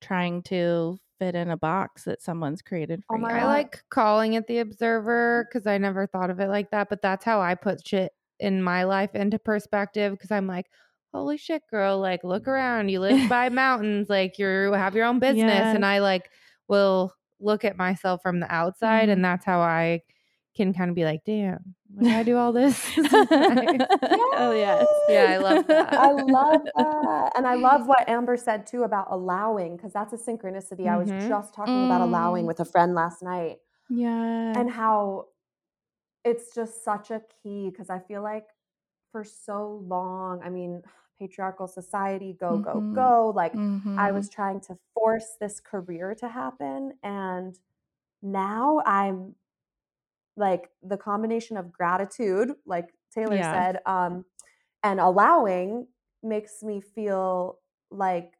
trying 0.00 0.42
to 0.44 0.98
fit 1.18 1.34
in 1.34 1.50
a 1.50 1.56
box 1.56 2.04
that 2.04 2.22
someone's 2.22 2.62
created 2.62 3.02
for 3.06 3.16
Oh 3.16 3.18
my 3.20 3.30
you. 3.30 3.36
I 3.36 3.44
like 3.44 3.82
calling 3.90 4.34
it 4.34 4.46
the 4.46 4.58
observer 4.58 5.46
because 5.48 5.66
I 5.66 5.78
never 5.78 6.06
thought 6.06 6.30
of 6.30 6.40
it 6.40 6.48
like 6.48 6.70
that. 6.70 6.88
But 6.88 7.02
that's 7.02 7.24
how 7.24 7.40
I 7.40 7.54
put 7.54 7.86
shit 7.86 8.12
in 8.40 8.62
my 8.62 8.84
life 8.84 9.14
into 9.14 9.38
perspective 9.38 10.12
because 10.12 10.30
I'm 10.30 10.46
like, 10.46 10.66
holy 11.12 11.36
shit, 11.38 11.62
girl, 11.70 11.98
like 11.98 12.22
look 12.24 12.46
around. 12.46 12.88
You 12.90 13.00
live 13.00 13.28
by 13.28 13.48
mountains, 13.48 14.08
like 14.08 14.38
you 14.38 14.46
have 14.72 14.94
your 14.94 15.06
own 15.06 15.18
business. 15.18 15.74
And 15.74 15.84
I 15.84 15.98
like 16.00 16.30
will 16.68 17.14
look 17.40 17.64
at 17.64 17.76
myself 17.76 18.20
from 18.22 18.40
the 18.40 18.52
outside. 18.52 19.08
Mhm. 19.08 19.12
And 19.14 19.24
that's 19.24 19.44
how 19.44 19.60
I 19.60 20.02
can 20.58 20.74
kind 20.74 20.90
of 20.90 20.94
be 20.96 21.04
like, 21.04 21.22
damn, 21.24 21.74
why 21.94 22.02
did 22.04 22.12
I 22.12 22.22
do 22.24 22.36
all 22.36 22.52
this? 22.52 22.86
oh 22.98 24.52
yes. 24.52 24.86
Yeah, 25.08 25.24
I 25.30 25.38
love 25.38 25.66
that. 25.68 25.92
I 25.94 26.12
love 26.12 26.60
that. 26.76 27.32
And 27.36 27.46
I 27.46 27.54
love 27.54 27.86
what 27.86 28.06
Amber 28.08 28.36
said 28.36 28.66
too 28.66 28.82
about 28.82 29.06
allowing, 29.10 29.76
because 29.76 29.92
that's 29.94 30.12
a 30.12 30.18
synchronicity. 30.18 30.86
I 30.88 30.96
was 30.98 31.10
Mhm. 31.10 31.28
just 31.28 31.54
talking 31.54 31.84
about 31.84 32.02
allowing 32.02 32.44
Mm. 32.44 32.48
with 32.48 32.60
a 32.60 32.64
friend 32.66 32.94
last 32.94 33.22
night 33.22 33.58
Yeah. 33.88 34.52
and 34.58 34.70
how 34.70 35.28
it's 36.24 36.54
just 36.54 36.84
such 36.84 37.10
a 37.10 37.22
key 37.42 37.70
because 37.70 37.88
I 37.88 38.00
feel 38.00 38.22
like 38.22 38.46
for 39.12 39.24
so 39.24 39.82
long, 39.86 40.42
I 40.42 40.50
mean, 40.50 40.82
patriarchal 41.18 41.66
society, 41.68 42.36
go, 42.38 42.58
go, 42.58 42.80
Mhm. 42.80 42.94
go. 42.94 43.32
Like, 43.34 43.52
I 43.54 44.10
Mhm. 44.10 44.14
was 44.14 44.28
trying 44.28 44.60
to 44.62 44.76
force 44.94 45.36
this 45.40 45.60
career 45.60 46.14
to 46.16 46.28
happen. 46.28 46.92
And 47.02 47.58
now 48.22 48.80
I'm 48.86 49.34
like 50.38 50.70
the 50.82 50.96
combination 50.96 51.56
of 51.56 51.72
gratitude, 51.72 52.52
like 52.64 52.88
Taylor 53.12 53.36
Yeah. 53.36 53.52
said, 53.52 53.80
um, 53.84 54.24
and 54.82 55.00
allowing 55.00 55.86
makes 56.22 56.62
me 56.62 56.80
feel 56.80 57.58
like, 57.90 58.32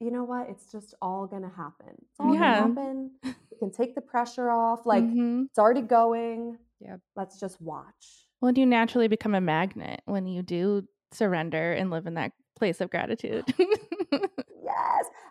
you 0.00 0.10
know 0.10 0.24
what? 0.24 0.48
It's 0.48 0.70
just 0.70 0.94
all 1.02 1.26
gonna 1.26 1.52
happen. 1.54 1.88
It's 2.10 2.20
all 2.20 2.32
Yeah. 2.32 2.40
gonna 2.40 2.68
happen. 2.68 3.10
We 3.50 3.58
can 3.58 3.70
take 3.70 3.94
the 3.94 4.00
pressure 4.02 4.50
off. 4.50 4.84
Like 4.84 5.04
Mhm. 5.04 5.46
it's 5.46 5.58
already 5.58 5.80
going. 5.80 6.58
Yeah. 6.80 6.96
Let's 7.14 7.38
just 7.40 7.60
watch. 7.60 8.26
Well, 8.40 8.52
you 8.52 8.66
naturally 8.66 9.08
become 9.08 9.34
a 9.34 9.40
magnet 9.40 10.02
when 10.04 10.26
you 10.26 10.42
do 10.42 10.86
surrender 11.12 11.72
and 11.72 11.90
live 11.90 12.06
in 12.06 12.14
that 12.14 12.32
place 12.54 12.80
of 12.82 12.90
gratitude. 12.90 13.44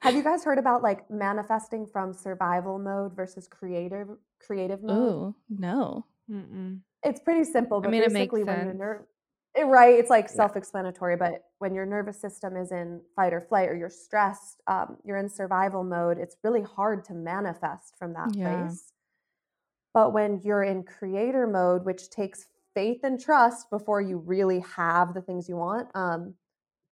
Yes. 0.06 0.14
Have 0.14 0.16
you 0.16 0.24
guys 0.24 0.44
heard 0.44 0.60
about 0.60 0.84
like 0.84 1.10
manifesting 1.10 1.86
from 1.86 2.14
survival 2.14 2.80
mode 2.80 3.16
versus 3.16 3.48
creative 3.48 4.10
creative 4.40 4.84
mode? 4.84 5.12
Ooh, 5.12 5.36
no. 5.50 6.06
Mm-mm. 6.30 6.80
It's 7.04 7.20
pretty 7.20 7.44
simple, 7.44 7.82
but 7.82 7.92
mean, 7.92 8.04
it 8.04 8.12
makes 8.12 8.32
basically 8.34 8.44
when 8.44 8.66
you're 8.66 8.74
ner- 8.74 9.08
it, 9.56 9.66
right, 9.68 9.98
it's 9.98 10.10
like 10.10 10.26
Yeah. 10.30 10.36
self-explanatory. 10.36 11.16
But 11.18 11.46
when 11.60 11.74
your 11.74 11.86
nervous 11.86 12.20
system 12.20 12.58
is 12.58 12.72
in 12.72 13.02
fight 13.16 13.34
or 13.34 13.42
flight, 13.42 13.70
or 13.70 13.76
you're 13.76 13.90
stressed, 13.90 14.62
um, 14.68 14.98
you're 15.06 15.18
in 15.18 15.30
survival 15.30 15.84
mode. 15.84 16.18
It's 16.18 16.36
really 16.44 16.62
hard 16.62 17.06
to 17.06 17.14
manifest 17.14 17.98
from 17.98 18.14
that 18.14 18.34
Yeah. 18.36 18.66
place. 18.66 18.92
But 19.94 20.14
when 20.14 20.42
you're 20.44 20.64
in 20.64 20.84
creator 20.84 21.48
mode, 21.48 21.86
which 21.86 22.10
takes 22.10 22.48
faith 22.74 23.02
and 23.04 23.20
trust 23.20 23.70
before 23.70 24.02
you 24.02 24.18
really 24.18 24.60
have 24.60 25.14
the 25.14 25.22
things 25.22 25.48
you 25.48 25.56
want, 25.56 25.90
um, 25.96 26.36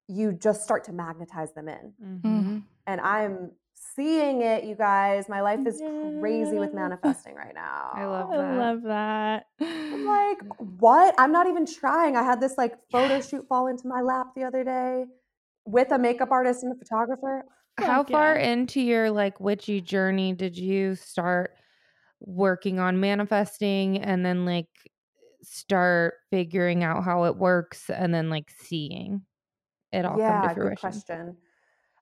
you 0.07 0.31
just 0.31 0.63
start 0.63 0.85
to 0.85 0.93
magnetize 0.93 1.53
them 1.53 1.67
in. 1.67 1.93
Mhm. 2.01 2.63
And 2.85 2.99
I'm 3.01 3.51
seeing 3.95 4.41
it, 4.41 4.63
you 4.63 4.75
guys. 4.75 5.29
My 5.29 5.41
life 5.41 5.65
is 5.65 5.81
crazy 6.19 6.57
with 6.57 6.73
manifesting 6.73 7.35
right 7.35 7.53
now. 7.53 7.91
I 7.93 8.05
love 8.05 8.29
that. 8.31 8.39
I 8.39 8.57
love 8.57 8.81
that. 8.83 9.45
I'm 9.61 10.05
like, 10.07 10.37
what? 10.79 11.15
I'm 11.17 11.31
not 11.31 11.47
even 11.47 11.65
trying. 11.65 12.15
I 12.15 12.23
had 12.23 12.41
this 12.41 12.57
like 12.57 12.75
photo 12.91 13.21
shoot 13.21 13.45
fall 13.47 13.67
into 13.67 13.87
my 13.87 14.01
lap 14.01 14.27
the 14.35 14.43
other 14.43 14.63
day 14.63 15.05
with 15.65 15.91
a 15.91 15.99
makeup 15.99 16.31
artist 16.31 16.63
and 16.63 16.73
a 16.73 16.75
photographer. 16.75 17.45
How 17.79 18.03
Fuck 18.03 18.11
far 18.11 18.35
into 18.35 18.81
your 18.81 19.09
like 19.09 19.39
witchy 19.39 19.81
journey 19.81 20.33
did 20.33 20.57
you 20.57 20.95
start 20.95 21.51
working 22.19 22.79
on 22.79 22.99
manifesting 22.99 23.97
and 23.97 24.25
then 24.25 24.45
like 24.45 24.67
start 25.41 26.15
figuring 26.29 26.83
out 26.83 27.03
how 27.03 27.25
it 27.25 27.35
works 27.35 27.89
and 27.89 28.13
then 28.13 28.29
like 28.29 28.49
seeing 28.61 29.21
it 29.91 30.05
all 30.05 30.17
yeah, 30.17 30.41
come 30.41 30.49
to 30.49 30.55
fruition? 30.55 30.71
good 30.71 30.79
fruition? 30.79 31.01
question. 31.01 31.37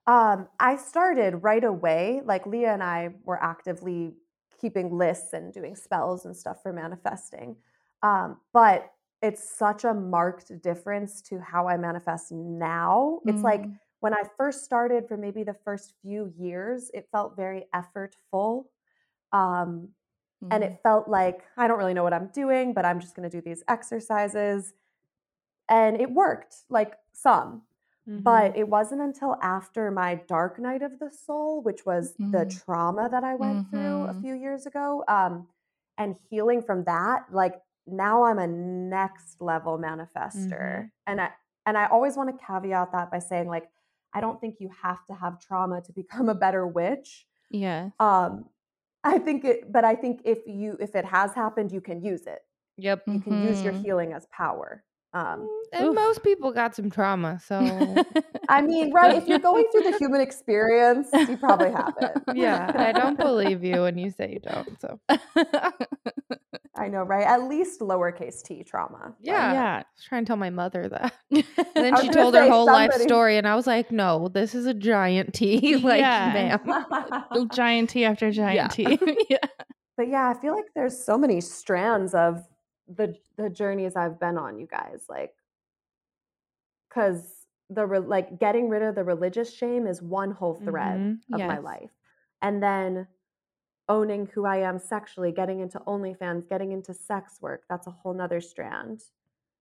Um, 0.06 0.48
I 0.58 0.76
started 0.76 1.42
right 1.42 1.62
away. 1.62 2.22
Like 2.24 2.46
Leah 2.46 2.72
and 2.72 2.82
I 2.82 3.10
were 3.24 3.42
actively 3.42 4.16
keeping 4.60 4.96
lists 4.96 5.32
and 5.32 5.52
doing 5.52 5.76
spells 5.76 6.24
and 6.24 6.36
stuff 6.36 6.62
for 6.62 6.72
manifesting. 6.72 7.56
Um, 8.02 8.40
but 8.52 8.92
it's 9.22 9.48
such 9.48 9.84
a 9.84 9.94
marked 9.94 10.60
difference 10.60 11.22
to 11.22 11.38
how 11.40 11.68
I 11.68 11.76
manifest 11.76 12.32
now. 12.32 13.20
It's 13.28 13.44
like 13.44 13.70
Mm. 13.70 13.78
when 14.00 14.12
I 14.14 14.22
first 14.36 14.64
started 14.64 15.06
for 15.06 15.16
maybe 15.16 15.44
the 15.44 15.54
first 15.54 15.94
few 16.02 16.32
years, 16.36 16.90
it 16.92 17.08
felt 17.12 17.36
very 17.36 17.66
effortful. 17.72 18.64
Um, 19.32 19.90
and 20.50 20.64
Mhm. 20.64 20.64
it 20.64 20.80
felt 20.82 21.08
like 21.08 21.44
I 21.56 21.68
don't 21.68 21.78
really 21.78 21.94
know 21.94 22.04
what 22.04 22.14
I'm 22.14 22.28
doing, 22.28 22.74
but 22.74 22.84
I'm 22.84 23.00
just 23.00 23.16
going 23.16 23.28
to 23.30 23.36
do 23.36 23.42
these 23.42 23.64
exercises. 23.68 24.74
And 25.68 26.00
it 26.00 26.10
worked, 26.12 26.64
like 26.70 26.94
some. 27.12 27.64
Mhm. 28.06 28.24
But 28.24 28.56
it 28.56 28.68
wasn't 28.68 29.00
until 29.00 29.36
after 29.42 29.90
my 29.90 30.14
dark 30.16 30.58
night 30.58 30.82
of 30.82 30.98
the 30.98 31.10
soul, 31.10 31.62
which 31.62 31.86
was 31.86 32.16
the 32.30 32.44
Mm. 32.44 32.60
trauma 32.64 33.08
that 33.10 33.24
I 33.24 33.34
went 33.34 33.68
through 33.70 34.04
a 34.06 34.14
Mhm. 34.14 34.22
few 34.22 34.34
years 34.34 34.66
ago, 34.66 35.04
um, 35.08 35.48
and 35.98 36.16
healing 36.30 36.62
from 36.62 36.84
that, 36.84 37.32
like 37.32 37.62
now 37.86 38.24
I'm 38.24 38.38
a 38.38 38.46
next 38.46 39.40
level 39.40 39.78
manifester. 39.78 40.88
And 41.06 41.20
I 41.20 41.32
and 41.66 41.78
I 41.78 41.86
always 41.86 42.16
want 42.16 42.36
to 42.36 42.44
caveat 42.44 42.92
that 42.92 43.10
by 43.10 43.18
saying, 43.20 43.48
like, 43.48 43.70
I 44.12 44.20
don't 44.20 44.40
think 44.40 44.60
you 44.60 44.68
have 44.70 45.04
to 45.06 45.14
have 45.14 45.40
trauma 45.40 45.80
to 45.82 45.92
become 45.94 46.28
a 46.28 46.34
better 46.34 46.66
witch. 46.66 47.26
Yeah. 47.50 47.90
Um, 48.00 48.48
I 49.04 49.18
think 49.18 49.44
it, 49.44 49.72
but 49.72 49.84
I 49.84 49.94
think 49.96 50.22
if 50.24 50.46
you 50.46 50.76
if 50.80 50.94
it 50.94 51.04
has 51.06 51.34
happened, 51.34 51.72
you 51.72 51.80
can 51.80 52.02
use 52.02 52.26
it. 52.26 52.40
yep. 52.76 53.06
You 53.12 53.20
can 53.20 53.38
use 53.38 53.62
your 53.64 53.72
Mhm. 53.72 53.84
healing 53.84 54.12
as 54.12 54.26
power. 54.26 54.84
Um, 55.14 55.46
And 55.74 55.88
Oof. 55.88 55.94
most 55.94 56.22
people 56.22 56.52
got 56.52 56.74
some 56.74 56.90
trauma, 56.90 57.38
so 57.44 57.56
I 58.48 58.62
mean, 58.62 58.92
right? 58.92 59.14
If 59.16 59.26
you're 59.26 59.38
going 59.38 59.66
through 59.72 59.90
the 59.90 59.96
human 59.98 60.20
experience, 60.20 61.08
you 61.12 61.36
probably 61.36 61.70
have 61.70 61.94
it. 62.00 62.12
yeah, 62.34 62.72
I 62.74 62.92
don't 62.92 63.18
believe 63.18 63.62
you 63.64 63.82
when 63.82 63.98
you 63.98 64.10
say 64.10 64.32
you 64.32 64.40
don't. 64.40 64.80
So 64.80 65.00
I 66.76 66.88
know, 66.88 67.02
right? 67.02 67.26
At 67.26 67.42
least 67.44 67.80
lowercase 67.80 68.42
t 68.42 68.64
trauma. 68.64 68.98
but- 69.02 69.14
yeah, 69.20 69.52
yeah. 69.52 69.72
I 69.74 69.78
was 69.78 70.04
trying 70.04 70.24
to 70.24 70.28
tell 70.28 70.36
my 70.36 70.50
mother 70.50 70.88
that. 70.88 71.12
And 71.30 71.44
then 71.74 71.96
she 72.00 72.08
told 72.08 72.34
her 72.34 72.42
say, 72.44 72.48
whole 72.48 72.66
life 72.66 72.92
story, 72.94 73.36
and 73.36 73.46
I 73.46 73.54
was 73.54 73.66
like, 73.66 73.92
"No, 73.92 74.28
this 74.28 74.54
is 74.54 74.66
a 74.66 74.74
giant 74.74 75.34
T, 75.34 75.76
like, 75.76 76.00
Yeah. 76.00 76.58
ma'am." 76.62 77.48
giant 77.52 77.90
T 77.90 78.04
after 78.04 78.30
giant 78.30 78.72
T. 78.72 78.98
yeah. 79.28 79.38
but 79.96 80.08
yeah, 80.08 80.32
I 80.34 80.40
feel 80.40 80.54
like 80.54 80.66
there's 80.74 81.04
so 81.04 81.18
many 81.18 81.40
strands 81.40 82.14
of 82.14 82.42
the 82.88 83.16
the 83.36 83.48
journeys 83.50 83.96
I've 83.96 84.18
been 84.20 84.36
on, 84.38 84.58
you 84.58 84.66
guys. 84.66 85.04
Like, 85.08 85.34
because 86.88 87.46
the 87.70 87.86
re- 87.86 87.98
like 88.00 88.38
getting 88.38 88.68
rid 88.68 88.82
of 88.82 88.94
the 88.94 89.04
religious 89.04 89.52
shame 89.54 89.86
is 89.86 90.02
one 90.02 90.30
whole 90.30 90.54
thread 90.54 90.98
Mhm. 91.00 91.20
of 91.32 91.40
my 91.48 91.58
life, 91.58 91.90
and 92.42 92.62
then 92.62 93.06
owning 93.88 94.26
who 94.26 94.44
I 94.46 94.58
am 94.58 94.78
sexually, 94.78 95.32
getting 95.32 95.60
into 95.60 95.78
OnlyFans, 95.80 96.48
getting 96.48 96.72
into 96.72 96.94
sex 96.94 97.40
work, 97.40 97.64
that's 97.68 97.86
a 97.86 97.90
whole 97.90 98.14
nother 98.14 98.40
strand. 98.40 99.02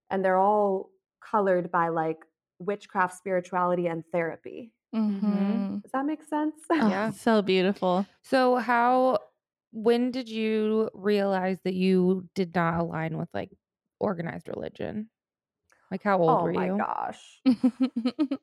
And 0.10 0.24
they're 0.24 0.38
all 0.38 0.92
colored 1.22 1.72
by 1.72 1.88
like 1.90 2.26
witchcraft, 2.60 3.16
spirituality, 3.18 3.88
and 3.88 4.06
therapy. 4.12 4.74
Mhm. 4.94 5.82
Does 5.82 5.92
that 5.92 6.06
make 6.06 6.24
sense? 6.24 6.56
Oh, 6.70 6.76
Yeah. 6.76 7.12
So 7.16 7.42
beautiful. 7.42 8.06
So 8.22 8.58
how 8.58 9.20
when 9.72 10.12
did 10.12 10.30
you 10.30 10.90
realize 10.94 11.60
that 11.64 11.74
you 11.76 12.30
did 12.36 12.56
not 12.56 12.80
align 12.80 13.18
with 13.18 13.30
like 13.34 13.52
organized 14.00 14.48
religion? 14.48 15.10
Like 15.92 16.04
how 16.04 16.20
old 16.20 16.42
oh 16.42 16.44
were 16.44 16.52
you? 16.54 16.86
Oh 16.86 16.86
my 16.86 16.86
gosh. 16.86 17.44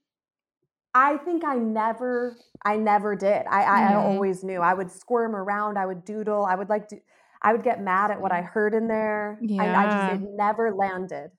I 0.95 1.17
think 1.19 1.45
I 1.45 1.57
never, 1.57 2.37
I 2.65 2.77
never 2.77 3.15
did. 3.15 3.47
I, 3.47 3.63
I, 3.63 3.93
I 3.93 3.95
Mhm. 3.95 3.95
always 3.95 4.43
knew. 4.43 4.61
I 4.61 4.75
would 4.75 4.91
squirm 4.91 5.37
around. 5.37 5.79
I 5.79 5.87
would 5.87 6.05
doodle. 6.05 6.45
I 6.45 6.55
would 6.55 6.69
like 6.69 6.89
to. 6.89 7.01
I 7.43 7.53
would 7.53 7.63
get 7.63 7.81
mad 7.83 8.11
at 8.11 8.21
what 8.21 8.33
I 8.33 8.43
heard 8.43 8.75
in 8.75 8.89
there. 8.89 9.47
I, 9.59 9.73
I 9.75 9.87
just 9.87 10.09
it 10.09 10.21
never 10.23 10.75
landed. 10.75 11.31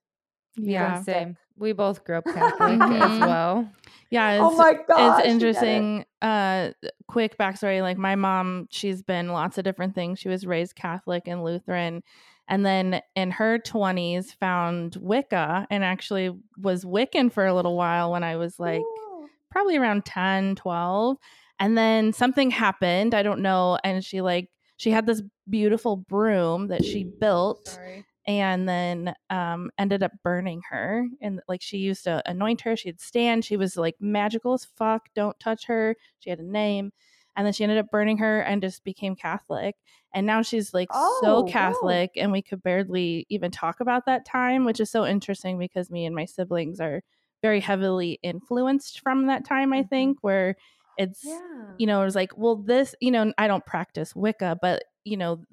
Yeah, 0.57 0.93
yeah. 0.93 0.93
same. 0.93 1.37
We 1.59 1.73
both 1.73 2.03
grew 2.03 2.17
up 2.17 2.25
Catholic 2.33 2.81
as 2.81 2.89
Mhm. 2.89 3.19
well. 3.19 3.69
Yeah. 4.09 4.31
It's, 4.33 4.41
oh 4.43 4.55
my 4.57 4.73
gosh! 4.73 4.79
it's 4.87 4.89
you 4.97 5.23
get 5.23 5.25
it. 5.25 5.29
interesting. 5.31 6.05
Uh, 6.21 6.69
quick 7.07 7.37
backstory. 7.37 7.81
Like 7.81 7.97
my 7.97 8.15
mom, 8.15 8.67
she's 8.71 9.01
been 9.03 9.29
lots 9.29 9.57
of 9.57 9.63
different 9.63 9.93
things. 9.95 10.19
She 10.19 10.29
was 10.29 10.45
raised 10.47 10.75
Catholic 10.75 11.23
and 11.27 11.43
Lutheran, 11.43 12.01
and 12.47 12.65
then 12.65 13.01
in 13.15 13.31
her 13.31 13.59
twenties 13.59 14.31
found 14.33 14.95
Wicca, 14.99 15.67
and 15.69 15.83
actually 15.83 16.31
was 16.57 16.85
Wiccan 16.85 17.31
for 17.31 17.45
a 17.45 17.53
little 17.53 17.75
while 17.77 18.11
when 18.11 18.23
I 18.23 18.37
was 18.37 18.59
like 18.59 18.81
Ooh. 18.81 19.27
probably 19.51 19.77
around 19.77 20.05
10, 20.05 20.55
12. 20.55 21.17
And 21.59 21.77
then 21.77 22.13
something 22.13 22.51
happened. 22.51 23.13
I 23.13 23.21
don't 23.21 23.41
know. 23.41 23.77
And 23.83 24.03
she 24.03 24.21
like 24.21 24.49
she 24.77 24.91
had 24.91 25.05
this 25.05 25.21
beautiful 25.49 25.97
broom 25.97 26.67
that 26.67 26.85
she 26.85 27.03
built 27.03 27.67
Sorry. 27.67 28.05
And 28.29 28.69
then 28.69 29.13
um, 29.29 29.71
ended 29.77 30.03
up 30.03 30.11
burning 30.23 30.61
her. 30.69 31.07
And 31.21 31.41
like 31.47 31.61
she 31.61 31.77
used 31.77 32.03
to 32.05 32.21
anoint 32.29 32.61
her, 32.61 32.75
she'd 32.75 33.01
stand. 33.01 33.45
She 33.45 33.57
was 33.57 33.75
like 33.77 33.95
magical 33.99 34.53
as 34.53 34.65
fuck. 34.65 35.09
Don't 35.15 35.39
touch 35.39 35.65
her. 35.65 35.95
She 36.19 36.29
had 36.29 36.39
a 36.39 36.43
name. 36.43 36.91
and 37.35 37.45
then 37.45 37.53
she 37.53 37.63
ended 37.63 37.77
up 37.77 37.89
burning 37.91 38.17
her 38.17 38.41
and 38.41 38.61
just 38.61 38.83
became 38.83 39.15
Catholic. 39.15 39.75
And 40.13 40.25
now 40.27 40.41
she's 40.41 40.73
like 40.73 40.89
Oh, 40.91 40.93
so 40.93 41.43
wow. 41.43 41.51
Catholic, 41.51 42.11
and 42.15 42.31
we 42.31 42.41
could 42.41 42.61
barely 42.63 43.25
even 43.29 43.51
talk 43.51 43.79
about 43.79 44.05
that 44.07 44.25
time, 44.25 44.65
which 44.65 44.79
is 44.79 44.89
so 44.91 45.05
interesting 45.05 45.57
because 45.57 45.89
me 45.91 46.05
and 46.05 46.15
my 46.15 46.25
siblings 46.25 46.79
are 46.79 47.01
very 47.41 47.59
heavily 47.61 48.19
influenced 48.23 48.99
from 49.01 49.27
that 49.27 49.45
time, 49.45 49.71
I 49.73 49.83
Mhm. 49.83 49.89
think, 49.89 50.17
where 50.21 50.55
it's 50.97 51.23
Yeah. 51.23 51.73
you 51.77 51.87
know, 51.87 52.01
it 52.01 52.05
was 52.05 52.15
like, 52.15 52.37
well, 52.37 52.57
this, 52.57 52.93
you 52.99 53.09
know, 53.11 53.31
I 53.37 53.47
don't 53.47 53.65
practice 53.65 54.13
Wicca, 54.15 54.57
but 54.61 54.83
you 55.05 55.15
know, 55.15 55.45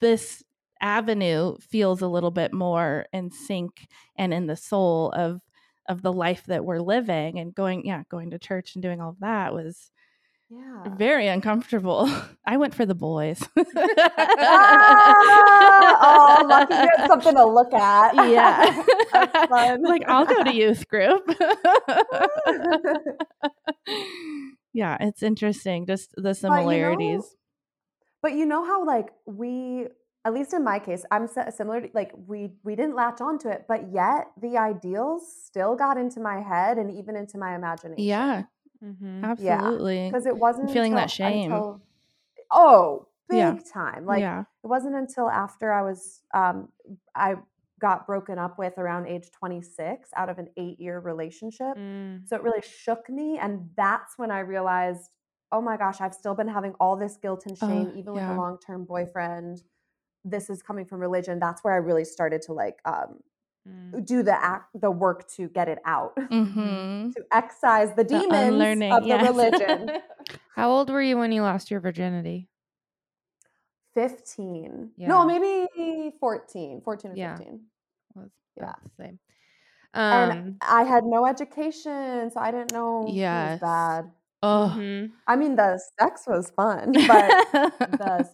this 0.00 0.42
avenue 0.82 1.56
feels 1.60 2.02
a 2.02 2.08
little 2.08 2.30
bit 2.30 2.52
more 2.52 3.06
in 3.12 3.30
sync 3.30 3.86
and 4.16 4.34
in 4.34 4.46
the 4.46 4.56
soul 4.56 5.10
of 5.12 5.40
of 5.88 6.02
the 6.02 6.12
life 6.12 6.44
that 6.46 6.64
we're 6.64 6.80
living 6.80 7.38
and 7.38 7.54
going, 7.54 7.84
yeah, 7.84 8.02
going 8.08 8.30
to 8.30 8.38
church 8.38 8.74
and 8.74 8.82
doing 8.82 9.00
all 9.00 9.10
of 9.10 9.20
that 9.20 9.52
was 9.52 9.90
yeah. 10.48 10.94
very 10.96 11.26
uncomfortable. 11.28 12.10
I 12.46 12.56
went 12.56 12.74
for 12.74 12.86
the 12.86 12.94
boys. 12.94 13.42
Ah! 14.44 16.40
oh, 16.40 16.46
lucky 16.46 16.74
you 16.74 16.88
had 16.96 17.06
something 17.06 17.34
to 17.34 17.44
look 17.44 17.72
at. 17.72 18.14
yeah. 18.30 18.82
Fun. 19.48 19.82
like 19.82 20.02
I'll 20.06 20.26
go 20.26 20.44
to 20.44 20.54
youth 20.54 20.88
group. 20.88 21.28
yeah, 24.72 24.96
it's 25.00 25.22
interesting 25.22 25.86
just 25.86 26.14
the 26.16 26.22
But, 26.22 26.26
you 26.26 26.32
know, 26.32 26.32
similarities. 26.34 27.36
But 28.22 28.34
you 28.34 28.46
know 28.46 28.64
how 28.64 28.86
like 28.86 29.08
we 29.26 29.88
at 30.24 30.32
least 30.32 30.52
in 30.54 30.62
my 30.62 30.78
case, 30.78 31.04
I'm 31.10 31.26
similar 31.50 31.80
to 31.82 31.88
like 31.94 32.12
we 32.26 32.52
we 32.62 32.76
didn't 32.76 32.94
latch 32.94 33.20
onto 33.20 33.48
it, 33.48 33.64
but 33.68 33.90
yet 33.92 34.28
the 34.40 34.56
ideals 34.56 35.22
still 35.44 35.74
got 35.76 35.96
into 35.98 36.20
my 36.20 36.40
head 36.40 36.78
and 36.78 36.90
even 36.90 37.16
into 37.16 37.38
my 37.38 37.54
imagination. 37.54 38.04
yeah, 38.04 38.42
Mm-hmm. 38.84 39.24
absolutely. 39.24 40.08
Because 40.08 40.26
it 40.26 40.36
wasn't 40.36 40.70
feeling 40.70 40.94
that 40.94 41.10
shame. 41.10 41.52
until- 41.52 41.82
oh, 42.50 43.06
big 43.28 43.38
Yeah. 43.38 43.58
time. 43.72 44.06
Like 44.06 44.20
yeah. 44.20 44.40
it 44.62 44.66
wasn't 44.66 44.94
until 44.96 45.28
after 45.30 45.72
I 45.72 45.82
was 45.82 46.22
um 46.34 46.68
I 47.14 47.36
got 47.80 48.06
broken 48.06 48.38
up 48.38 48.58
with 48.58 48.78
around 48.78 49.06
age 49.08 49.30
26 49.32 50.10
out 50.16 50.28
of 50.28 50.38
an 50.38 50.48
8-year 50.56 51.00
relationship. 51.00 51.76
Mm. 51.76 52.28
So 52.28 52.36
it 52.36 52.42
really 52.44 52.62
shook 52.62 53.08
me. 53.10 53.38
And 53.38 53.70
that's 53.76 54.16
when 54.18 54.30
I 54.30 54.38
realized, 54.40 55.10
oh 55.50 55.60
my 55.60 55.76
gosh, 55.76 56.00
I've 56.00 56.14
still 56.14 56.36
been 56.36 56.46
having 56.46 56.74
all 56.78 56.96
this 56.96 57.16
guilt 57.16 57.42
and 57.46 57.58
shame, 57.58 57.90
Oh, 57.92 57.98
even 57.98 58.12
with 58.12 58.22
a 58.22 58.34
long 58.36 58.58
term 58.64 58.84
boyfriend. 58.84 59.62
This 60.24 60.48
is 60.50 60.62
coming 60.62 60.84
from 60.84 61.00
religion. 61.00 61.38
That's 61.40 61.62
where 61.64 61.74
I 61.74 61.78
really 61.78 62.04
started 62.04 62.42
to 62.42 62.52
like 62.52 62.80
um, 62.84 63.20
Mm. 63.68 64.04
do 64.04 64.24
the 64.24 64.32
act, 64.34 64.70
the 64.74 64.90
work 64.90 65.28
to 65.36 65.46
get 65.48 65.68
it 65.68 65.78
out, 65.86 66.16
Mm-hmm. 66.16 67.10
to 67.16 67.24
excise 67.32 67.90
the 67.90 68.02
The 68.02 68.18
demons 68.18 68.32
unlearning, 68.54 68.92
of 68.92 69.02
the 69.04 69.08
yes. 69.08 69.28
religion. 69.28 69.90
How 70.56 70.68
old 70.68 70.90
were 70.90 71.00
you 71.00 71.16
when 71.16 71.30
you 71.30 71.42
lost 71.42 71.70
your 71.70 71.78
virginity? 71.78 72.48
15. 73.94 74.90
Yeah. 74.96 75.06
No, 75.08 75.24
maybe 75.24 76.12
14, 76.18 76.80
14 76.82 77.10
or 77.12 77.14
Yeah. 77.16 77.36
15. 77.36 77.60
Was 78.16 78.30
Yeah. 78.56 78.62
about 78.64 78.82
the 78.82 78.90
same. 78.98 79.18
And 79.94 80.32
Um, 80.32 80.56
I 80.62 80.82
had 80.84 81.04
no 81.04 81.26
education, 81.26 82.30
so 82.32 82.40
I 82.40 82.50
didn't 82.50 82.72
know 82.72 83.06
it 83.06 83.12
was 83.14 83.60
bad. 83.60 84.10
oh, 84.42 84.74
mhm. 84.76 85.12
I 85.28 85.36
mean, 85.36 85.54
the 85.54 85.78
sex 86.00 86.24
was 86.26 86.50
fun, 86.50 86.92
but 87.06 87.30
the 87.78 88.28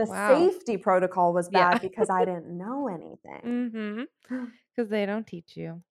the 0.00 0.06
Wow. 0.06 0.48
safety 0.50 0.76
protocol 0.76 1.32
was 1.32 1.48
Yeah. 1.50 1.70
bad 1.72 1.82
because 1.82 2.08
I 2.10 2.24
didn't 2.24 2.56
know 2.56 2.88
anything. 2.88 3.70
Mm-hmm. 3.72 4.44
Because 4.74 4.90
they 4.90 5.04
don't 5.06 5.26
teach 5.26 5.56
you. 5.56 5.82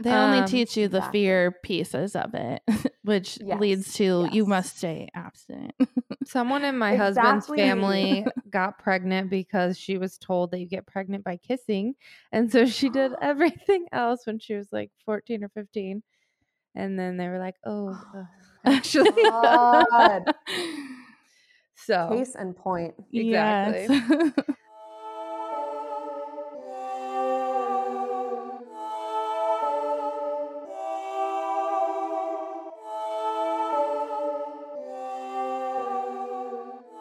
they 0.00 0.10
only 0.10 0.38
Um, 0.38 0.46
teach 0.46 0.76
you 0.76 0.88
the 0.88 0.98
exactly. 0.98 1.20
fear 1.20 1.52
pieces 1.62 2.16
of 2.16 2.34
it, 2.34 2.62
which 3.04 3.38
leads 3.40 3.86
Yes, 3.86 3.94
to 3.96 4.28
you 4.32 4.46
must 4.46 4.78
stay 4.78 5.08
abstinent. 5.14 5.74
Someone 6.24 6.64
in 6.64 6.78
my 6.78 6.96
husband's 6.96 7.46
family 7.46 8.26
got 8.50 8.78
pregnant 8.78 9.28
because 9.30 9.78
she 9.78 9.98
was 9.98 10.18
told 10.18 10.50
that 10.50 10.58
you 10.60 10.66
get 10.66 10.86
pregnant 10.86 11.24
by 11.24 11.36
kissing. 11.36 11.94
And 12.32 12.50
so 12.50 12.66
she 12.66 12.88
did 12.88 13.12
everything 13.22 13.86
else 13.92 14.26
when 14.26 14.38
she 14.38 14.54
was 14.54 14.68
like 14.72 14.90
14 15.04 15.44
or 15.44 15.48
15. 15.50 16.02
And 16.74 16.98
then 16.98 17.16
they 17.16 17.28
were 17.28 17.38
like, 17.38 17.56
oh, 17.66 18.00
uh, 18.16 18.24
actually. 18.64 19.10
So, 21.84 22.08
Case 22.16 22.34
in 22.34 22.54
point. 22.54 22.94
Exactly. 23.12 23.86
Yes. 23.88 24.44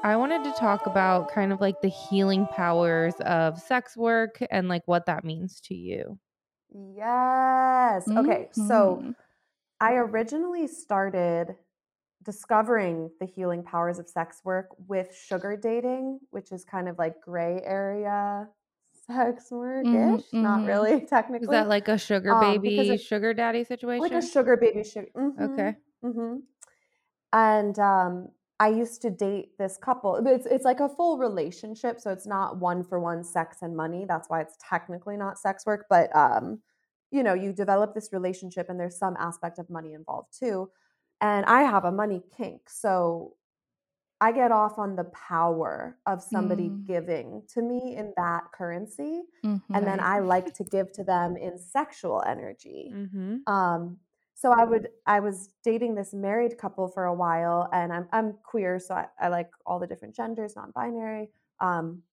I 0.04 0.16
wanted 0.16 0.44
to 0.46 0.52
talk 0.54 0.88
about 0.88 1.30
kind 1.30 1.54
of 1.54 1.62
like 1.62 1.80
the 1.82 1.88
healing 1.88 2.48
powers 2.48 3.14
of 3.22 3.60
sex 3.60 3.96
work 3.96 4.42
and 4.50 4.68
like 4.68 4.82
what 4.88 5.06
that 5.06 5.24
means 5.24 5.62
to 5.66 5.76
you. 5.76 6.18
Yes. 6.74 8.10
Okay. 8.18 8.50
So 8.52 8.98
Mhm. 9.04 9.16
I 9.80 9.94
originally 9.94 10.68
started 10.68 11.56
discovering 12.24 13.10
the 13.20 13.26
healing 13.26 13.64
powers 13.64 14.00
of 14.00 14.08
sex 14.08 14.42
work 14.44 14.68
with 14.88 15.16
sugar 15.16 15.58
dating, 15.58 16.20
which 16.30 16.52
is 16.52 16.64
kind 16.64 16.88
of 16.88 16.98
like 16.98 17.20
gray 17.22 17.62
area 17.64 18.48
sex 19.08 19.52
work 19.52 19.86
ish. 19.88 20.32
Not 20.34 20.62
mhm. 20.62 20.68
really 20.68 21.06
technically. 21.06 21.46
Is 21.48 21.52
that 21.52 21.68
like 21.68 21.88
a 21.88 21.98
sugar 21.98 22.34
Um, 22.34 22.40
baby, 22.62 22.78
it- 22.78 23.02
sugar 23.02 23.34
daddy 23.34 23.64
situation? 23.64 24.02
like 24.02 24.12
a 24.12 24.22
sugar 24.22 24.58
baby 24.58 24.84
sugar. 24.84 25.08
Okay. 25.42 25.76
hmm 26.02 26.38
And 27.34 27.78
um, 27.80 28.30
I 28.60 28.68
used 28.68 29.02
to 29.02 29.10
date 29.10 29.58
this 29.58 29.78
couple. 29.78 30.16
It's 30.28 30.46
it's 30.46 30.66
like 30.66 30.80
a 30.80 30.90
full 30.90 31.18
relationship, 31.18 32.00
so 32.00 32.12
it's 32.12 32.28
not 32.28 32.58
one 32.58 32.84
for 32.84 33.00
one 33.00 33.24
sex 33.24 33.58
and 33.62 33.76
money. 33.76 34.06
That's 34.08 34.30
why 34.30 34.42
it's 34.42 34.58
technically 34.60 35.18
not 35.18 35.40
sex 35.40 35.66
work. 35.66 35.88
But 35.90 36.16
um, 36.16 36.62
you 37.10 37.24
know, 37.24 37.34
you 37.34 37.54
develop 37.54 37.96
this 37.96 38.10
relationship, 38.14 38.70
and 38.70 38.80
there's 38.80 38.98
some 38.98 39.16
aspect 39.20 39.58
of 39.60 39.70
money 39.70 39.94
involved 39.94 40.38
too. 40.38 40.70
And 41.22 41.46
I 41.46 41.62
have 41.64 41.86
a 41.86 41.92
money 41.92 42.22
kink, 42.36 42.70
so 42.70 43.36
I 44.20 44.32
get 44.32 44.52
off 44.52 44.78
on 44.78 44.96
the 44.96 45.06
power 45.06 45.98
of 46.06 46.22
somebody 46.22 46.70
Mm. 46.70 46.86
giving 46.86 47.44
to 47.54 47.62
me 47.62 47.96
in 47.96 48.14
that 48.18 48.52
currency, 48.52 49.24
Mhm. 49.44 49.62
and 49.74 49.86
then 49.88 50.00
I 50.00 50.20
like 50.20 50.54
to 50.60 50.64
give 50.64 50.92
to 50.94 51.04
them 51.04 51.38
in 51.38 51.58
sexual 51.58 52.22
energy. 52.26 52.92
Mm-hmm. 52.96 53.38
Um, 53.52 54.00
so 54.36 54.52
I 54.52 54.64
would 54.64 54.90
I 55.06 55.20
was 55.22 55.50
dating 55.64 55.96
this 55.96 56.14
married 56.14 56.58
couple 56.58 56.88
for 56.88 57.06
a 57.06 57.14
while, 57.14 57.70
and 57.72 57.92
I'm 57.94 58.08
I'm 58.12 58.34
queer, 58.44 58.80
so 58.80 58.96
I, 58.96 59.08
I 59.20 59.28
like 59.30 59.50
all 59.66 59.80
the 59.80 59.88
different 59.88 60.16
genders, 60.16 60.56
non-binary. 60.56 61.32
Um, 61.60 62.04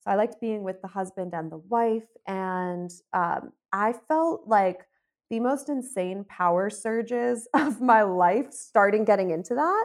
so 0.00 0.10
I 0.12 0.14
liked 0.16 0.40
being 0.40 0.62
with 0.62 0.80
the 0.82 0.88
husband 0.88 1.34
and 1.34 1.50
the 1.50 1.58
wife, 1.58 2.08
and 2.26 2.90
um, 3.12 3.52
I 3.72 3.92
felt 3.92 4.46
like 4.48 4.86
the 5.30 5.40
most 5.40 5.68
insane 5.68 6.24
power 6.24 6.70
surges 6.70 7.48
of 7.54 7.80
my 7.80 8.02
life 8.02 8.52
starting 8.52 9.04
getting 9.04 9.30
into 9.30 9.54
that. 9.54 9.84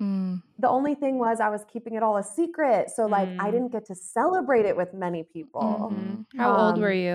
Mm. 0.00 0.42
The 0.58 0.68
only 0.68 0.94
thing 0.96 1.18
was 1.18 1.38
I 1.40 1.48
was 1.50 1.64
keeping 1.72 1.94
it 1.94 2.02
all 2.02 2.16
a 2.16 2.24
secret, 2.24 2.90
so 2.90 3.06
like 3.06 3.28
I 3.38 3.48
Mm. 3.48 3.52
didn't 3.52 3.72
get 3.72 3.86
to 3.86 3.94
celebrate 3.94 4.66
it 4.66 4.76
with 4.76 4.92
many 4.92 5.22
people. 5.22 5.92
Mhm. 5.92 6.26
How 6.36 6.52
old 6.56 6.80
were 6.80 6.90
Um, 6.90 6.96
you? 6.98 7.14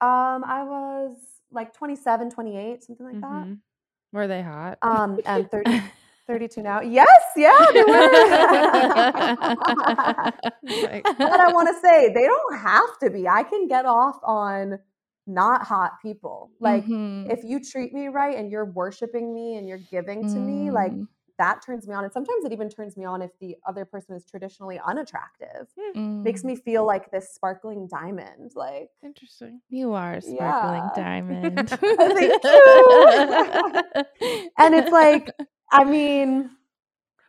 Um, 0.00 0.44
I 0.44 0.62
was 0.64 1.16
like 1.50 1.72
27, 1.74 2.30
28, 2.30 2.84
something 2.84 3.04
like 3.06 3.20
that. 3.20 3.46
Mhm. 3.46 3.58
Were 4.12 4.28
they 4.28 4.42
hot? 4.42 4.78
Um, 4.82 5.18
and 5.26 5.50
30, 5.50 5.82
32 6.28 6.62
now. 6.62 6.80
Yes, 6.80 7.08
yeah, 7.36 7.58
they 7.74 7.82
were. 7.82 8.10
But 11.18 11.40
I 11.40 11.52
want 11.52 11.68
to 11.68 11.74
say 11.80 12.12
they 12.12 12.26
don't 12.26 12.58
have 12.58 12.98
to 13.02 13.10
be. 13.10 13.28
I 13.28 13.42
can 13.42 13.66
get 13.66 13.86
off 13.86 14.18
on 14.22 14.78
not 15.26 15.62
hot 15.66 15.92
people. 16.02 16.50
Like 16.60 16.84
Mhm. 16.84 17.30
if 17.30 17.42
you 17.44 17.60
treat 17.62 17.92
me 17.92 18.08
right 18.08 18.36
and 18.36 18.50
you're 18.50 18.64
worshiping 18.64 19.32
me 19.34 19.56
and 19.56 19.68
you're 19.68 19.78
giving 19.90 20.24
to 20.24 20.38
me, 20.40 20.70
like 20.70 20.92
Mm. 20.92 21.06
that 21.38 21.62
turns 21.62 21.86
me 21.88 21.94
on. 21.94 22.04
And 22.04 22.12
sometimes 22.12 22.44
it 22.44 22.52
even 22.52 22.68
turns 22.68 22.96
me 22.96 23.04
on 23.04 23.22
if 23.22 23.30
the 23.40 23.56
other 23.66 23.84
person 23.84 24.14
is 24.16 24.24
traditionally 24.24 24.78
unattractive. 24.84 25.68
Makes 26.22 26.42
Mm. 26.42 26.44
me 26.44 26.56
feel 26.56 26.84
like 26.84 27.10
this 27.10 27.34
sparkling 27.34 27.86
diamond. 27.88 28.52
Like 28.54 28.90
Interesting. 29.02 29.60
You 29.68 29.92
are 29.94 30.14
a 30.14 30.22
sparkling 30.22 30.84
Yeah. 30.84 30.90
diamond. 30.94 31.70
Thank 31.70 32.42
and 34.58 34.74
it's 34.74 34.92
like 34.92 35.30
i 35.72 35.84
mean 35.84 36.50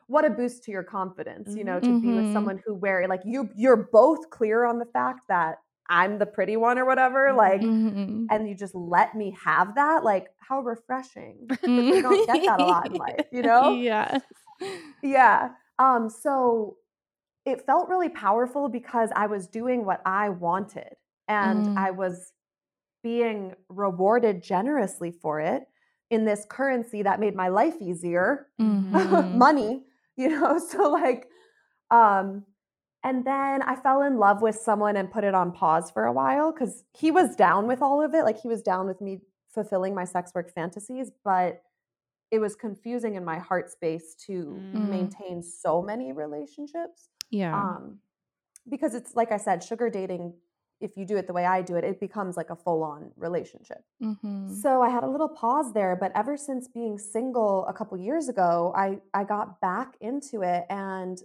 what 0.08 0.26
a 0.26 0.30
boost 0.30 0.64
to 0.64 0.72
your 0.72 0.84
confidence 0.84 1.56
you 1.56 1.64
know 1.64 1.80
to 1.80 2.00
be 2.02 2.10
with 2.10 2.26
Mhm. 2.26 2.34
someone 2.34 2.60
who 2.66 2.74
wear 2.74 3.08
like 3.08 3.22
you 3.24 3.50
you're 3.56 3.88
both 3.92 4.30
clear 4.30 4.66
on 4.66 4.80
the 4.80 4.86
fact 4.86 5.22
that 5.30 5.60
i'm 5.92 6.20
the 6.20 6.26
pretty 6.28 6.58
one 6.58 6.80
or 6.80 6.86
whatever 6.86 7.34
like 7.34 7.64
Mhm. 7.64 8.28
and 8.32 8.50
you 8.50 8.56
just 8.56 8.76
let 8.76 9.16
me 9.16 9.38
have 9.46 9.76
that 9.76 10.04
like 10.04 10.30
how 10.40 10.62
refreshing 10.62 11.48
you 11.68 12.02
don't 12.02 12.26
get 12.28 12.46
that 12.48 12.60
a 12.62 12.66
lot 12.66 12.90
in 12.92 12.98
life 12.98 13.26
you 13.32 13.44
know 13.44 13.80
Yeah. 13.82 14.20
yeah 15.04 15.50
um 15.80 16.10
so 16.10 16.78
it 17.46 17.66
felt 17.66 17.90
really 17.90 18.10
powerful 18.10 18.70
because 18.70 19.10
i 19.16 19.28
was 19.28 19.48
doing 19.48 19.86
what 19.86 20.02
i 20.06 20.30
wanted 20.30 20.96
and 21.28 21.68
Mm. 21.68 21.74
i 21.78 21.92
was 21.92 22.34
being 23.04 23.54
rewarded 23.70 24.44
generously 24.44 25.12
for 25.12 25.40
it 25.40 25.64
in 26.12 26.26
this 26.26 26.46
currency 26.50 27.04
that 27.04 27.20
made 27.20 27.36
my 27.36 27.48
life 27.50 27.76
easier, 27.82 28.48
Mhm. 28.60 29.38
money, 29.38 29.86
you 30.18 30.30
know? 30.30 30.60
So 30.60 30.90
like 30.92 31.30
um 31.92 32.46
and 33.04 33.26
then 33.26 33.62
I 33.62 33.76
fell 33.76 34.02
in 34.04 34.18
love 34.18 34.42
with 34.42 34.56
someone 34.56 34.96
and 34.96 35.10
put 35.12 35.24
it 35.24 35.34
on 35.34 35.52
pause 35.52 35.90
for 35.92 36.06
a 36.06 36.12
while 36.14 36.52
cuz 36.54 36.84
he 36.94 37.12
was 37.12 37.36
down 37.36 37.68
with 37.68 37.82
all 37.82 38.02
of 38.02 38.14
it, 38.14 38.24
like 38.24 38.38
he 38.38 38.48
was 38.48 38.62
down 38.62 38.88
with 38.88 39.02
me 39.02 39.22
fulfilling 39.50 39.94
my 39.96 40.04
sex 40.06 40.34
work 40.34 40.50
fantasies, 40.52 41.12
but 41.24 41.62
it 42.32 42.40
was 42.40 42.56
confusing 42.56 43.16
in 43.16 43.26
my 43.26 43.38
heart 43.40 43.70
space 43.70 44.16
to 44.16 44.56
Mm. 44.74 44.90
maintain 44.90 45.44
so 45.44 45.82
many 45.82 46.14
relationships 46.14 47.10
Yeah. 47.30 47.54
um 47.62 48.00
because 48.70 48.94
it's 48.96 49.16
like 49.16 49.32
i 49.32 49.38
said 49.38 49.64
sugar 49.64 49.90
dating 49.90 50.34
if 50.80 50.96
you 50.96 51.04
do 51.06 51.18
it 51.18 51.26
the 51.28 51.34
way 51.34 51.46
i 51.46 51.62
do 51.64 51.76
it 51.76 51.84
it 51.84 52.00
becomes 52.00 52.38
like 52.38 52.50
a 52.52 52.56
full-on 52.56 53.12
relationship 53.18 53.84
Mhm. 54.02 54.50
so 54.62 54.82
i 54.84 54.90
had 54.90 55.04
a 55.04 55.10
little 55.10 55.28
pause 55.30 55.74
there 55.74 55.96
but 55.96 56.12
ever 56.16 56.38
since 56.38 56.68
being 56.68 56.98
single 57.00 57.66
a 57.66 57.74
couple 57.74 57.98
years 57.98 58.30
ago 58.30 58.72
i 58.76 59.02
i 59.14 59.24
got 59.24 59.60
back 59.60 59.98
into 60.00 60.42
it 60.44 60.66
and 60.70 61.24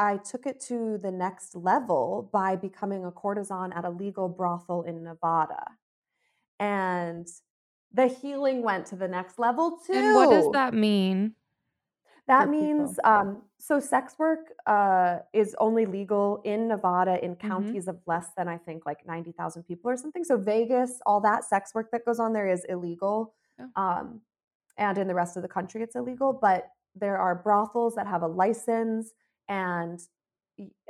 i 0.00 0.16
took 0.30 0.44
it 0.46 0.58
to 0.60 0.98
the 1.06 1.10
next 1.10 1.54
level 1.54 2.28
by 2.32 2.56
becoming 2.56 3.04
a 3.04 3.12
courtesan 3.12 3.72
at 3.78 3.84
a 3.84 3.90
legal 3.90 4.28
brothel 4.28 4.82
in 4.82 4.96
nevada 5.04 5.64
and 6.58 7.26
the 7.92 8.06
healing 8.06 8.62
went 8.62 8.86
to 8.86 8.96
the 8.96 9.08
next 9.08 9.38
level 9.38 9.78
too 9.86 9.92
And 9.94 10.14
what 10.14 10.30
does 10.30 10.52
that 10.52 10.74
mean? 10.74 11.34
that 12.28 12.48
means 12.48 13.00
um, 13.02 13.42
so 13.58 13.80
sex 13.80 14.14
work 14.18 14.52
uh, 14.66 15.18
is 15.32 15.56
only 15.58 15.84
legal 15.86 16.40
in 16.44 16.68
Nevada 16.68 17.14
in 17.24 17.32
Mm-hmm. 17.34 17.48
counties 17.48 17.88
of 17.88 17.96
less 18.06 18.28
than 18.36 18.46
I 18.48 18.56
think 18.66 18.86
like 18.86 19.00
ninety 19.06 19.32
thousand 19.32 19.64
people 19.64 19.90
or 19.90 19.96
something. 19.96 20.22
So 20.22 20.36
Vegas, 20.36 20.92
all 21.06 21.20
that 21.22 21.44
sex 21.44 21.74
work 21.74 21.90
that 21.90 22.04
goes 22.04 22.20
on 22.20 22.32
there 22.32 22.48
is 22.48 22.64
illegal, 22.68 23.34
Oh. 23.60 23.82
um, 23.82 24.20
and 24.78 24.96
in 24.96 25.08
the 25.08 25.14
rest 25.22 25.36
of 25.36 25.42
the 25.42 25.48
country 25.48 25.82
it's 25.82 25.96
illegal. 25.96 26.30
But 26.32 26.68
there 26.94 27.18
are 27.18 27.34
brothels 27.34 27.94
that 27.96 28.06
have 28.06 28.22
a 28.22 28.28
license, 28.28 29.12
and 29.50 30.00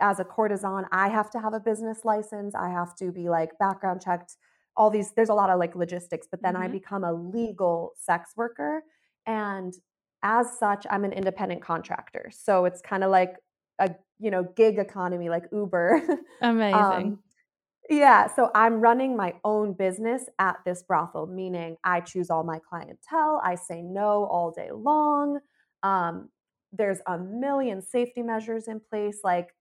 as 0.01 0.19
a 0.19 0.25
courtesan, 0.25 0.87
I 0.93 1.09
have 1.09 1.31
to 1.31 1.41
have 1.41 1.55
a 1.55 1.61
business 1.61 2.05
license. 2.05 2.55
I 2.55 2.71
have 2.71 2.95
to 2.97 3.13
be 3.13 3.29
like 3.29 3.59
background 3.59 4.03
checked. 4.03 4.37
All 4.77 4.91
these, 4.91 5.13
there's 5.13 5.29
a 5.29 5.35
lot 5.35 5.51
of 5.51 5.59
like 5.59 5.75
logistics, 5.75 6.27
but 6.31 6.43
then 6.43 6.57
I 6.57 6.69
Mhm. 6.69 6.69
become 6.69 7.05
a 7.05 7.13
legal 7.13 7.93
sex 7.97 8.33
worker, 8.37 8.83
and 9.27 9.75
as 10.23 10.59
such 10.59 10.87
i'm 10.91 11.03
an 11.05 11.13
independent 11.15 11.63
contractor 11.63 12.31
so 12.31 12.67
it's 12.67 12.83
kind 12.83 13.03
of 13.03 13.11
like 13.11 13.37
a 13.79 13.95
you 14.19 14.31
know 14.31 14.43
gig 14.55 14.79
economy 14.79 15.31
like 15.31 15.45
uber 15.51 16.03
Amazing. 16.43 17.15
Um, 17.15 17.21
yeah 17.89 18.27
so 18.27 18.51
i'm 18.55 18.81
running 18.81 19.17
my 19.17 19.35
own 19.45 19.73
business 19.73 20.25
at 20.39 20.59
this 20.65 20.83
brothel 20.83 21.27
meaning 21.27 21.77
i 21.85 22.01
choose 22.01 22.31
all 22.31 22.45
my 22.45 22.59
clientele 22.59 23.41
i 23.43 23.55
say 23.55 23.83
no 23.83 24.25
all 24.27 24.51
day 24.53 24.71
long 24.71 25.41
um, 25.83 26.29
there's 26.73 27.01
a 27.07 27.19
million 27.19 27.83
safety 27.83 28.23
measures 28.23 28.69
in 28.69 28.81
place 28.81 29.21
like 29.25 29.55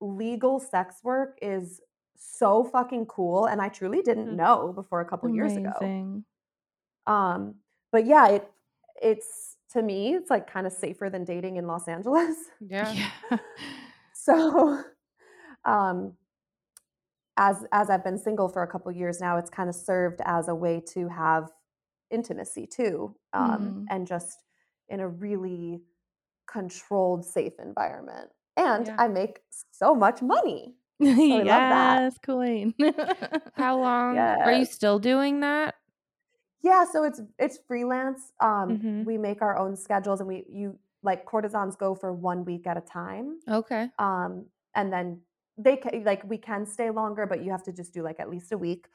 legal 0.00 0.60
sex 0.60 0.96
work 1.04 1.38
is 1.42 1.80
so 2.16 2.64
fucking 2.64 3.06
cool 3.06 3.46
and 3.46 3.62
i 3.62 3.68
truly 3.68 4.02
didn't 4.02 4.30
Hmm. 4.30 4.36
know 4.36 4.72
before 4.72 5.00
a 5.00 5.06
couple 5.08 5.28
years 5.30 5.56
ago 5.56 5.92
um, 7.06 7.56
but 7.92 8.06
yeah, 8.06 8.28
it 8.28 8.52
it's 9.00 9.56
to 9.70 9.82
me, 9.82 10.14
it's 10.14 10.30
like 10.30 10.50
kind 10.50 10.66
of 10.66 10.72
safer 10.72 11.08
than 11.10 11.24
dating 11.24 11.56
in 11.56 11.66
Los 11.66 11.88
Angeles. 11.88 12.36
Yeah. 12.60 12.96
Yeah. 12.96 13.10
So 14.12 14.84
um 15.64 16.16
as 17.36 17.64
as 17.72 17.88
I've 17.90 18.04
been 18.04 18.18
single 18.18 18.48
for 18.48 18.62
a 18.62 18.66
couple 18.66 18.90
years 18.92 19.20
now, 19.20 19.36
it's 19.36 19.50
kind 19.50 19.68
of 19.68 19.74
served 19.74 20.20
as 20.24 20.48
a 20.48 20.54
way 20.54 20.80
to 20.92 21.08
have 21.08 21.50
intimacy 22.10 22.66
too. 22.66 23.16
Um, 23.32 23.74
Mm. 23.74 23.88
and 23.88 24.06
just 24.06 24.44
in 24.88 25.00
a 25.00 25.08
really 25.08 25.82
controlled, 26.50 27.24
safe 27.24 27.52
environment. 27.58 28.30
And 28.56 28.86
Yeah. 28.86 28.96
I 28.98 29.08
make 29.08 29.40
so 29.70 29.94
much 29.94 30.20
money. 30.22 30.74
love 31.00 31.44
that. 31.46 32.00
yes, 32.02 32.18
Queen. 32.24 32.74
How 33.54 33.78
long 33.78 34.18
are 34.18 34.52
you 34.52 34.64
still 34.64 34.98
doing 34.98 35.40
that? 35.40 35.76
Yeah, 36.62 36.84
so 36.84 37.04
it's 37.04 37.20
it's 37.38 37.58
freelance. 37.68 38.32
Um, 38.40 38.78
Mhm. 38.78 39.04
we 39.04 39.16
make 39.16 39.42
our 39.42 39.56
own 39.56 39.76
schedules, 39.76 40.18
and 40.20 40.26
we 40.28 40.44
you 40.50 40.76
like 41.04 41.24
courtesans 41.24 41.76
go 41.76 41.94
for 41.94 42.12
one 42.12 42.44
week 42.44 42.66
at 42.66 42.76
a 42.76 42.80
time. 42.80 43.38
Okay. 43.46 43.90
Um, 44.00 44.46
and 44.74 44.92
then 44.92 45.20
they 45.56 45.76
can 45.76 46.02
like 46.02 46.24
we 46.28 46.36
can 46.38 46.66
stay 46.66 46.90
longer, 46.90 47.26
but 47.26 47.44
you 47.44 47.52
have 47.52 47.62
to 47.64 47.72
just 47.72 47.94
do 47.94 48.02
like 48.02 48.18
at 48.18 48.28
least 48.28 48.50
a 48.50 48.58
week. 48.58 48.88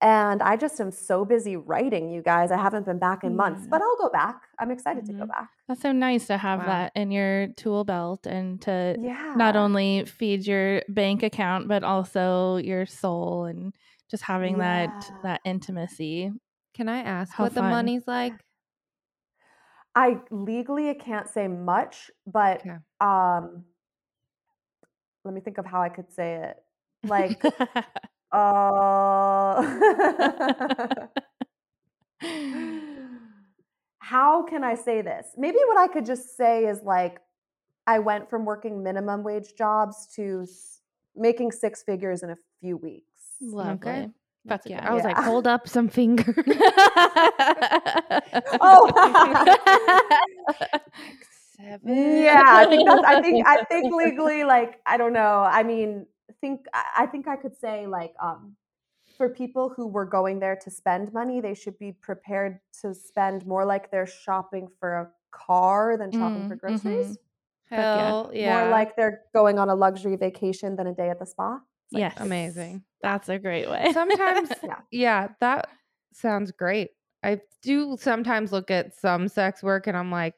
And 0.00 0.42
I 0.42 0.56
just 0.56 0.80
am 0.80 0.92
so 0.92 1.24
busy 1.24 1.56
writing, 1.56 2.10
you 2.10 2.22
guys. 2.22 2.52
I 2.52 2.56
haven't 2.56 2.86
been 2.86 2.98
back 3.00 3.24
in 3.24 3.34
months, 3.36 3.66
but 3.68 3.82
I'll 3.82 3.96
go 3.96 4.08
back. 4.10 4.42
I'm 4.58 4.70
excited 4.70 5.04
to 5.06 5.12
go 5.12 5.24
Mhm. 5.24 5.28
back. 5.28 5.50
That's 5.66 5.80
so 5.82 5.92
nice 5.92 6.26
to 6.28 6.38
have 6.38 6.60
Wow. 6.60 6.66
that 6.66 6.92
in 6.94 7.10
your 7.10 7.48
tool 7.48 7.84
belt 7.84 8.26
and 8.26 8.60
to 8.62 8.96
Yeah. 9.02 9.34
not 9.36 9.56
only 9.56 10.04
feed 10.06 10.46
your 10.46 10.82
bank 10.88 11.22
account 11.22 11.68
but 11.68 11.84
also 11.84 12.56
your 12.56 12.86
soul 12.86 13.44
and 13.44 13.74
just 14.10 14.22
having 14.22 14.58
that 14.58 14.88
Yeah. 14.88 15.16
that 15.24 15.40
intimacy. 15.44 16.32
Can 16.74 16.88
I 16.88 17.00
ask 17.02 17.34
How 17.34 17.44
what 17.44 17.54
the 17.54 17.62
money's 17.62 18.06
like? 18.06 18.32
I 19.94 20.20
legally 20.30 20.90
I 20.90 20.94
can't 20.94 21.28
say 21.28 21.48
much, 21.48 22.10
but 22.26 22.60
Okay. 22.60 22.78
um 23.00 23.64
let 25.24 25.34
me 25.34 25.40
think 25.40 25.58
of 25.58 25.66
how 25.66 25.82
I 25.82 25.88
could 25.88 26.10
say 26.12 26.36
it. 26.36 26.56
Like 27.02 27.42
uh 28.32 29.62
how 34.00 34.42
can 34.44 34.64
I 34.64 34.74
say 34.74 35.02
this? 35.02 35.28
Maybe 35.36 35.58
what 35.66 35.76
I 35.78 35.88
could 35.88 36.06
just 36.06 36.36
say 36.36 36.64
is 36.66 36.82
like, 36.82 37.20
I 37.86 37.98
went 37.98 38.28
from 38.30 38.44
working 38.44 38.82
minimum 38.82 39.22
wage 39.22 39.54
jobs 39.56 40.06
to 40.16 40.40
s- 40.42 40.80
making 41.16 41.52
six 41.52 41.82
figures 41.82 42.22
in 42.22 42.30
a 42.30 42.36
few 42.60 42.76
weeks. 42.76 43.04
Lovely. 43.40 43.76
Fuck 44.02 44.10
That's 44.44 44.66
a 44.66 44.68
good- 44.68 44.74
yeah. 44.76 44.90
I 44.90 44.94
was 44.94 45.04
like, 45.04 45.16
hold 45.16 45.46
up 45.46 45.68
some 45.68 45.88
fingers. 45.88 46.34
Oh, 48.60 48.90
Seven. 51.56 52.22
yeah. 52.22 52.42
I 52.46 52.66
think 52.66 52.88
that's. 52.88 53.02
I 53.04 53.20
think. 53.20 53.46
I 53.46 53.64
think 53.64 53.92
legally, 53.94 54.44
like, 54.44 54.80
I 54.86 54.96
don't 54.96 55.12
know. 55.12 55.40
I 55.42 55.62
mean, 55.64 56.06
think. 56.40 56.66
I 56.74 56.84
I 57.04 57.06
think 57.06 57.28
I 57.28 57.36
could 57.36 57.56
say 57.56 57.86
like, 57.86 58.14
um, 58.20 58.56
for 59.16 59.28
people 59.28 59.68
who 59.70 59.86
were 59.88 60.06
going 60.06 60.40
there 60.40 60.56
to 60.56 60.70
spend 60.70 61.12
money, 61.12 61.40
they 61.40 61.54
should 61.54 61.78
be 61.78 61.92
prepared 61.92 62.60
to 62.82 62.94
spend 62.94 63.46
more 63.46 63.64
like 63.64 63.90
they're 63.90 64.06
shopping 64.06 64.68
for 64.78 64.94
a 64.96 65.10
car 65.32 65.96
than 65.96 66.12
shopping 66.12 66.44
for 66.44 66.56
Mm, 66.56 66.60
groceries. 66.60 67.12
mhm. 67.12 67.18
yeah. 67.70 68.10
Hell 68.10 68.30
yeah. 68.34 68.60
More 68.62 68.70
like 68.70 68.96
they're 68.96 69.24
going 69.34 69.58
on 69.58 69.68
a 69.70 69.74
luxury 69.74 70.16
vacation 70.16 70.76
than 70.76 70.86
a 70.86 70.94
day 70.94 71.10
at 71.10 71.18
the 71.18 71.26
spa. 71.26 71.60
Like, 71.92 72.00
yes. 72.00 72.20
amazing. 72.20 72.84
That's 73.02 73.28
a 73.28 73.38
great 73.38 73.68
way. 73.68 73.92
Sometimes, 73.92 74.50
Yeah. 74.62 74.80
yeah, 74.90 75.28
that 75.40 75.68
sounds 76.12 76.52
great. 76.52 76.90
I 77.22 77.40
do 77.62 77.96
sometimes 77.98 78.52
look 78.52 78.70
at 78.70 78.94
some 78.94 79.28
sex 79.28 79.62
work 79.62 79.86
and 79.86 79.96
I'm 79.96 80.10
like, 80.10 80.34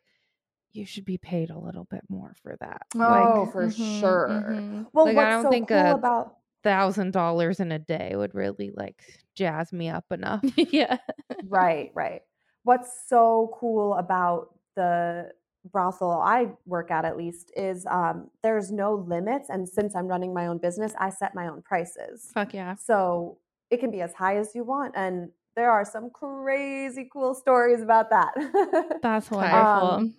you 0.72 0.86
should 0.86 1.04
be 1.04 1.18
paid 1.18 1.50
a 1.50 1.58
little 1.58 1.84
bit 1.84 2.02
more 2.08 2.34
for 2.42 2.56
that. 2.60 2.82
Oh, 2.94 2.98
Like 2.98 3.52
for 3.52 3.66
Mhm, 3.66 4.00
sure. 4.00 4.56
mhm. 4.56 4.86
Well, 4.92 5.06
Like, 5.06 5.16
I 5.18 5.30
don't 5.30 5.42
so 5.42 5.50
think 5.50 5.68
cool 5.68 5.78
a- 5.78 5.94
about 5.94 6.36
thousand 6.62 7.12
dollars 7.12 7.58
in 7.60 7.72
a 7.72 7.78
day 7.78 8.12
would 8.14 8.34
really 8.34 8.70
like 8.76 9.02
jazz 9.34 9.72
me 9.72 9.88
up 9.88 10.04
enough. 10.12 10.42
yeah. 10.56 10.98
right, 11.48 11.90
right. 11.94 12.22
What's 12.64 13.08
so 13.08 13.56
cool 13.58 13.94
about 13.94 14.54
the 14.76 15.32
brothel 15.72 16.10
I 16.12 16.52
work 16.66 16.90
at, 16.90 17.04
at 17.04 17.16
least, 17.16 17.50
is 17.56 17.86
um, 17.86 18.30
there's 18.42 18.70
no 18.70 18.94
limits. 18.94 19.48
And 19.50 19.68
since 19.68 19.94
I'm 19.96 20.06
running 20.06 20.32
my 20.34 20.46
own 20.46 20.58
business, 20.58 20.92
I 20.98 21.10
set 21.10 21.34
my 21.34 21.48
own 21.48 21.62
prices. 21.62 22.30
Fuck 22.34 22.54
yeah. 22.54 22.74
So 22.76 23.38
it 23.70 23.78
can 23.80 23.90
be 23.90 24.00
as 24.02 24.12
high 24.14 24.36
as 24.36 24.54
you 24.54 24.64
want. 24.64 24.94
And 24.96 25.30
there 25.56 25.70
are 25.70 25.84
some 25.84 26.10
crazy 26.10 27.08
cool 27.12 27.34
stories 27.34 27.82
about 27.82 28.10
that. 28.10 28.98
That's 29.02 29.30
wonderful. 29.30 29.82
Um, 29.82 30.14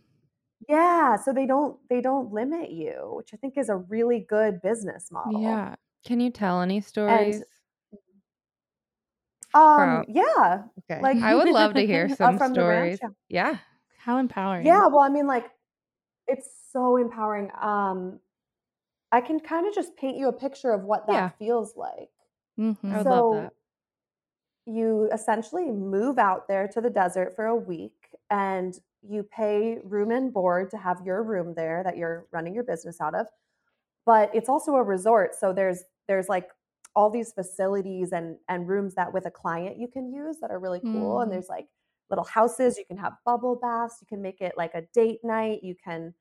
yeah. 0.69 1.15
So 1.17 1.33
they 1.33 1.45
don't 1.45 1.77
they 1.89 2.01
don't 2.01 2.31
limit 2.31 2.71
you, 2.71 3.13
which 3.15 3.31
I 3.33 3.37
think 3.37 3.57
is 3.57 3.69
a 3.69 3.75
really 3.77 4.19
good 4.27 4.61
business 4.61 5.11
model. 5.11 5.41
yeah. 5.41 5.75
Can 6.05 6.19
you 6.19 6.31
tell 6.31 6.61
any 6.61 6.81
stories? 6.81 7.43
Um, 9.53 10.03
From- 10.03 10.05
yeah. 10.07 10.63
okay. 10.79 11.01
like- 11.01 11.17
I 11.17 11.35
would 11.35 11.49
love 11.61 11.73
to 11.73 11.85
hear 11.85 12.07
some 12.15 12.37
from 12.37 12.53
the 12.53 12.63
ranch, 12.65 12.97
stories. 12.97 13.15
yeah. 13.29 13.57
How 13.97 14.17
empowering. 14.17 14.65
Yeah, 14.65 14.87
well, 14.87 15.01
I 15.01 15.09
mean, 15.09 15.27
like, 15.27 15.45
it's 16.27 16.49
so 16.71 16.97
empowering. 16.97 17.51
Um, 17.59 18.19
I 19.11 19.21
can 19.21 19.39
kind 19.39 19.67
of 19.67 19.75
just 19.75 19.95
paint 19.97 20.17
you 20.17 20.27
a 20.29 20.33
picture 20.33 20.71
of 20.71 20.83
what 20.83 21.05
that 21.07 21.13
Yeah. 21.13 21.29
feels 21.37 21.75
like. 21.75 22.09
Mhm. 22.57 22.77
I 22.91 22.97
would 22.97 23.03
so 23.03 23.29
love 23.29 23.43
that. 23.43 23.53
you 24.65 25.09
essentially 25.11 25.69
move 25.69 26.17
out 26.17 26.47
there 26.47 26.67
to 26.69 26.81
the 26.81 26.89
desert 26.89 27.35
for 27.35 27.45
a 27.45 27.55
week 27.55 28.00
and 28.31 28.75
you 29.03 29.23
pay 29.23 29.79
room 29.85 30.11
and 30.11 30.33
board 30.33 30.71
to 30.71 30.77
have 30.79 31.05
your 31.05 31.23
room 31.23 31.55
there 31.55 31.83
that 31.83 31.97
you're 31.97 32.27
running 32.33 32.55
your 32.55 32.65
business 32.65 33.01
out 33.01 33.15
of. 33.15 33.27
But 34.05 34.31
it's 34.35 34.49
also 34.49 34.75
a 34.75 34.83
resort, 34.83 35.35
so 35.35 35.53
there's 35.53 35.83
there's 36.07 36.29
like 36.29 36.49
all 36.95 37.09
these 37.11 37.33
facilities 37.33 38.13
and 38.13 38.37
and 38.49 38.67
rooms 38.69 38.95
that 38.95 39.13
with 39.13 39.25
a 39.27 39.31
client 39.31 39.77
you 39.79 39.87
can 39.87 40.11
use 40.13 40.37
that 40.41 40.51
are 40.51 40.59
really 40.59 40.81
cool 40.91 41.21
and 41.21 41.29
Mm. 41.31 41.35
there's 41.35 41.49
like 41.49 41.67
little 42.09 42.25
houses. 42.25 42.77
You 42.77 42.85
can 42.85 42.97
have 42.97 43.13
bubble 43.25 43.55
baths. 43.57 43.97
You 44.01 44.07
can 44.07 44.21
make 44.21 44.41
it 44.41 44.53
like 44.57 44.73
a 44.75 44.83
date 44.93 45.21
night. 45.23 45.63
You 45.63 45.75
can 45.75 46.13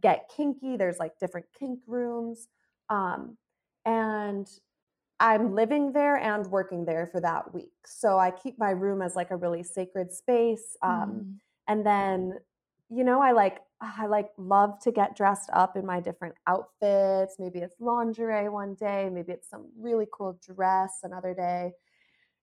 get 0.00 0.30
kinky. 0.36 0.76
There's 0.76 0.98
like 1.00 1.18
different 1.20 1.46
kink 1.58 1.80
rooms. 1.86 2.48
Um, 2.90 3.38
and 3.86 4.48
I'm 5.20 5.54
living 5.54 5.92
there 5.92 6.16
and 6.16 6.46
working 6.48 6.84
there 6.84 7.08
for 7.12 7.20
that 7.20 7.54
week. 7.54 7.72
So 7.86 8.18
I 8.18 8.30
keep 8.30 8.58
my 8.58 8.70
room 8.70 9.02
as 9.02 9.16
like 9.16 9.30
a 9.32 9.36
really 9.36 9.62
sacred 9.64 10.12
space. 10.12 10.76
Um, 10.82 11.26
Mm. 11.26 11.40
And 11.68 11.86
then, 11.86 12.40
you 12.90 13.04
know, 13.04 13.20
I 13.22 13.32
like 13.32 13.60
I 13.80 14.06
like 14.06 14.30
love 14.38 14.80
to 14.80 14.92
get 14.92 15.16
dressed 15.16 15.50
up 15.52 15.76
in 15.76 15.86
my 15.86 16.00
different 16.00 16.34
outfits. 16.48 17.36
Maybe 17.38 17.60
it's 17.60 17.76
lingerie 17.80 18.48
one 18.48 18.74
day, 18.74 19.08
maybe 19.10 19.32
it's 19.32 19.48
some 19.48 19.70
really 19.78 20.06
cool 20.12 20.38
dress 20.42 21.00
another 21.04 21.34
day. 21.34 21.74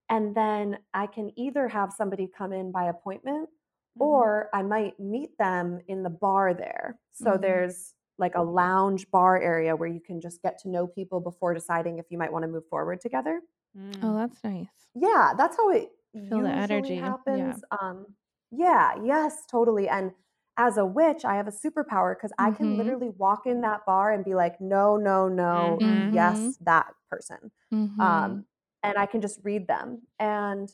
And 0.10 0.36
then 0.36 0.80
I 0.94 1.08
can 1.08 1.32
either 1.40 1.68
have 1.68 1.92
somebody 1.94 2.28
come 2.28 2.54
in 2.54 2.72
by 2.72 2.86
appointment 2.90 3.50
Mm-hmm. 3.98 4.20
or 4.20 4.50
I 4.54 4.62
might 4.62 5.00
meet 5.00 5.38
them 5.38 5.82
in 5.88 6.04
the 6.04 6.10
bar 6.10 6.54
there. 6.54 7.00
So 7.12 7.38
Mhm. 7.38 7.38
there's 7.38 7.96
like 8.18 8.36
a 8.36 8.44
lounge 8.44 9.10
bar 9.12 9.42
area 9.42 9.76
where 9.76 9.90
you 9.90 10.00
can 10.02 10.22
just 10.22 10.42
get 10.42 10.58
to 10.60 10.70
know 10.70 10.88
people 10.88 11.20
before 11.22 11.54
deciding 11.54 11.98
if 12.00 12.06
you 12.12 12.18
might 12.18 12.32
want 12.32 12.44
to 12.44 12.48
move 12.50 12.68
forward 12.70 13.02
together. 13.02 13.42
Mm. 13.76 14.02
Oh, 14.02 14.16
that's 14.16 14.42
nice. 14.44 14.88
Yeah, 14.96 15.34
that's 15.38 15.58
how 15.58 15.70
it 15.72 15.92
Feel 16.28 16.42
the 16.42 16.52
usually 16.52 16.96
energy, 16.96 17.16
yeah. 17.28 17.58
happens. 17.58 17.64
Um, 17.82 18.16
yeah, 18.52 18.96
yes, 19.04 19.46
totally. 19.46 19.88
And 19.90 20.14
as 20.58 20.78
a 20.78 20.86
witch, 20.86 21.26
I 21.26 21.36
have 21.36 21.48
a 21.48 21.52
superpower 21.52 22.16
because 22.16 22.32
I 22.40 22.52
can 22.52 22.76
Mhm. 22.76 22.78
literally 22.78 23.10
walk 23.10 23.46
in 23.46 23.62
that 23.62 23.86
bar 23.86 24.12
and 24.14 24.24
be 24.24 24.36
like, 24.36 24.62
no, 24.62 24.96
no, 24.98 25.28
no, 25.28 25.82
Mhm. 25.82 26.06
yes, 26.12 26.58
that 26.62 26.94
person. 27.10 27.52
Mhm. 27.72 28.40
Um, 28.40 28.46
and 28.84 28.98
I 28.98 29.06
can 29.06 29.22
just 29.22 29.40
read 29.44 29.68
them. 29.68 30.04
And 30.20 30.74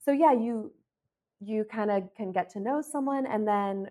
so 0.00 0.12
yeah, 0.12 0.32
you 0.32 0.74
you 1.40 1.64
kind 1.64 1.90
of 1.90 2.14
can 2.16 2.32
get 2.32 2.50
to 2.50 2.60
know 2.60 2.82
someone 2.82 3.26
and 3.26 3.46
then 3.48 3.90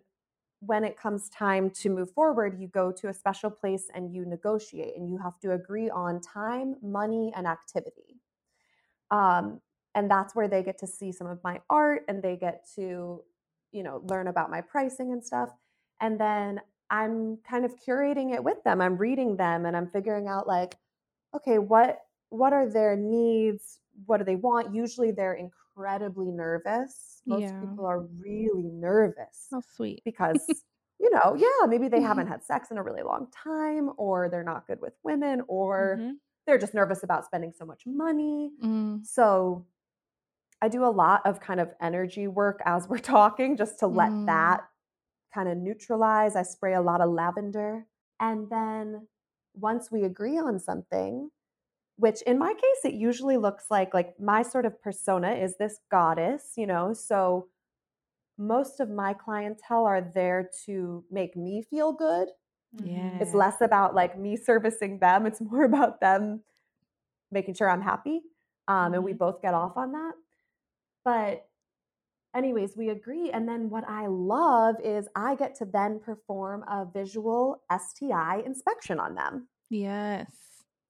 when 0.61 0.83
it 0.83 0.97
comes 0.97 1.29
time 1.29 1.69
to 1.71 1.89
move 1.89 2.11
forward, 2.13 2.59
you 2.59 2.67
go 2.67 2.91
to 2.91 3.09
a 3.09 3.13
special 3.13 3.51
place 3.51 3.89
and 3.93 4.13
you 4.13 4.25
negotiate 4.25 4.95
and 4.97 5.09
you 5.09 5.17
have 5.19 5.39
to 5.41 5.53
agree 5.53 5.89
on 5.89 6.21
time, 6.21 6.75
money, 6.81 7.33
and 7.35 7.47
activity. 7.47 8.21
Um, 9.11 9.61
and 9.95 10.09
that's 10.09 10.35
where 10.35 10.47
they 10.47 10.63
get 10.63 10.77
to 10.79 10.87
see 10.87 11.11
some 11.11 11.27
of 11.27 11.43
my 11.43 11.61
art 11.69 12.03
and 12.07 12.21
they 12.23 12.35
get 12.35 12.65
to, 12.75 13.23
you 13.71 13.83
know, 13.83 14.01
learn 14.09 14.27
about 14.27 14.49
my 14.49 14.61
pricing 14.61 15.11
and 15.11 15.23
stuff. 15.23 15.49
And 16.01 16.19
then 16.19 16.59
I'm 16.89 17.37
kind 17.47 17.65
of 17.65 17.75
curating 17.75 18.33
it 18.33 18.43
with 18.43 18.63
them. 18.63 18.81
I'm 18.81 18.97
reading 18.97 19.37
them 19.37 19.65
and 19.65 19.75
I'm 19.77 19.89
figuring 19.89 20.27
out 20.27 20.47
like, 20.47 20.77
okay, 21.35 21.57
what 21.59 22.01
what 22.29 22.53
are 22.53 22.67
their 22.67 22.95
needs? 22.95 23.79
What 24.05 24.17
do 24.17 24.23
they 24.23 24.35
want? 24.35 24.73
Usually 24.73 25.11
they're 25.11 25.35
incredibly 25.35 26.31
nervous. 26.31 27.21
Most 27.27 27.41
Yeah. 27.43 27.59
people 27.61 27.85
are 27.85 28.01
really 28.19 28.63
nervous 28.71 29.47
How 29.51 29.61
sweet. 29.61 30.01
because 30.03 30.63
you 30.99 31.09
know 31.11 31.35
yeah 31.35 31.65
maybe 31.67 31.87
they 31.87 32.01
haven't 32.01 32.27
had 32.33 32.43
sex 32.43 32.69
in 32.71 32.77
a 32.77 32.83
really 32.83 33.01
long 33.03 33.27
time 33.31 33.91
or 33.97 34.29
they're 34.29 34.43
not 34.43 34.67
good 34.67 34.79
with 34.81 34.93
women 35.03 35.41
or 35.47 35.97
Mhm. 35.99 36.17
they're 36.45 36.57
just 36.59 36.73
nervous 36.73 37.03
about 37.03 37.25
spending 37.25 37.51
so 37.51 37.65
much 37.65 37.83
money 37.87 38.51
Mm. 38.63 39.05
so 39.05 39.65
i 40.63 40.69
do 40.69 40.85
a 40.85 40.95
lot 41.03 41.21
of 41.25 41.39
kind 41.41 41.59
of 41.59 41.69
energy 41.81 42.27
work 42.27 42.61
as 42.65 42.87
we're 42.89 42.97
talking 43.17 43.57
just 43.57 43.79
to 43.79 43.87
let 43.87 44.13
Mm. 44.13 44.25
that 44.27 44.61
kind 45.33 45.49
of 45.49 45.57
neutralize 45.57 46.35
i 46.35 46.43
spray 46.43 46.73
a 46.75 46.81
lot 46.81 47.01
of 47.01 47.11
lavender 47.11 47.85
and 48.19 48.49
then 48.49 49.07
once 49.55 49.91
we 49.91 50.03
agree 50.03 50.37
on 50.39 50.59
something 50.59 51.29
which 51.97 52.21
in 52.23 52.39
my 52.39 52.53
case 52.53 52.85
it 52.85 52.93
usually 52.95 53.37
looks 53.37 53.65
like 53.71 53.93
like 53.93 54.19
my 54.19 54.41
sort 54.43 54.65
of 54.65 54.81
persona 54.81 55.33
is 55.33 55.57
this 55.57 55.79
goddess 55.91 56.53
you 56.57 56.67
know 56.67 56.93
so 56.93 57.47
most 58.37 58.79
of 58.79 58.89
my 58.89 59.13
clientele 59.13 59.85
are 59.85 60.01
there 60.15 60.49
to 60.65 61.05
make 61.11 61.35
me 61.37 61.63
feel 61.69 61.93
good 61.93 62.29
Yeah. 62.83 63.19
it's 63.21 63.33
less 63.33 63.61
about 63.61 63.95
like 63.95 64.17
me 64.19 64.35
servicing 64.37 64.99
them 64.99 65.25
it's 65.25 65.41
more 65.41 65.63
about 65.71 66.01
them 66.01 66.43
making 67.31 67.53
sure 67.55 67.69
i'm 67.69 67.81
happy 67.81 68.21
um, 68.67 68.93
and 68.93 69.03
we 69.03 69.13
Mhm. 69.13 69.17
both 69.19 69.41
get 69.41 69.53
off 69.53 69.77
on 69.77 69.91
that 69.93 70.13
but 71.05 71.45
anyways 72.35 72.75
we 72.75 72.89
agree 72.89 73.29
and 73.31 73.47
then 73.47 73.69
what 73.69 73.83
i 73.87 74.07
love 74.07 74.75
is 74.83 75.07
i 75.15 75.35
get 75.35 75.53
to 75.55 75.65
then 75.65 75.99
perform 75.99 76.63
a 76.67 76.85
visual 76.91 77.61
sti 77.79 78.41
inspection 78.45 78.99
on 78.99 79.15
them 79.15 79.47
Yes. 79.69 80.31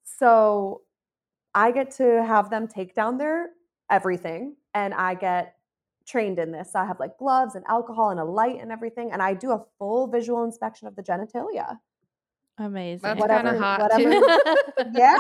so 0.04 0.82
I 1.56 1.72
get 1.72 1.92
to 1.98 2.24
have 2.24 2.50
them 2.50 2.68
take 2.68 2.96
down 2.96 3.18
their 3.18 3.50
everything 3.90 4.56
and 4.74 4.94
I 4.94 5.14
get 5.14 5.56
trained 6.06 6.40
in 6.40 6.52
this. 6.52 6.74
So 6.74 6.80
I 6.80 6.86
have 6.86 7.00
like 7.00 7.18
gloves 7.18 7.56
and 7.56 7.64
alcohol 7.68 8.10
and 8.10 8.20
a 8.20 8.24
light 8.26 8.60
and 8.60 8.72
everything. 8.72 9.12
And 9.12 9.22
I 9.22 9.36
do 9.36 9.52
a 9.52 9.64
full 9.78 10.08
visual 10.08 10.44
inspection 10.46 10.88
of 10.88 10.96
the 10.96 11.04
genitalia. 11.04 11.78
Amazing. 12.60 13.02
That's 13.02 13.26
kind 13.26 13.48
of 13.48 13.58
hot 13.58 13.82
whatever- 13.82 14.12
too. 14.12 14.38
Yeah, 14.96 15.18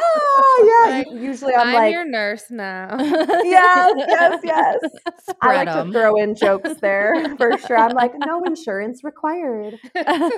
yeah. 0.63 0.85
Like, 0.89 1.07
Usually 1.11 1.55
I'm, 1.55 1.67
I'm 1.69 1.73
like, 1.73 1.91
your 1.91 2.05
nurse 2.05 2.45
now. 2.51 2.95
yes, 2.99 3.93
yes, 4.07 4.39
yes. 4.43 4.79
I 5.07 5.31
Spread 5.31 5.67
like 5.67 5.75
'em. 5.75 5.87
to 5.87 5.93
throw 5.99 6.15
in 6.17 6.35
jokes 6.35 6.75
there 6.79 7.35
for 7.37 7.57
sure. 7.57 7.77
I'm 7.77 7.95
like, 7.95 8.11
no 8.25 8.43
insurance 8.43 9.03
required. 9.03 9.79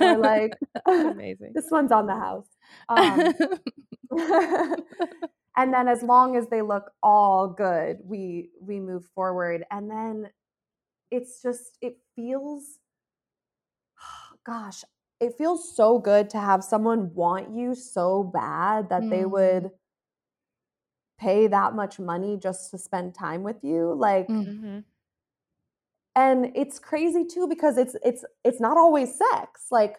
Or 0.00 0.16
like, 0.16 0.52
Amazing. 0.86 1.52
this 1.54 1.66
one's 1.70 1.92
on 1.92 2.06
the 2.06 2.14
house. 2.14 2.48
Um, 2.88 3.34
and 5.58 5.72
then 5.74 5.88
as 5.88 6.02
long 6.02 6.36
as 6.36 6.46
they 6.48 6.62
look 6.62 6.90
all 7.02 7.48
good 7.48 7.98
we 8.04 8.50
we 8.60 8.78
move 8.80 9.04
forward 9.14 9.64
and 9.70 9.90
then 9.90 10.28
it's 11.10 11.42
just 11.42 11.76
it 11.82 11.96
feels 12.14 12.78
gosh 14.46 14.84
it 15.20 15.34
feels 15.38 15.74
so 15.76 15.98
good 15.98 16.30
to 16.30 16.38
have 16.38 16.62
someone 16.64 17.14
want 17.14 17.54
you 17.54 17.74
so 17.74 18.22
bad 18.24 18.88
that 18.90 19.10
they 19.10 19.24
Mm. 19.24 19.30
would 19.30 19.70
pay 21.18 21.46
that 21.46 21.74
much 21.74 21.98
money 21.98 22.36
just 22.38 22.70
to 22.70 22.78
spend 22.78 23.14
time 23.14 23.42
with 23.42 23.62
you 23.64 23.94
like 23.94 24.28
Mm. 24.28 24.42
Mhm. 24.46 24.84
and 26.14 26.52
it's 26.56 26.78
crazy 26.78 27.24
too 27.24 27.46
because 27.48 27.76
it's 27.76 27.96
it's 28.04 28.24
it's 28.44 28.60
not 28.60 28.76
always 28.76 29.16
sex 29.16 29.66
like 29.70 29.96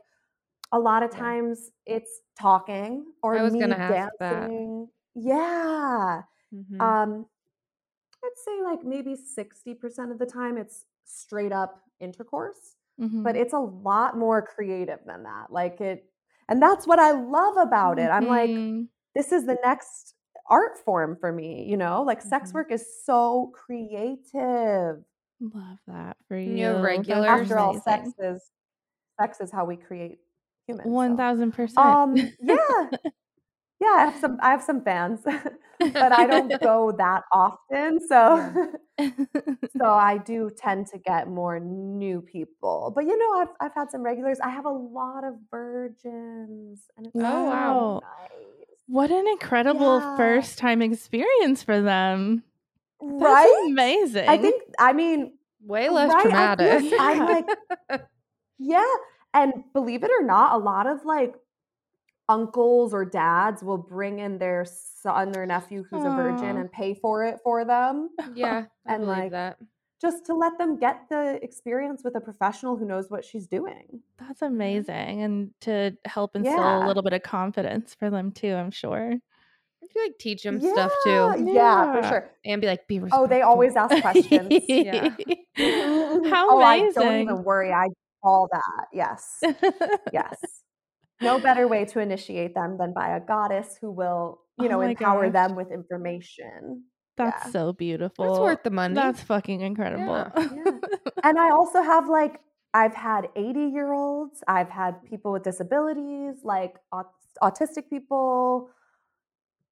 a 0.74 0.80
lot 0.80 1.04
of 1.04 1.12
times 1.12 1.72
it's 1.88 2.22
talking 2.40 3.14
or 3.24 3.40
I 3.40 3.44
was 3.44 3.54
me 3.54 3.60
gonna 3.60 3.76
ask 3.76 4.08
that. 4.20 4.52
dancing 4.52 4.90
yeah 5.16 6.24
Mhm. 6.52 6.98
um 7.02 7.28
i'd 8.26 8.38
say 8.38 8.62
like 8.64 8.84
maybe 8.86 9.16
60% 9.16 10.12
of 10.14 10.20
the 10.20 10.28
time 10.28 10.58
it's 10.58 10.86
straight 11.06 11.54
up 11.54 11.84
intercourse 12.02 12.77
Mhm. 13.00 13.24
but 13.24 13.36
it's 13.36 13.54
a 13.54 13.60
lot 13.60 14.18
more 14.18 14.42
creative 14.42 15.00
than 15.06 15.24
that 15.24 15.52
like 15.52 15.82
it 15.82 16.06
and 16.50 16.62
that's 16.62 16.88
what 16.88 17.00
i 17.00 17.12
love 17.12 17.58
about 17.58 18.00
it 18.00 18.10
i'm 18.10 18.28
like 18.28 18.50
Mhm. 18.52 18.88
this 19.16 19.32
is 19.32 19.46
the 19.46 19.58
next 19.64 20.16
art 20.50 20.78
form 20.86 21.16
for 21.20 21.32
me 21.32 21.64
you 21.70 21.78
know 21.78 22.02
like 22.04 22.22
sex 22.22 22.52
Mhm. 22.52 22.54
work 22.56 22.72
is 22.72 22.86
so 23.06 23.52
creative 23.54 25.04
love 25.40 25.78
that 25.88 26.18
for 26.28 26.36
you. 26.38 26.56
You 26.58 26.66
have 26.66 26.76
That's 26.76 26.84
regulars? 26.86 27.42
after 27.42 27.58
all 27.60 27.74
sex 27.82 28.10
is 28.20 28.52
sex 29.22 29.40
is 29.42 29.52
how 29.52 29.66
we 29.66 29.76
create 29.78 30.20
humans 30.68 30.86
so. 30.88 30.92
One 30.92 31.18
thousand 31.18 31.52
percent. 31.54 31.78
um 31.86 32.16
yeah 32.42 32.90
yeah 33.82 33.96
i 33.98 34.06
have 34.06 34.18
some 34.20 34.38
i 34.42 34.50
have 34.52 34.64
some 34.64 34.82
fans 34.84 35.22
but 36.00 36.12
i 36.12 36.26
don't 36.28 36.60
go 36.62 36.92
that 36.98 37.24
often 37.32 38.00
so 38.08 38.54
so 39.78 39.86
i 39.86 40.18
do 40.18 40.50
tend 40.58 40.88
to 40.88 40.98
get 40.98 41.28
more 41.30 41.60
new 41.60 42.22
people 42.22 42.92
but 42.96 43.06
you 43.06 43.18
know 43.18 43.42
i've, 43.42 43.50
I've 43.60 43.74
had 43.76 43.92
some 43.92 44.02
regulars 44.04 44.40
i 44.40 44.50
have 44.50 44.66
a 44.66 44.70
lot 44.72 45.24
of 45.24 45.36
virgins 45.52 46.82
and 46.98 47.08
it's 47.08 47.22
Oh, 47.24 47.44
wow. 47.44 48.02
nice 48.02 48.80
What 48.88 49.12
an 49.12 49.28
incredible 49.28 50.02
Yeah. 50.02 50.02
first 50.02 50.58
time 50.58 50.82
experience 50.82 51.64
for 51.64 51.82
them. 51.82 52.44
That's 53.20 53.46
right 53.46 53.56
amazing. 53.70 54.26
i 54.28 54.38
think 54.38 54.64
i 54.80 54.94
mean 54.94 55.34
Way 55.62 55.90
less 55.90 56.10
right? 56.12 56.22
Traumatic. 56.22 56.68
s- 56.68 56.94
I'm 57.00 57.20
like, 57.20 57.46
yeah. 58.60 58.86
And 59.34 59.54
believe 59.74 60.04
it 60.04 60.12
or 60.12 60.24
not, 60.26 60.54
a 60.54 60.58
lot 60.58 60.88
of 60.88 61.06
like 61.06 61.36
uncles 62.30 62.94
or 62.94 63.06
dads 63.06 63.64
will 63.64 63.78
bring 63.78 64.20
in 64.20 64.38
their 64.38 64.66
son 64.66 65.36
or 65.38 65.46
nephew 65.46 65.84
who's 65.90 66.04
a 66.04 66.10
virgin 66.10 66.58
and 66.58 66.72
pay 66.72 66.94
for 66.94 67.24
it 67.26 67.40
for 67.44 67.64
them 67.66 68.10
yeah, 68.36 68.66
And, 68.86 69.04
believe 69.06 69.18
like, 69.18 69.32
that. 69.32 69.58
just 70.02 70.26
to 70.26 70.34
let 70.36 70.58
them 70.58 70.78
get 70.78 71.08
the 71.10 71.40
experience 71.42 72.02
with 72.04 72.16
a 72.16 72.22
professional 72.22 72.76
who 72.78 72.86
knows 72.86 73.10
what 73.10 73.24
she's 73.24 73.48
doing. 73.48 74.02
That's 74.20 74.42
amazing. 74.42 75.22
And 75.24 75.52
to 75.62 75.96
help 76.06 76.36
instill 76.36 76.56
Yeah. 76.58 76.86
a 76.86 76.88
little 76.88 77.04
bit 77.04 77.14
of 77.14 77.24
confidence 77.24 77.96
for 77.98 78.10
them 78.10 78.32
too, 78.32 78.54
I'm 78.54 78.72
sure. 78.72 79.14
I 79.84 79.88
feel 79.88 80.04
like 80.04 80.18
teach 80.20 80.44
them 80.44 80.60
stuff 80.60 80.92
too, 81.06 81.46
Yeah, 81.54 81.94
for 82.02 82.08
sure. 82.08 82.32
and 82.46 82.60
be 82.60 82.68
like, 82.68 82.88
be 82.88 83.00
respectful. 83.00 83.24
Oh, 83.24 83.28
they 83.28 83.42
always 83.42 83.76
ask 83.78 83.96
questions. 84.02 84.50
Yeah. 84.68 85.10
How 86.30 86.50
oh, 86.52 86.62
I 86.62 86.76
amazing. 86.78 87.02
don't 87.04 87.22
even 87.22 87.44
worry. 87.44 87.72
I 87.72 87.88
all 88.24 88.50
that. 88.52 88.88
Yes. 88.92 89.40
yes. 90.12 90.38
No 91.22 91.40
better 91.40 91.68
way 91.68 91.86
to 91.86 92.00
initiate 92.00 92.54
them 92.54 92.78
than 92.78 92.94
by 92.94 93.16
a 93.16 93.20
goddess 93.20 93.78
who 93.82 93.92
will, 93.92 94.42
you 94.60 94.66
Oh 94.66 94.70
know, 94.70 94.78
my 94.80 94.90
empower 94.90 95.24
gosh. 95.30 95.34
them 95.34 95.56
with 95.56 95.72
information. 95.72 96.84
That's 97.18 97.46
Yeah. 97.46 97.52
so 97.52 97.74
beautiful. 97.74 98.26
That's 98.26 98.40
worth 98.40 98.64
the 98.64 98.70
money. 98.70 98.94
That's 98.94 99.22
fucking 99.24 99.62
incredible. 99.62 100.32
Yeah. 100.38 100.72
and 101.24 101.40
I 101.40 101.50
also 101.50 101.82
have 101.82 102.08
like 102.08 102.40
I've 102.74 102.94
had 102.94 103.30
80 103.36 103.60
year 103.74 103.92
olds, 103.94 104.44
I've 104.48 104.70
had 104.70 105.04
people 105.06 105.32
with 105.32 105.42
disabilities, 105.42 106.36
like 106.44 106.76
aut- 106.92 107.10
autistic 107.42 107.90
people, 107.90 108.70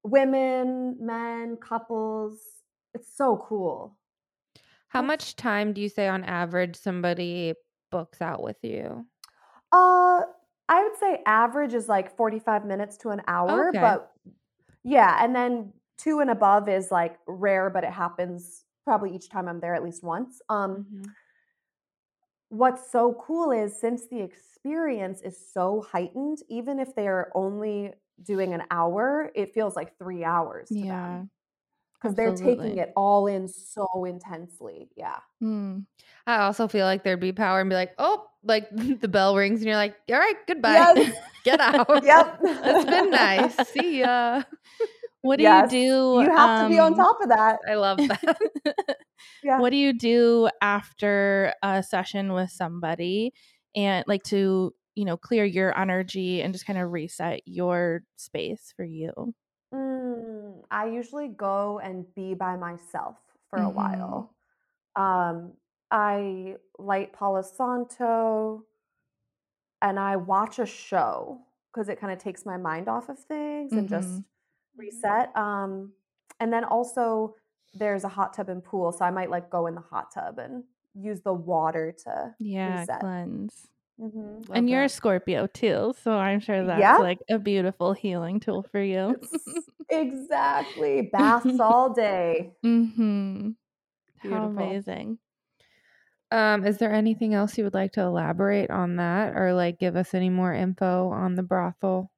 women, 0.02 0.96
men, 1.00 1.56
couples. 1.58 2.40
It's 2.94 3.14
so 3.16 3.36
cool. 3.48 3.96
How 4.88 5.02
much 5.02 5.36
time 5.36 5.72
do 5.72 5.80
you 5.80 5.88
say 5.88 6.08
on 6.08 6.24
average 6.24 6.74
somebody 6.76 7.54
books 7.90 8.20
out 8.20 8.42
with 8.42 8.56
you? 8.62 9.06
Uh 9.70 10.22
I 10.68 10.82
would 10.82 10.96
say 10.96 11.22
average 11.26 11.74
is 11.74 11.88
like 11.88 12.16
45 12.16 12.64
minutes 12.64 12.96
to 12.98 13.10
an 13.10 13.22
hour, 13.28 13.72
Okay. 13.72 13.80
but 13.80 14.12
yeah, 14.84 15.18
and 15.24 15.34
then 15.36 15.72
2 15.98 16.20
and 16.20 16.30
above 16.30 16.68
is 16.68 16.90
like 16.92 17.18
rare 17.28 17.70
but 17.70 17.84
it 17.84 17.92
happens 17.92 18.66
probably 18.84 19.14
each 19.14 19.30
time 19.30 19.48
I'm 19.48 19.60
there 19.60 19.74
at 19.74 19.84
least 19.84 20.02
once. 20.04 20.42
Um 20.48 20.86
Mhm. 20.88 21.16
what's 22.48 22.90
so 22.90 23.14
cool 23.14 23.50
is 23.50 23.78
since 23.78 24.06
the 24.06 24.20
experience 24.20 25.20
is 25.22 25.36
so 25.52 25.82
heightened, 25.82 26.38
even 26.48 26.78
if 26.78 26.94
they're 26.94 27.30
only 27.36 27.94
doing 28.22 28.54
an 28.54 28.62
hour, 28.70 29.30
it 29.34 29.52
feels 29.52 29.76
like 29.76 29.98
three 29.98 30.24
hours 30.24 30.76
to 30.82 30.86
yeah. 30.86 31.26
Because 32.14 32.14
they're 32.16 32.34
taking 32.56 32.78
it 32.78 32.92
all 32.96 33.26
in 33.26 33.48
so 33.48 33.86
intensely. 34.04 34.88
Yeah. 34.96 35.16
Mm. 35.42 35.84
I 36.26 36.38
also 36.38 36.68
feel 36.68 36.86
like 36.86 37.04
there'd 37.04 37.20
be 37.20 37.32
power 37.32 37.60
and 37.60 37.70
be 37.70 37.76
like, 37.76 37.92
oh, 37.98 38.26
like 38.42 38.68
the 39.00 39.08
bell 39.08 39.36
rings 39.36 39.60
and 39.60 39.66
you're 39.68 39.76
like, 39.76 39.96
all 40.10 40.18
right, 40.18 40.36
goodbye. 40.46 40.72
Yes. 40.96 41.16
Get 41.44 41.60
out. 41.60 42.04
Yep. 42.04 42.38
it's 42.42 42.90
been 42.90 43.10
nice. 43.10 43.68
See 43.68 44.00
ya. 44.00 44.42
What 45.22 45.36
do 45.38 45.42
Yes. 45.44 45.72
you 45.72 45.78
do? 45.78 45.86
You 46.22 46.30
have 46.36 46.64
to 46.64 46.68
be 46.68 46.78
on 46.78 46.92
um, 46.92 46.98
top 46.98 47.20
of 47.20 47.28
that. 47.30 47.58
I 47.68 47.74
love 47.74 47.98
that. 47.98 48.96
Yeah. 49.42 49.58
What 49.58 49.70
do 49.70 49.76
you 49.76 49.92
do 49.92 50.48
after 50.60 51.52
a 51.62 51.82
session 51.82 52.32
with 52.32 52.50
somebody 52.50 53.32
and 53.74 54.04
like 54.06 54.22
to, 54.24 54.72
you 54.94 55.04
know, 55.04 55.16
clear 55.16 55.44
your 55.44 55.76
energy 55.78 56.42
and 56.42 56.52
just 56.52 56.66
kind 56.66 56.78
of 56.78 56.90
reset 56.92 57.40
your 57.44 58.02
space 58.16 58.72
for 58.76 58.84
you? 58.84 59.34
I 60.70 60.86
usually 60.86 61.28
go 61.28 61.78
and 61.80 62.12
be 62.14 62.34
by 62.34 62.56
myself 62.56 63.18
for 63.48 63.62
a 63.62 63.70
Mhm. 63.70 63.70
while. 63.70 64.34
Um, 64.96 65.54
I 65.90 66.56
light 66.78 67.12
Palo 67.14 67.42
Santo 67.42 68.66
and 69.82 69.98
I 69.98 70.16
watch 70.16 70.58
a 70.58 70.66
show 70.66 71.42
because 71.72 71.88
it 71.88 72.00
kind 72.00 72.12
of 72.12 72.18
takes 72.18 72.46
my 72.46 72.56
mind 72.56 72.88
off 72.88 73.08
of 73.08 73.18
things 73.18 73.76
and 73.76 73.88
just 73.88 74.22
Mhm. 74.22 74.24
reset. 74.76 75.36
Um, 75.36 75.92
and 76.40 76.52
then 76.52 76.64
also 76.64 77.36
there's 77.74 78.04
a 78.04 78.08
hot 78.08 78.34
tub 78.34 78.48
and 78.48 78.64
pool, 78.64 78.92
so 78.92 79.04
I 79.04 79.10
might 79.10 79.30
like 79.30 79.50
go 79.50 79.66
in 79.66 79.74
the 79.74 79.80
hot 79.82 80.12
tub 80.12 80.38
and 80.38 80.64
use 80.94 81.20
the 81.22 81.34
water 81.34 81.92
to 82.04 82.34
Yeah, 82.38 82.86
reset. 82.86 83.00
cleanse. 83.00 83.70
Mhm. 83.98 84.46
And 84.52 84.68
you're 84.68 84.84
a. 84.84 84.88
Scorpio 84.88 85.46
too, 85.46 85.94
so 86.02 86.12
I'm 86.12 86.40
sure 86.40 86.64
that's 86.66 86.80
Yeah. 86.80 86.98
like 86.98 87.18
a 87.30 87.38
beautiful 87.38 87.92
healing 87.94 88.40
tool 88.40 88.62
for 88.70 88.80
you. 88.82 89.16
Exactly. 89.88 91.08
Baths 91.12 91.58
all 91.60 91.92
day. 91.94 92.52
mm-hmm. 92.64 93.50
How 94.18 94.46
amazing. 94.46 95.18
Um, 96.32 96.64
is 96.66 96.78
there 96.78 96.92
anything 96.92 97.34
else 97.34 97.56
you 97.56 97.62
would 97.64 97.74
like 97.74 97.92
to 97.92 98.02
elaborate 98.02 98.70
on 98.70 98.96
that 98.96 99.36
or 99.36 99.54
like 99.54 99.78
give 99.78 99.94
us 99.94 100.12
any 100.12 100.28
more 100.28 100.52
info 100.52 101.08
on 101.10 101.36
the 101.36 101.44
brothel? 101.44 102.10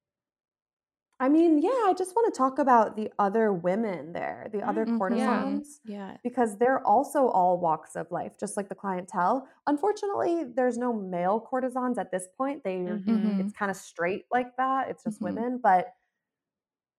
I 1.21 1.29
mean, 1.29 1.59
yeah, 1.59 1.71
I 1.87 1.95
just 1.97 2.15
want 2.15 2.33
to 2.33 2.39
talk 2.39 2.59
about 2.59 2.95
the 2.97 3.13
other 3.19 3.53
women 3.53 4.13
there, 4.13 4.49
the 4.53 4.63
other 4.63 4.87
Mm, 4.87 4.99
Mhm. 4.99 4.99
courtesans, 4.99 5.81
Yeah. 5.85 6.19
because 6.23 6.59
they're 6.59 6.85
also 6.87 7.29
all 7.29 7.59
walks 7.59 7.97
of 7.97 8.11
life, 8.13 8.37
just 8.39 8.57
like 8.57 8.69
the 8.69 8.75
clientele. 8.75 9.49
Unfortunately, 9.67 10.45
there's 10.45 10.79
no 10.79 10.93
male 10.93 11.41
courtesans 11.41 11.99
at 11.99 12.11
this 12.13 12.29
point. 12.37 12.63
They 12.65 13.01
Mhm. 13.07 13.29
it's 13.39 13.53
kind 13.53 13.71
of 13.71 13.77
straight 13.77 14.27
like 14.31 14.57
that. 14.57 14.89
It's 14.91 15.03
just 15.05 15.21
Mhm. 15.21 15.23
women, 15.23 15.59
but 15.59 15.95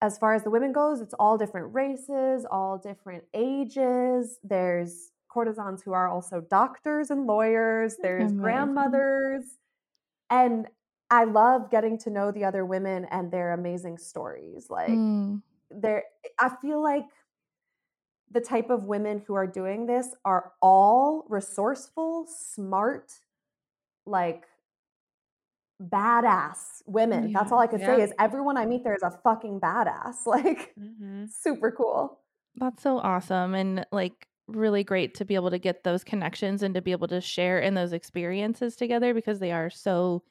as 0.01 0.17
far 0.17 0.33
as 0.33 0.43
the 0.43 0.49
women 0.49 0.71
goes, 0.71 1.01
it's 1.01 1.13
all 1.15 1.37
different 1.37 1.73
races, 1.73 2.45
all 2.49 2.77
different 2.77 3.25
ages. 3.33 4.39
There's 4.43 5.11
courtesans 5.29 5.81
who 5.81 5.91
are 5.93 6.07
also 6.07 6.39
doctors 6.41 7.11
and 7.11 7.27
lawyers. 7.27 7.97
There's 8.01 8.31
grandmothers. 8.33 9.59
And 10.29 10.69
I 11.11 11.23
love 11.23 11.71
getting 11.71 11.97
to 11.99 12.09
know 12.09 12.31
the 12.31 12.45
other 12.45 12.65
women 12.65 13.05
and 13.05 13.31
their 13.31 13.53
amazing 13.53 13.97
stories. 13.97 14.69
Like 14.69 14.91
Mm. 14.91 15.41
there 15.71 16.03
I 16.39 16.49
feel 16.61 16.81
like 16.81 17.05
the 18.31 18.41
type 18.41 18.69
of 18.69 18.83
women 18.85 19.19
who 19.25 19.33
are 19.33 19.47
doing 19.47 19.85
this 19.87 20.13
are 20.23 20.53
all 20.61 21.25
resourceful, 21.29 22.27
smart, 22.27 23.11
like 24.05 24.45
badass 25.81 26.81
women. 26.85 27.31
That's 27.33 27.51
all 27.51 27.59
I 27.59 27.67
could 27.67 27.79
Yeah. 27.79 27.85
say 27.85 28.01
is 28.01 28.13
everyone 28.19 28.57
I 28.57 28.65
meet 28.65 28.83
there 28.83 28.95
is 28.95 29.03
a 29.03 29.11
fucking 29.11 29.59
badass. 29.59 30.17
Like 30.25 30.77
Mm-hmm. 30.79 31.25
super 31.25 31.71
cool. 31.71 32.19
That's 32.55 32.81
so 32.83 32.99
awesome 32.99 33.53
and 33.55 33.85
like 33.91 34.27
really 34.47 34.83
great 34.83 35.13
to 35.15 35.25
be 35.25 35.35
able 35.35 35.51
to 35.51 35.59
get 35.59 35.83
those 35.83 36.03
connections 36.03 36.63
and 36.63 36.73
to 36.75 36.81
be 36.81 36.91
able 36.91 37.07
to 37.07 37.21
share 37.21 37.59
in 37.59 37.75
those 37.75 37.93
experiences 37.93 38.75
together 38.75 39.13
because 39.13 39.39
they 39.39 39.51
are 39.51 39.69
so 39.69 40.23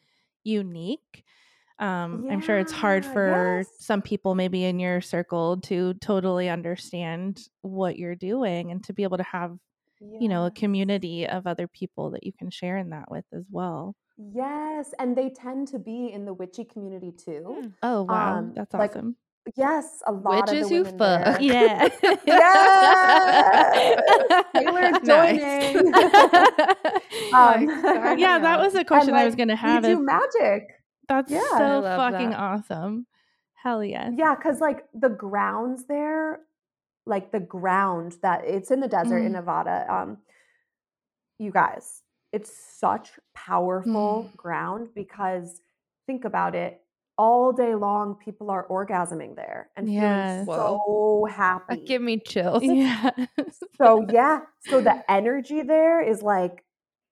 unique. 0.49 1.25
Um, 1.79 2.27
I'm 2.29 2.41
sure 2.41 2.59
it's 2.59 2.73
hard 2.73 3.05
for 3.05 3.59
yes. 3.59 3.69
some 3.79 4.03
people, 4.03 4.35
maybe 4.35 4.65
in 4.65 4.81
your 4.81 5.01
circle, 5.01 5.61
to 5.63 5.95
totally 5.95 6.49
understand 6.49 7.41
what 7.61 7.97
you're 7.97 8.17
doing 8.17 8.73
and 8.73 8.83
to 8.85 8.93
be 8.93 9.05
able 9.05 9.19
to 9.19 9.23
have, 9.23 9.57
you 10.01 10.29
know, 10.29 10.47
a 10.47 10.51
community 10.51 11.29
of 11.29 11.47
other 11.47 11.69
people 11.69 12.11
that 12.11 12.25
you 12.25 12.33
can 12.33 12.51
share 12.51 12.79
in 12.79 12.91
that 12.91 13.09
with 13.11 13.25
as 13.33 13.45
well. 13.51 13.95
Yes, 14.17 14.93
and 14.99 15.17
they 15.17 15.31
tend 15.31 15.69
to 15.69 15.79
be 15.79 16.11
in 16.13 16.25
the 16.25 16.35
witchy 16.35 16.65
community 16.65 17.13
too. 17.13 17.73
Oh, 17.85 18.03
wow. 18.03 18.39
Um, 18.39 18.53
That's 18.57 18.75
awesome. 18.75 19.15
Yes, 19.57 20.03
a 20.07 20.13
lot 20.13 20.49
Witches 20.51 20.65
of 20.65 20.69
the 20.71 20.75
who 20.77 20.83
women 20.85 20.99
fuck. 20.99 21.39
there. 21.39 21.41
Yeah. 21.41 21.89
Yes! 22.27 24.03
Taylor's 24.55 25.03
Nice. 25.03 25.73
joining. 25.75 25.95
Um, 27.35 28.19
yeah, 28.19 28.39
that 28.39 28.59
was 28.61 28.75
a 28.75 28.85
question 28.85 29.15
I 29.15 29.25
was 29.25 29.35
going 29.35 29.49
to 29.49 29.55
we 29.55 29.61
have. 29.61 29.83
do 29.83 30.01
magic. 30.01 30.69
That's 31.09 31.31
Yeah. 31.31 31.41
So 31.57 31.83
fucking 31.83 32.31
that. 32.31 32.39
awesome. 32.39 33.07
Hell 33.55 33.83
yeah. 33.85 34.11
Yeah, 34.15 34.35
because 34.35 34.61
like 34.61 34.85
the 34.95 35.09
grounds 35.09 35.85
there, 35.87 36.41
like 37.07 37.33
the 37.33 37.41
ground 37.41 38.17
that 38.23 38.45
it's 38.45 38.71
in 38.71 38.81
the 38.81 38.89
desert 38.89 39.19
in 39.19 39.31
Mm. 39.33 39.37
Nevada. 39.37 39.87
Um, 39.93 40.19
you 41.39 41.51
guys, 41.51 42.03
it's 42.33 42.53
such 42.79 43.11
powerful 43.35 44.29
Mm. 44.31 44.37
ground 44.37 44.89
because 44.95 45.61
think 46.07 46.25
about 46.25 46.55
it. 46.55 46.81
All 47.19 47.53
day 47.53 47.75
long, 47.75 48.15
people 48.15 48.51
are 48.51 48.67
orgasming 48.69 49.35
there 49.35 49.71
and 49.77 49.89
Yes. 49.89 50.47
feeling 50.47 50.47
so 50.47 51.25
That 51.27 51.33
happy. 51.35 51.85
give 51.85 52.01
me 52.03 52.19
chills. 52.19 52.63
Yeah. 52.69 53.11
So 53.81 54.07
yeah, 54.11 54.41
so 54.61 54.81
the 54.81 55.03
energy 55.11 55.63
there 55.63 56.01
is 56.01 56.23
like 56.23 56.65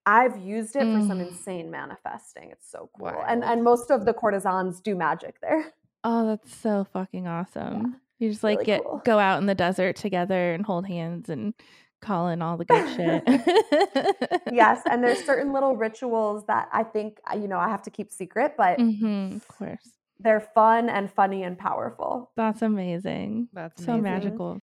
I've 0.05 0.37
used 0.37 0.77
it 0.77 0.89
for 0.93 1.01
some 1.01 1.19
Mm. 1.19 1.27
insane 1.27 1.69
manifesting. 1.69 2.51
It's 2.51 2.71
so 2.71 2.89
cool. 2.97 3.09
And 3.27 3.41
Wild. 3.41 3.51
and 3.53 3.63
most 3.63 3.91
of 3.91 4.05
the 4.05 4.13
courtesans 4.13 4.79
do 4.81 4.95
magic 4.95 5.39
there. 5.41 5.73
oh, 6.05 6.25
that's 6.27 6.55
so 6.55 6.85
fucking 6.93 7.27
awesome. 7.27 7.97
You 8.19 8.29
just 8.29 8.43
like 8.43 8.59
really 8.59 8.65
get 8.65 8.83
cool. 8.83 9.01
go 9.05 9.19
out 9.19 9.39
in 9.39 9.45
the 9.45 9.55
desert 9.55 9.97
together 9.97 10.53
and 10.53 10.65
hold 10.65 10.87
hands 10.87 11.29
and 11.29 11.53
call 12.01 12.29
in 12.29 12.41
all 12.41 12.55
the 12.57 12.65
good 12.65 12.87
shit. 12.95 13.23
yes, 14.53 14.81
and 14.89 15.03
there's 15.03 15.23
certain 15.25 15.51
little 15.53 15.75
rituals 15.75 16.45
that 16.47 16.69
I 16.71 16.83
think 16.83 17.19
uh, 17.31 17.35
you 17.35 17.47
know 17.49 17.57
I 17.59 17.67
have 17.69 17.81
to 17.83 17.91
keep 17.91 18.11
secret, 18.11 18.53
but 18.57 18.77
hmm 18.79 19.35
of 19.35 19.47
course. 19.47 19.96
They're 20.19 20.39
fun 20.39 20.89
and 20.89 21.11
funny 21.11 21.43
and 21.43 21.57
powerful. 21.57 22.31
That's 22.35 22.61
amazing. 22.61 23.49
That's 23.53 23.83
So 23.83 23.93
amazing. 23.93 24.03
magical. 24.03 24.59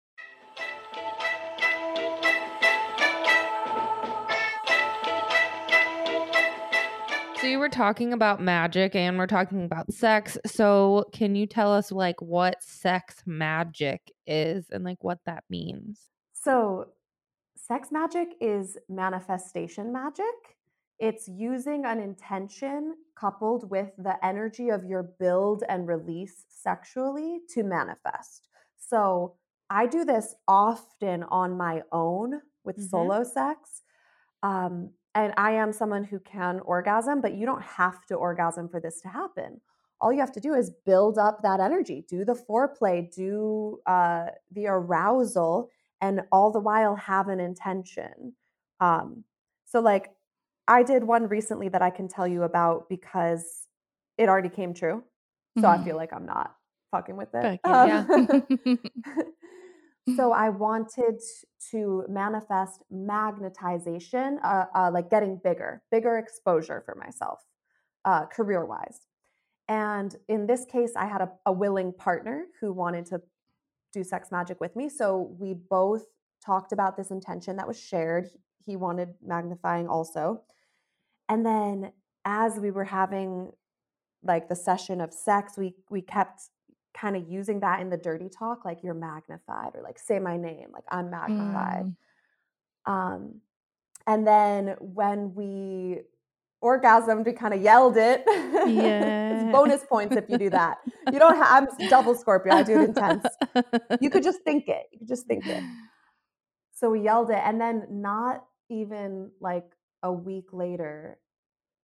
So 7.40 7.46
you 7.46 7.58
were 7.58 7.70
talking 7.70 8.12
about 8.12 8.42
magic 8.42 8.94
and 8.94 9.16
we're 9.16 9.26
talking 9.26 9.64
about 9.64 9.90
sex. 9.90 10.36
So 10.44 11.06
can 11.12 11.34
you 11.34 11.46
tell 11.46 11.72
us 11.72 11.90
like 11.90 12.20
what 12.20 12.62
sex 12.62 13.22
magic 13.24 14.12
is 14.26 14.66
and 14.70 14.84
like 14.84 15.02
what 15.02 15.20
that 15.24 15.44
means? 15.48 16.10
So, 16.34 16.88
sex 17.56 17.88
magic 17.90 18.28
is 18.40 18.76
manifestation 18.90 19.90
magic. 19.92 20.24
It's 21.00 21.28
using 21.28 21.86
an 21.86 21.98
intention 21.98 22.94
coupled 23.16 23.70
with 23.70 23.90
the 23.96 24.24
energy 24.24 24.68
of 24.68 24.84
your 24.84 25.02
build 25.02 25.64
and 25.68 25.88
release 25.88 26.44
sexually 26.48 27.40
to 27.54 27.62
manifest. 27.62 28.48
So, 28.76 29.36
I 29.72 29.86
do 29.86 30.04
this 30.04 30.34
often 30.48 31.22
on 31.24 31.56
my 31.56 31.84
own 31.92 32.42
with 32.64 32.76
Mhm. 32.76 32.88
solo 32.90 33.24
sex. 33.24 33.82
Um, 34.42 34.90
and 35.14 35.32
I 35.36 35.52
am 35.52 35.72
someone 35.72 36.04
who 36.04 36.18
can 36.20 36.60
orgasm, 36.60 37.20
but 37.20 37.34
you 37.34 37.46
don't 37.46 37.62
have 37.62 38.04
to 38.06 38.14
orgasm 38.16 38.68
for 38.68 38.80
this 38.80 39.00
to 39.02 39.08
happen. 39.08 39.60
All 40.00 40.12
you 40.12 40.20
have 40.20 40.32
to 40.32 40.40
do 40.40 40.54
is 40.54 40.70
build 40.70 41.18
up 41.18 41.42
that 41.42 41.60
energy, 41.60 42.02
do 42.08 42.24
the 42.24 42.34
foreplay, 42.34 43.10
do 43.10 43.80
uh, 43.86 44.30
the 44.50 44.66
arousal, 44.66 45.70
and 46.00 46.26
all 46.32 46.50
the 46.50 46.60
while 46.60 46.96
have 46.96 47.28
an 47.28 47.40
intention. 47.40 48.34
Um, 48.80 49.24
so, 49.66 49.80
like, 49.80 50.16
I 50.70 50.84
did 50.84 51.02
one 51.02 51.26
recently 51.26 51.68
that 51.68 51.82
I 51.82 51.90
can 51.90 52.06
tell 52.06 52.28
you 52.28 52.44
about 52.44 52.88
because 52.88 53.66
it 54.16 54.28
already 54.28 54.48
came 54.48 54.72
true. 54.72 55.02
So 55.58 55.68
I 55.68 55.78
Mhm. 55.78 55.84
feel 55.84 55.96
like 55.96 56.12
I'm 56.12 56.24
not 56.24 56.56
fucking 56.92 57.16
with 57.16 57.34
it. 57.34 57.42
Fuck 57.42 57.60
yeah. 57.64 58.06
Um, 58.06 58.78
so 60.16 60.32
I 60.32 60.48
wanted 60.50 61.20
to 61.72 62.04
manifest 62.08 62.84
magnetization, 62.92 64.38
uh, 64.44 64.66
uh, 64.74 64.90
like 64.92 65.10
getting 65.10 65.36
bigger, 65.42 65.82
bigger 65.90 66.18
exposure 66.18 66.80
for 66.86 66.94
myself, 66.94 67.44
uh, 68.04 68.26
career 68.26 68.64
wise. 68.64 69.00
And 69.68 70.14
in 70.28 70.46
this 70.46 70.64
case, 70.64 70.94
I 70.96 71.06
had 71.06 71.20
a, 71.20 71.32
a 71.46 71.52
willing 71.52 71.92
partner 71.92 72.46
who 72.60 72.72
wanted 72.72 73.06
to 73.06 73.22
do 73.92 74.04
sex 74.04 74.30
magic 74.30 74.60
with 74.60 74.76
me. 74.76 74.88
So 74.88 75.34
we 75.38 75.54
both 75.54 76.06
talked 76.44 76.70
about 76.72 76.96
this 76.96 77.10
intention 77.10 77.56
that 77.56 77.66
was 77.66 77.78
shared. 77.78 78.30
He 78.64 78.76
wanted 78.76 79.14
magnifying 79.20 79.88
also. 79.88 80.44
And 81.30 81.46
then 81.46 81.92
as 82.24 82.58
we 82.58 82.70
were 82.72 82.84
having 82.84 83.52
like 84.22 84.48
the 84.48 84.56
session 84.56 85.00
of 85.00 85.14
sex, 85.14 85.54
we 85.56 85.74
we 85.88 86.02
kept 86.02 86.42
kind 86.92 87.16
of 87.16 87.26
using 87.28 87.60
that 87.60 87.80
in 87.80 87.88
the 87.88 87.96
dirty 87.96 88.28
talk, 88.28 88.64
like 88.64 88.82
you're 88.82 88.94
magnified, 88.94 89.70
or 89.74 89.82
like 89.82 89.98
say 89.98 90.18
my 90.18 90.36
name, 90.36 90.66
like 90.72 90.84
I'm 90.90 91.08
magnified. 91.08 91.94
Mm. 92.86 92.92
Um, 92.92 93.40
and 94.06 94.26
then 94.26 94.74
when 94.80 95.32
we 95.34 96.00
orgasmed, 96.62 97.24
we 97.24 97.32
kind 97.32 97.54
of 97.54 97.62
yelled 97.62 97.96
it. 97.96 98.24
Yeah. 98.60 99.46
it's 99.46 99.52
bonus 99.52 99.84
points 99.84 100.16
if 100.16 100.28
you 100.28 100.36
do 100.36 100.50
that. 100.50 100.78
You 101.10 101.18
don't 101.18 101.36
have 101.36 101.68
I'm 101.80 101.88
double 101.88 102.14
Scorpio. 102.14 102.52
I 102.52 102.62
do 102.62 102.80
it 102.80 102.90
intense. 102.90 103.24
You 104.00 104.10
could 104.10 104.22
just 104.22 104.42
think 104.42 104.68
it. 104.68 104.86
You 104.92 104.98
could 104.98 105.08
just 105.08 105.26
think 105.26 105.46
it. 105.46 105.62
So 106.74 106.88
we 106.88 107.02
yelled 107.02 107.28
it, 107.28 107.42
and 107.44 107.60
then 107.60 107.86
not 107.90 108.42
even 108.70 109.30
like 109.38 109.70
a 110.02 110.12
week 110.12 110.52
later, 110.52 111.18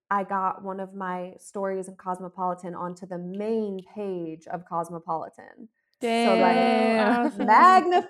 I 0.09 0.23
got 0.23 0.63
one 0.63 0.79
of 0.79 0.93
my 0.93 1.33
stories 1.37 1.87
in 1.87 1.95
Cosmopolitan 1.95 2.75
onto 2.75 3.05
the 3.05 3.17
main 3.17 3.79
page 3.93 4.47
of 4.47 4.65
Cosmopolitan. 4.65 5.69
So 6.01 6.07
like 6.07 7.37
magnified. 7.37 8.09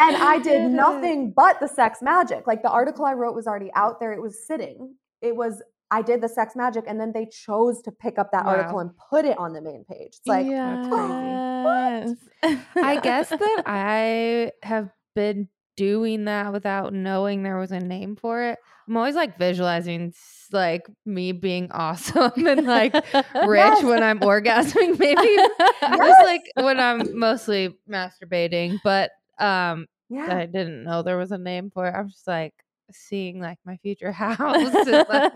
And 0.00 0.16
I 0.16 0.40
did 0.42 0.70
nothing 0.72 1.32
but 1.34 1.60
the 1.60 1.68
sex 1.68 2.00
magic. 2.02 2.46
Like 2.46 2.62
the 2.62 2.70
article 2.70 3.04
I 3.04 3.12
wrote 3.12 3.34
was 3.34 3.46
already 3.46 3.70
out 3.74 4.00
there. 4.00 4.12
It 4.12 4.20
was 4.20 4.44
sitting. 4.44 4.96
It 5.20 5.36
was 5.36 5.62
I 5.90 6.02
did 6.02 6.20
the 6.20 6.28
sex 6.28 6.56
magic 6.56 6.84
and 6.88 6.98
then 6.98 7.12
they 7.12 7.26
chose 7.26 7.80
to 7.82 7.92
pick 7.92 8.18
up 8.18 8.32
that 8.32 8.46
article 8.46 8.80
and 8.80 8.90
put 9.10 9.24
it 9.24 9.38
on 9.38 9.52
the 9.52 9.60
main 9.60 9.84
page. 9.84 10.16
It's 10.18 10.26
like 10.26 10.46
yes. 10.46 12.16
I 12.76 12.98
guess 13.00 13.28
that 13.28 13.62
I 13.66 14.52
have 14.62 14.90
been 15.14 15.48
doing 15.76 16.24
that 16.26 16.52
without 16.52 16.92
knowing 16.92 17.42
there 17.42 17.58
was 17.58 17.72
a 17.72 17.80
name 17.80 18.16
for 18.16 18.42
it. 18.42 18.58
I'm 18.88 18.96
always 18.96 19.14
like 19.14 19.38
visualizing 19.38 20.12
like 20.52 20.82
me 21.06 21.32
being 21.32 21.70
awesome 21.72 22.46
and 22.46 22.66
like 22.66 22.92
rich 23.14 23.24
Yes. 23.34 23.82
when 23.84 24.02
I'm 24.02 24.20
orgasming, 24.20 24.98
maybe 24.98 25.22
Yes. 25.26 25.98
just 25.98 26.22
like 26.24 26.42
when 26.56 26.80
I'm 26.80 27.18
mostly 27.18 27.76
masturbating. 27.88 28.78
But 28.84 29.10
um, 29.38 29.86
yeah. 30.10 30.36
I 30.36 30.46
didn't 30.46 30.84
know 30.84 31.02
there 31.02 31.16
was 31.18 31.32
a 31.32 31.38
name 31.38 31.70
for 31.70 31.86
it. 31.86 31.94
I'm 31.94 32.08
just 32.10 32.26
like 32.26 32.54
seeing 32.90 33.40
like 33.40 33.58
my 33.64 33.76
future 33.78 34.12
house, 34.12 34.38
and, 34.40 35.06
like, 35.08 35.32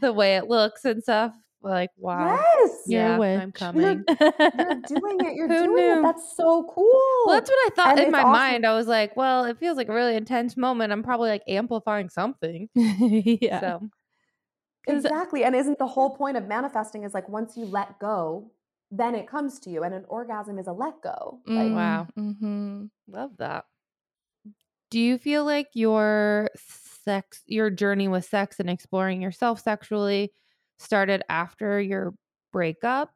the 0.00 0.12
way 0.12 0.36
it 0.36 0.46
looks 0.48 0.84
and 0.84 1.02
stuff. 1.02 1.32
Like 1.66 1.90
wow, 1.96 2.38
Yes. 2.58 2.70
You're 2.86 3.00
yeah, 3.02 3.18
witch. 3.18 3.40
I'm 3.42 3.52
coming. 3.52 3.82
You're 3.82 3.94
doing 4.04 5.20
it. 5.20 5.34
You're 5.36 5.48
Who 5.48 5.64
doing 5.64 5.74
knew? 5.74 5.98
it. 5.98 6.02
That's 6.02 6.36
so 6.36 6.62
cool. 6.72 7.02
Well, 7.26 7.36
that's 7.36 7.50
what 7.50 7.58
I 7.58 7.70
thought 7.74 7.98
And 7.98 8.06
in 8.06 8.10
my 8.12 8.20
awesome- 8.20 8.32
mind. 8.32 8.66
I 8.66 8.74
was 8.74 8.86
like, 8.86 9.16
well, 9.16 9.44
it 9.44 9.58
feels 9.58 9.76
like 9.76 9.88
a 9.88 9.92
really 9.94 10.14
intense 10.14 10.56
moment. 10.56 10.92
I'm 10.92 11.02
probably 11.02 11.28
like 11.28 11.42
amplifying 11.48 12.08
something. 12.08 12.68
yeah. 12.74 13.60
So 13.60 13.80
'Cause- 14.88 15.04
Exactly. 15.04 15.42
And 15.42 15.56
isn't 15.56 15.78
the 15.78 15.86
whole 15.88 16.14
mm. 16.14 16.18
point 16.18 16.36
of 16.36 16.46
manifesting 16.46 17.02
is 17.02 17.12
like 17.14 17.28
once 17.28 17.56
you 17.56 17.64
let 17.64 17.98
go, 17.98 18.52
then 18.92 19.16
it 19.16 19.26
comes 19.26 19.58
to 19.60 19.70
you. 19.70 19.82
And 19.82 19.92
an 19.92 20.04
orgasm 20.08 20.60
is 20.60 20.68
a 20.68 20.72
let 20.72 21.02
go. 21.02 21.40
Like, 21.46 21.72
Wow. 21.72 22.06
Mm-hmm. 22.16 22.84
love 23.08 23.32
that. 23.38 23.64
Do 24.92 25.00
you 25.00 25.18
feel 25.18 25.44
like 25.44 25.66
your 25.74 26.48
sex, 27.04 27.42
your 27.46 27.70
journey 27.70 28.06
with 28.06 28.24
sex 28.24 28.60
and 28.60 28.70
exploring 28.70 29.20
yourself 29.20 29.60
sexually 29.60 30.32
started 30.78 31.22
after 31.28 31.80
your 31.80 32.14
breakup? 32.52 33.14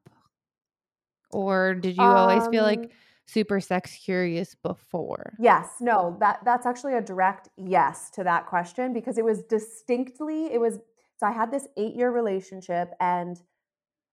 Or 1.31 1.75
did 1.75 1.97
you 1.97 2.15
always 2.15 2.47
feel 2.47 2.65
um, 2.65 2.65
like 2.65 2.91
super 3.27 3.61
sex 3.61 3.97
curious 3.97 4.55
before? 4.55 5.39
Yes, 5.39 5.81
no, 5.81 6.17
that 6.21 6.41
that's 6.45 6.67
actually 6.67 6.95
a 6.95 7.01
direct 7.01 7.49
yes 7.57 8.11
to 8.11 8.25
that 8.25 8.47
question 8.47 8.93
because 8.93 9.17
it 9.17 9.25
was 9.25 9.43
distinctly 9.45 10.47
it 10.53 10.61
was 10.61 10.81
so 11.17 11.27
I 11.27 11.33
had 11.33 11.51
this 11.51 11.67
8-year 11.77 12.11
relationship 12.11 12.93
and 13.01 13.41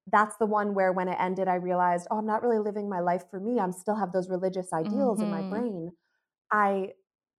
that's 0.08 0.38
the 0.38 0.46
one 0.48 0.74
where 0.76 0.94
when 0.94 1.08
it 1.10 1.18
ended 1.20 1.48
I 1.50 1.56
realized, 1.56 2.08
oh, 2.12 2.18
I'm 2.20 2.28
not 2.28 2.44
really 2.44 2.60
living 2.60 2.90
my 2.90 3.00
life 3.02 3.30
for 3.32 3.40
me. 3.40 3.60
I'm 3.60 3.74
still 3.74 3.96
have 3.96 4.14
those 4.14 4.30
religious 4.30 4.74
ideals 4.74 5.22
in 5.24 5.30
my 5.30 5.42
Mhm. 5.42 5.44
brain. 5.44 5.92
I 6.52 6.94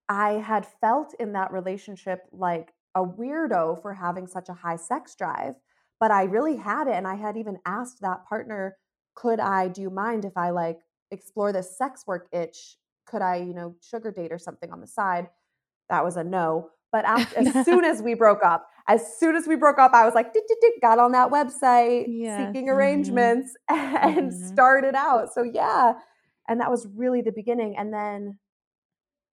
I 0.09 0.33
had 0.35 0.67
felt 0.67 1.15
in 1.15 1.33
that 1.33 1.53
relationship 1.53 2.27
like 2.33 2.75
a 2.95 3.05
weirdo 3.05 3.83
for 3.83 3.95
having 3.95 4.27
such 4.27 4.49
a 4.49 4.55
high 4.55 4.77
sex 4.77 5.15
drive, 5.17 5.57
but 6.01 6.11
I 6.11 6.25
really 6.25 6.57
had 6.57 6.87
it 6.89 6.95
and 6.95 7.07
I 7.07 7.15
had 7.17 7.37
even 7.37 7.59
asked 7.67 8.01
that 8.01 8.25
partner, 8.27 8.77
could 9.15 9.41
I 9.41 9.69
do 9.69 9.83
you 9.83 9.91
mind 9.91 10.25
if 10.25 10.37
I 10.37 10.51
like 10.51 10.79
explore 11.11 11.53
this 11.53 11.77
sex 11.77 12.05
work 12.07 12.29
itch? 12.33 12.77
Could 13.07 13.23
I, 13.23 13.37
you 13.37 13.55
know, 13.55 13.75
sugar 13.81 14.11
date 14.11 14.33
or 14.33 14.39
something 14.39 14.71
on 14.71 14.81
the 14.81 14.87
side? 14.87 15.29
That 15.89 16.05
was 16.05 16.17
a 16.17 16.25
no. 16.25 16.71
But 16.93 17.05
after, 17.07 17.39
as 17.39 17.65
soon 17.65 17.85
as 17.85 18.01
we 18.03 18.15
broke 18.15 18.43
up, 18.45 18.69
as 18.87 19.19
soon 19.19 19.37
as 19.37 19.47
we 19.47 19.57
broke 19.57 19.79
up, 19.79 19.93
I 19.93 20.05
was 20.05 20.15
like, 20.15 20.33
got 20.81 20.99
on 20.99 21.13
that 21.13 21.31
website, 21.31 22.07
Yes. 22.09 22.53
seeking 22.55 22.69
Mhm. 22.69 22.73
arrangements, 22.75 23.55
and 23.69 24.33
Mhm. 24.33 24.33
started 24.33 24.95
out. 24.95 25.33
So 25.33 25.43
yeah, 25.43 25.95
and 26.49 26.61
that 26.61 26.71
was 26.71 26.87
really 26.95 27.21
the 27.21 27.33
beginning, 27.33 27.77
and 27.77 27.93
then, 27.93 28.39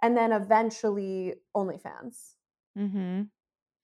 and 0.02 0.18
then 0.18 0.32
eventually 0.32 1.36
OnlyFans, 1.56 2.36
Mm-hmm. 2.78 3.24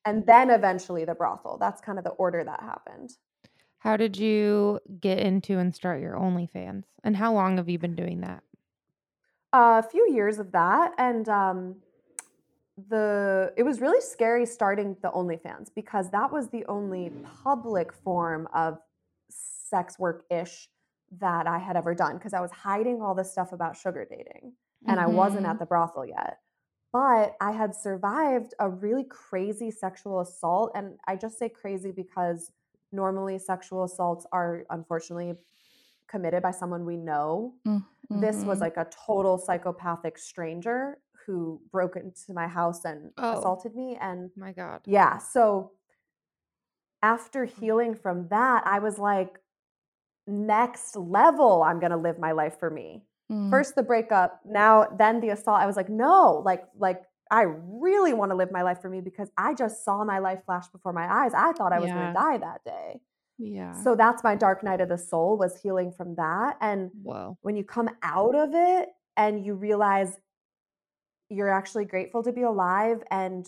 And 0.06 0.26
then 0.26 0.50
eventually 0.50 1.06
the 1.06 1.16
brothel. 1.16 1.58
That's 1.60 1.82
kind 1.82 1.98
of 1.98 2.04
the 2.04 2.12
order 2.12 2.44
that 2.44 2.62
happened. 2.62 3.12
How 3.80 3.98
did 3.98 4.16
you 4.18 4.80
get 5.00 5.20
into 5.20 5.58
and 5.58 5.74
start 5.74 6.02
your 6.02 6.16
OnlyFans? 6.16 6.84
And 7.04 7.16
how 7.16 7.34
long 7.34 7.58
have 7.58 7.70
you 7.70 7.80
been 7.80 7.96
doing 7.96 8.22
that? 8.22 8.44
a 9.54 9.84
few 9.84 10.10
years 10.14 10.40
of 10.40 10.54
that 10.54 10.94
and 10.98 11.28
um 11.28 11.76
the 12.88 13.52
it 13.58 13.64
was 13.64 13.82
really 13.82 14.00
scary 14.00 14.46
starting 14.46 14.96
the 15.02 15.12
OnlyFans 15.12 15.70
because 15.76 16.10
that 16.12 16.32
was 16.32 16.48
the 16.50 16.66
only 16.68 17.12
public 17.44 17.92
form 17.92 18.48
of 18.54 18.80
sex 19.30 20.00
work 20.00 20.24
ish 20.32 20.70
that 21.20 21.48
I 21.48 21.58
had 21.60 21.76
ever 21.76 21.94
done 21.94 22.18
because 22.18 22.34
I 22.34 22.40
was 22.40 22.50
hiding 22.52 23.02
all 23.02 23.14
this 23.14 23.30
stuff 23.30 23.52
about 23.52 23.76
sugar 23.76 24.08
dating 24.10 24.54
and 24.88 25.02
I 25.02 25.08
wasn't 25.08 25.46
Mhm. 25.46 25.50
at 25.50 25.60
the 25.60 25.66
brothel 25.66 26.06
yet. 26.06 26.40
But 26.92 27.36
I 27.40 27.52
had 27.52 27.74
survived 27.76 28.54
a 28.60 28.70
really 28.70 29.06
crazy 29.06 29.72
sexual 29.72 30.20
assault 30.20 30.72
and 30.76 30.98
I 31.08 31.16
just 31.16 31.38
say 31.40 31.48
crazy 31.50 31.92
because 31.92 32.52
normally 32.92 33.40
sexual 33.40 33.84
assaults 33.86 34.26
are 34.34 34.66
unfortunately 34.70 35.36
committed 36.08 36.44
by 36.44 36.52
someone 36.52 36.86
we 36.86 36.98
know 36.98 37.54
this 38.10 38.44
was 38.44 38.58
Mhm. 38.58 38.62
like 38.62 38.76
a 38.78 38.86
total 39.08 39.38
psychopathic 39.38 40.18
stranger 40.18 41.00
who 41.26 41.62
broke 41.72 41.96
into 41.96 42.34
my 42.34 42.48
house 42.48 42.84
and 42.84 43.14
Oh. 43.18 43.38
assaulted 43.38 43.74
me 43.76 43.96
and 43.96 44.30
My 44.36 44.52
God. 44.52 44.82
yeah 44.86 45.18
so 45.18 45.72
after 47.02 47.46
healing 47.46 47.96
from 47.96 48.28
that 48.28 48.64
i 48.68 48.80
was 48.80 49.00
like 49.00 49.40
next 50.28 50.96
level 50.98 51.64
i'm 51.64 51.80
going 51.80 51.92
to 51.92 51.98
live 51.98 52.20
my 52.20 52.32
life 52.34 52.60
for 52.60 52.70
me 52.70 53.04
Mm. 53.32 53.50
first 53.50 53.76
the 53.76 53.84
breakup 53.84 54.42
now 54.46 54.88
then 54.98 55.22
the 55.22 55.30
assault 55.30 55.62
i 55.62 55.66
was 55.66 55.78
like 55.78 55.88
no 55.88 56.42
like 56.44 56.66
like 56.78 57.04
i 57.32 57.44
really 57.44 58.14
want 58.14 58.30
to 58.32 58.36
live 58.36 58.52
my 58.52 58.62
life 58.62 58.82
for 58.82 58.90
me 58.90 59.00
because 59.00 59.30
i 59.38 59.54
just 59.54 59.86
saw 59.86 60.04
my 60.04 60.20
life 60.20 60.40
flash 60.46 60.68
before 60.68 60.92
my 60.92 61.08
eyes 61.10 61.32
i 61.34 61.54
thought 61.54 61.72
i 61.72 61.80
was 61.80 61.90
going 61.90 62.08
to 62.08 62.14
die 62.14 62.38
that 62.38 62.62
day 62.66 63.00
yeah. 63.38 63.72
so 63.84 63.96
that's 63.96 64.22
my 64.22 64.36
dark 64.36 64.66
night 64.66 64.82
of 64.82 64.90
the 64.90 64.98
soul 64.98 65.38
was 65.38 65.58
healing 65.62 65.94
from 65.94 66.16
that 66.16 66.58
and 66.60 66.92
Whoa. 67.04 67.38
when 67.42 67.56
you 67.56 67.64
come 67.64 67.90
out 68.04 68.36
of 68.36 68.50
it 68.54 68.90
and 69.16 69.46
you 69.46 69.54
realize 69.54 70.20
you're 71.30 71.50
actually 71.50 71.86
grateful 71.86 72.24
to 72.24 72.34
be 72.34 72.42
alive 72.42 73.02
and 73.12 73.48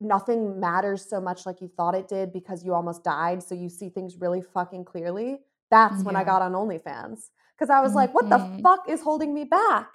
nothing 0.00 0.60
matters 0.60 1.04
so 1.04 1.20
much 1.20 1.46
like 1.46 1.60
you 1.60 1.68
thought 1.76 1.96
it 1.96 2.06
did 2.06 2.32
because 2.32 2.64
you 2.64 2.74
almost 2.74 3.02
died 3.02 3.42
so 3.42 3.56
you 3.56 3.68
see 3.68 3.88
things 3.88 4.18
really 4.20 4.42
fucking 4.54 4.84
clearly 4.84 5.40
that's 5.70 6.04
when 6.04 6.14
i 6.14 6.22
got 6.22 6.42
on 6.42 6.52
onlyfans 6.52 7.30
because 7.54 7.70
i 7.70 7.80
was 7.80 7.94
like 7.94 8.12
what 8.14 8.28
the 8.30 8.38
Mhm. 8.38 8.62
fuck 8.62 8.88
is 8.88 9.00
holding 9.02 9.32
me 9.34 9.44
back 9.44 9.88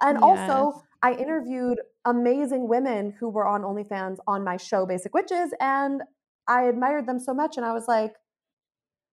and 0.00 0.18
also 0.18 0.82
i 1.02 1.12
interviewed 1.14 1.80
amazing 2.04 2.68
women 2.68 3.10
who 3.18 3.28
were 3.28 3.46
on 3.46 3.62
onlyfans 3.62 4.18
on 4.26 4.42
my 4.44 4.56
show 4.56 4.84
basic 4.86 5.14
witches 5.14 5.52
and 5.60 6.02
i 6.48 6.62
admired 6.64 7.06
them 7.06 7.18
so 7.18 7.32
much 7.34 7.56
and 7.56 7.64
i 7.66 7.72
was 7.72 7.86
like 7.88 8.14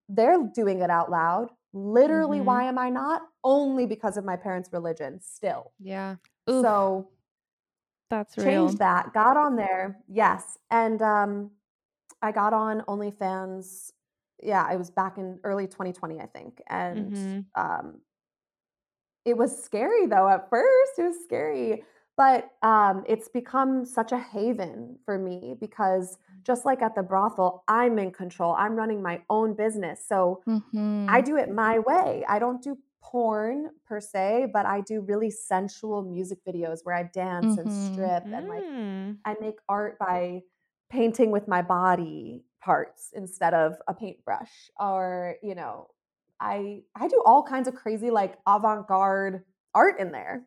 they're 0.10 0.44
doing 0.56 0.80
it 0.82 0.90
out 0.90 1.10
loud 1.12 1.50
Literally, 1.72 2.40
Mhm. 2.40 2.46
why 2.46 2.64
am 2.64 2.80
I 2.80 2.90
not? 2.90 3.22
Only 3.44 3.86
because 3.86 4.18
of 4.18 4.26
my 4.26 4.36
parents' 4.36 4.74
religion, 4.74 5.22
still. 5.22 5.72
Yeah. 5.78 6.16
Oof, 6.50 6.64
So 6.64 7.10
that's 8.10 8.36
real. 8.36 8.44
changed 8.48 8.80
that, 8.80 9.14
got 9.14 9.38
on 9.38 9.56
there. 9.56 10.02
Yes. 10.08 10.58
And 10.72 11.00
um, 11.04 11.52
I 12.24 12.32
got 12.32 12.54
on 12.54 12.82
OnlyFans. 12.88 13.92
Yeah, 14.42 14.72
it 14.72 14.78
was 14.78 14.90
back 14.92 15.18
in 15.18 15.40
early 15.44 15.68
2020, 15.68 16.20
I 16.20 16.28
think. 16.28 16.62
And 16.68 17.16
Mhm. 17.16 17.50
um, 17.56 18.02
it 19.26 19.38
was 19.38 19.62
scary 19.64 20.06
though 20.06 20.28
at 20.28 20.50
first. 20.50 20.98
It 20.98 21.04
was 21.04 21.24
scary. 21.24 21.84
But 22.18 22.52
um, 22.64 23.06
it's 23.08 23.30
become 23.30 23.86
such 23.86 24.12
a 24.12 24.20
haven 24.20 25.00
for 25.06 25.18
me 25.18 25.56
because 25.60 26.18
just 26.44 26.66
like 26.66 26.82
at 26.82 26.94
the 26.96 27.04
brothel, 27.04 27.64
I'm 27.70 27.98
in 27.98 28.12
control. 28.12 28.54
I'm 28.58 28.76
running 28.76 29.02
my 29.02 29.24
own 29.30 29.54
business. 29.56 30.06
So 30.06 30.44
Mhm. 30.46 30.90
I 31.08 31.22
do 31.22 31.38
it 31.38 31.50
my 31.52 31.80
way. 31.80 32.26
I 32.28 32.40
don't 32.40 32.62
do 32.64 32.78
porn 33.02 33.72
per 33.86 34.02
se, 34.02 34.48
but 34.54 34.66
I 34.66 34.82
do 34.82 35.02
really 35.02 35.32
sensual 35.32 36.04
music 36.04 36.40
videos 36.48 36.80
where 36.84 36.96
I 36.96 37.04
dance 37.04 37.58
and 37.58 37.72
Mhm. 37.72 37.72
strip 37.72 38.24
and 38.34 38.48
like 38.48 38.66
Mm. 38.78 39.24
I 39.26 39.36
make 39.42 39.58
art 39.70 40.00
by 40.00 40.42
painting 40.90 41.32
with 41.32 41.48
my 41.48 41.62
body 41.62 42.46
parts 42.62 43.12
instead 43.14 43.54
of 43.54 43.76
a 43.88 43.94
paintbrush 43.94 44.52
or 44.80 45.36
you 45.42 45.56
know 45.56 45.88
I 46.40 46.84
I 46.96 47.08
do 47.08 47.22
all 47.26 47.42
kinds 47.44 47.68
of 47.68 47.76
crazy 47.76 48.10
like 48.12 48.38
avant-garde 48.48 49.44
art 49.74 50.00
in 50.00 50.12
there. 50.12 50.46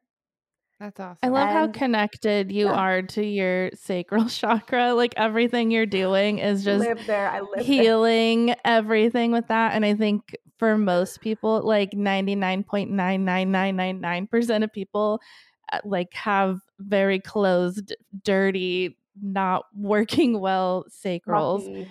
That's 0.81 0.99
awesome. 0.99 1.19
I 1.23 1.29
love 1.29 1.51
how 1.51 1.69
connected 1.69 2.51
you 2.51 2.65
yeah. 2.67 2.73
are 2.73 3.03
to 3.03 3.25
your 3.25 3.71
sacral 3.75 4.25
chakra. 4.29 4.95
Like 4.95 5.15
everything 5.17 5.71
you're 5.71 5.87
doing 5.87 6.39
is 6.39 6.65
just 6.65 6.85
live 6.85 7.07
there. 7.07 7.29
I 7.29 7.39
live 7.41 7.51
there. 7.55 7.63
healing 7.63 8.57
everything 8.65 9.31
with 9.31 9.47
that. 9.47 9.75
And 9.75 9.85
I 9.85 9.95
think 9.95 10.35
for 10.59 10.77
most 10.77 11.21
people, 11.21 11.61
like 11.63 11.93
99.99999% 11.93 14.65
of 14.65 14.73
people, 14.73 15.21
uh, 15.73 15.79
like 15.85 16.13
have 16.15 16.59
very 16.81 17.21
closed, 17.21 17.95
dirty, 18.25 18.99
not 19.23 19.67
working 19.77 20.41
well 20.41 20.87
sacrals. 20.91 21.65
Lucky. 21.67 21.89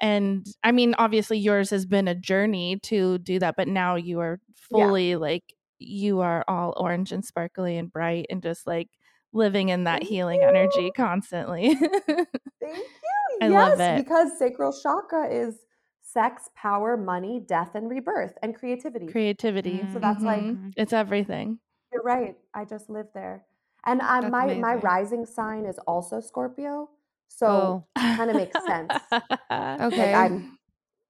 And 0.00 0.46
I 0.64 0.72
mean, 0.72 0.94
obviously, 0.98 1.38
yours 1.38 1.70
has 1.70 1.86
been 1.86 2.08
a 2.08 2.14
journey 2.14 2.78
to 2.84 3.18
do 3.18 3.38
that, 3.40 3.56
but 3.56 3.68
now 3.68 3.96
you 3.96 4.20
are 4.20 4.40
Yeah. 4.70 4.90
fully 4.90 5.16
like, 5.16 5.54
you 5.78 6.20
are 6.20 6.44
all 6.48 6.74
orange 6.76 7.12
and 7.12 7.24
sparkly 7.24 7.76
and 7.78 7.92
bright 7.92 8.26
and 8.30 8.42
just 8.42 8.66
like 8.66 8.88
living 9.32 9.68
in 9.70 9.84
that 9.84 10.02
Thank 10.02 10.04
healing 10.04 10.42
you. 10.42 10.48
energy 10.48 10.90
constantly. 10.92 11.76
Thank 12.60 12.86
you. 13.02 13.40
I 13.40 13.48
yes, 13.48 13.48
love 13.48 13.80
it. 13.80 14.04
because 14.04 14.38
sacral 14.38 14.72
chakra 14.72 15.28
is 15.28 15.66
sex, 16.00 16.50
power, 16.54 16.96
money, 16.96 17.40
death, 17.40 17.74
and 17.74 17.88
rebirth 17.88 18.36
and 18.42 18.54
creativity. 18.54 19.16
Creativity. 19.16 19.86
So 19.86 19.98
that's 19.98 20.24
like 20.24 20.48
Mhm. 20.52 20.72
it's 20.76 20.92
everything. 20.94 21.60
You're 21.92 22.02
right. 22.02 22.36
I 22.54 22.64
just 22.64 22.88
live 22.90 23.08
there. 23.14 23.46
And 23.84 24.02
I, 24.02 24.20
That's 24.20 24.36
my 24.44 24.52
my 24.54 24.74
rising 24.74 25.24
sign 25.26 25.64
is 25.64 25.78
also 25.80 26.20
Scorpio. 26.20 26.90
So 27.30 27.82
oh, 27.96 28.16
kinda 28.16 28.34
makes 28.34 28.56
sense. 28.66 28.92
okay. 29.12 30.12
like 30.12 30.14
I'm 30.14 30.58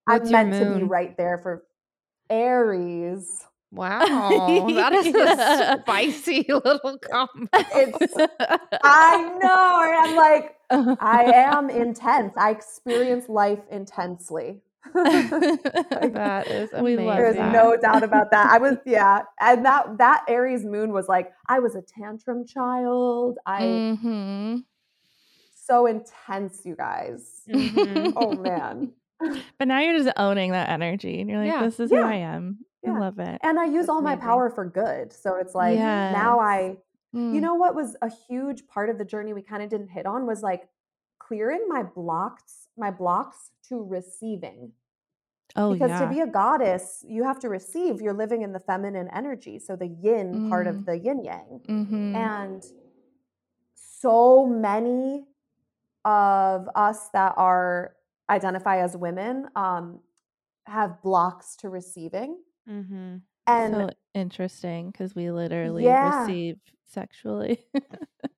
I'm 0.07 0.31
meant 0.31 0.55
to 0.55 0.65
be 0.65 0.83
right 0.83 1.17
there 1.17 1.39
for 1.39 1.65
Aries. 2.29 3.47
Wow, 3.73 4.69
that 4.75 4.93
is 4.93 5.15
a 5.15 5.81
spicy 5.83 6.45
little 6.49 6.99
combo. 6.99 7.49
It's 7.55 8.17
I 8.83 9.23
know. 9.41 10.05
I'm 10.05 10.17
like, 10.17 10.57
I 11.01 11.25
am 11.25 11.71
intense. 11.71 12.35
I 12.37 12.51
experience 12.51 13.29
life 13.29 13.61
intensely. 13.71 14.61
that 14.95 16.47
is 16.51 16.73
amazing. 16.73 17.07
There's 17.07 17.37
no 17.53 17.77
doubt 17.77 18.03
about 18.03 18.31
that. 18.31 18.51
I 18.51 18.59
was, 18.59 18.77
yeah, 18.87 19.23
and 19.41 19.65
that 19.65 19.99
that 19.99 20.25
Aries 20.29 20.65
moon 20.65 20.93
was 20.93 21.09
like, 21.09 21.33
I 21.49 21.59
was 21.61 21.75
a 21.75 21.83
tantrum 21.83 22.47
child. 22.47 23.39
I 23.47 23.61
hmm 23.63 24.57
so 25.71 25.87
intense, 25.87 26.63
you 26.65 26.75
guys. 26.77 27.43
Mhm. 27.49 28.13
Oh 28.17 28.35
man, 28.35 28.93
But 29.59 29.69
now 29.69 29.81
you're 29.81 29.97
just 29.97 30.11
owning 30.17 30.53
that 30.53 30.69
energy, 30.71 31.21
and 31.21 31.29
you're 31.31 31.39
like, 31.39 31.49
Yeah. 31.53 31.65
"This 31.65 31.79
is 31.81 31.91
who 31.91 32.03
I 32.03 32.15
am. 32.17 32.59
I 32.87 32.99
love 32.99 33.19
it." 33.19 33.39
and 33.43 33.59
I 33.61 33.67
use 33.67 33.75
That's 33.87 33.89
all 33.91 34.01
my 34.03 34.13
amazing. 34.15 34.29
power 34.29 34.51
for 34.51 34.65
good. 34.65 35.13
So 35.13 35.37
it's 35.37 35.55
like 35.55 35.77
now 35.79 36.41
I, 36.41 36.77
you 37.13 37.19
Mm. 37.21 37.43
know, 37.43 37.55
what 37.55 37.75
was 37.75 37.97
a 38.03 38.09
huge 38.29 38.67
part 38.67 38.89
of 38.91 38.97
the 38.99 39.05
journey 39.05 39.33
we 39.33 39.43
kind 39.43 39.63
of 39.63 39.69
didn't 39.69 39.89
hit 39.89 40.07
on 40.07 40.27
was 40.27 40.43
like 40.43 40.69
clearing 41.19 41.65
my 41.69 41.83
blocks, 41.83 42.69
my 42.77 42.91
blocks 42.91 43.51
to 43.69 43.83
receiving. 43.83 44.73
oh 45.57 45.73
because 45.75 45.91
yeah, 45.91 46.01
to 46.01 46.15
be 46.15 46.21
a 46.21 46.27
goddess, 46.27 47.05
you 47.07 47.25
have 47.25 47.39
to 47.41 47.49
receive. 47.49 48.01
You're 48.01 48.15
living 48.25 48.43
in 48.43 48.53
the 48.53 48.61
feminine 48.61 49.09
energy, 49.13 49.59
so 49.59 49.77
the 49.77 49.89
yin 49.89 50.49
part 50.49 50.67
Mm. 50.67 50.71
of 50.71 50.87
the 50.87 50.97
yin 51.07 51.25
yang. 51.25 51.61
hmm 51.67 52.15
And 52.17 52.63
so 53.75 54.47
many 54.47 55.27
of 56.05 56.69
us 56.75 57.09
that 57.11 57.35
are 57.37 57.95
identify 58.29 58.79
as 58.83 58.97
women 58.97 59.49
um, 59.57 60.01
have 60.67 61.03
blocks 61.03 61.57
to 61.57 61.69
receiving. 61.69 62.39
Mm-hmm. 62.69 63.17
And 63.47 63.75
so 63.75 63.91
interesting 64.15 64.91
because 64.91 65.15
we 65.15 65.31
literally 65.31 65.85
Yeah. 65.85 66.21
receive 66.23 66.59
sexually. 66.87 67.67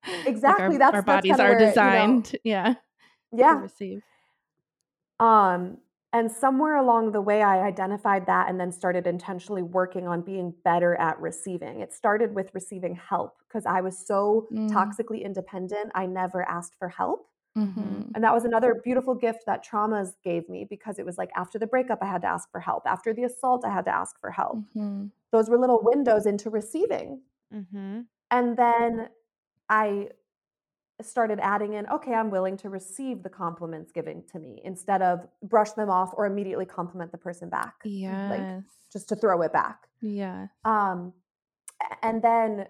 Like, 0.05 0.27
Exactly, 0.27 0.65
our, 0.67 0.79
that's- 0.79 0.95
our 0.95 1.03
bodies 1.03 1.31
kinda 1.37 1.45
are 1.45 1.49
where, 1.51 1.59
you 1.61 1.65
know- 1.67 1.71
designed. 1.71 2.37
yeah, 2.45 2.73
to 2.75 2.79
yeah, 3.33 3.61
receive. 3.61 4.03
Um, 5.21 5.79
and 6.13 6.31
somewhere 6.31 6.77
along 6.77 7.13
the 7.13 7.21
way, 7.21 7.41
I 7.43 7.61
identified 7.67 8.27
that 8.27 8.49
and 8.51 8.59
then 8.61 8.73
started 8.73 9.07
intentionally 9.07 9.63
working 9.63 10.07
on 10.09 10.21
being 10.23 10.53
better 10.65 10.95
at 10.97 11.21
receiving. 11.21 11.81
It 11.81 11.93
started 11.93 12.35
with 12.35 12.51
receiving 12.53 12.97
help 12.97 13.37
because 13.47 13.65
I 13.65 13.81
was 13.81 13.97
so 13.97 14.49
Mm. 14.53 14.69
toxically 14.71 15.23
independent, 15.25 15.93
I 15.95 16.07
never 16.07 16.43
asked 16.49 16.75
for 16.79 16.89
help. 16.89 17.29
Hmm 17.55 18.03
And 18.15 18.25
that 18.25 18.33
was 18.35 18.45
another 18.45 18.81
beautiful 18.83 19.15
gift 19.15 19.45
that 19.47 19.65
traumas 19.65 20.13
gave 20.25 20.49
me 20.49 20.65
because 20.69 20.99
it 20.99 21.07
was 21.07 21.19
like 21.19 21.31
after 21.37 21.59
the 21.59 21.67
breakup, 21.67 21.99
I 22.03 22.07
had 22.07 22.23
to 22.23 22.29
ask 22.29 22.51
for 22.51 22.61
help. 22.61 22.85
After 22.87 23.13
the 23.13 23.25
assault, 23.25 23.65
I 23.65 23.71
had 23.73 23.85
to 23.87 23.95
ask 23.95 24.19
for 24.21 24.31
help. 24.31 24.59
hmm 24.73 25.07
Those 25.33 25.49
were 25.51 25.59
little 25.59 25.81
windows 25.83 26.27
into 26.27 26.51
receiving. 26.51 27.23
Mm-hmm. 27.55 28.01
And 28.31 28.57
then 28.57 29.09
I 29.69 30.09
started 31.01 31.41
adding 31.41 31.75
in, 31.75 31.87
okay, 31.89 32.15
I'm 32.15 32.31
willing 32.31 32.57
to 32.59 32.69
receive 32.71 33.23
the 33.23 33.29
compliments 33.29 33.91
given 33.93 34.25
to 34.33 34.39
me 34.39 34.61
instead 34.65 35.03
of 35.03 35.27
brush 35.43 35.73
them 35.73 35.91
off 35.91 36.13
or 36.17 36.27
immediately 36.27 36.65
compliment 36.67 37.11
the 37.13 37.19
person 37.19 37.49
back, 37.49 37.75
Yes. 37.85 38.63
just 38.93 39.09
to 39.09 39.17
throw 39.17 39.43
it 39.43 39.53
back. 39.53 39.89
yeah. 40.01 40.49
Um, 40.65 41.13
and 42.03 42.23
then 42.23 42.69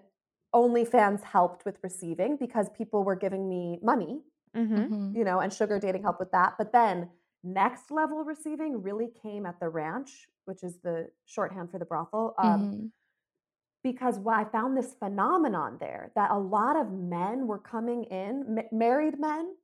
OnlyFans 0.55 1.23
helped 1.23 1.65
with 1.65 1.77
receiving 1.83 2.37
because 2.37 2.69
people 2.69 3.03
were 3.03 3.15
giving 3.15 3.47
me 3.47 3.79
money, 3.83 4.21
Mm-hmm. 4.55 4.75
Mhm. 4.75 5.15
you 5.15 5.23
know, 5.23 5.39
and 5.39 5.51
sugar 5.51 5.79
dating 5.79 6.03
helped 6.03 6.19
with 6.19 6.31
that. 6.31 6.55
But 6.57 6.71
then 6.71 7.09
next 7.43 7.91
level 7.91 8.23
receiving 8.23 8.81
really 8.83 9.09
came 9.09 9.45
at 9.45 9.59
the 9.59 9.69
ranch, 9.69 10.29
which 10.45 10.63
is 10.63 10.79
the 10.79 11.09
shorthand 11.25 11.71
for 11.71 11.79
the 11.79 11.85
brothel. 11.85 12.35
Um, 12.37 12.69
Mhm. 12.71 12.91
because 13.83 14.19
what 14.19 14.35
I 14.37 14.45
found 14.45 14.77
this 14.77 14.93
phenomenon 14.93 15.77
there 15.79 16.11
that 16.15 16.31
a 16.31 16.37
lot 16.39 16.75
of 16.77 16.91
men 16.91 17.47
were 17.47 17.59
coming 17.59 18.05
in, 18.05 18.55
ma- 18.55 18.61
married 18.71 19.19
men 19.19 19.55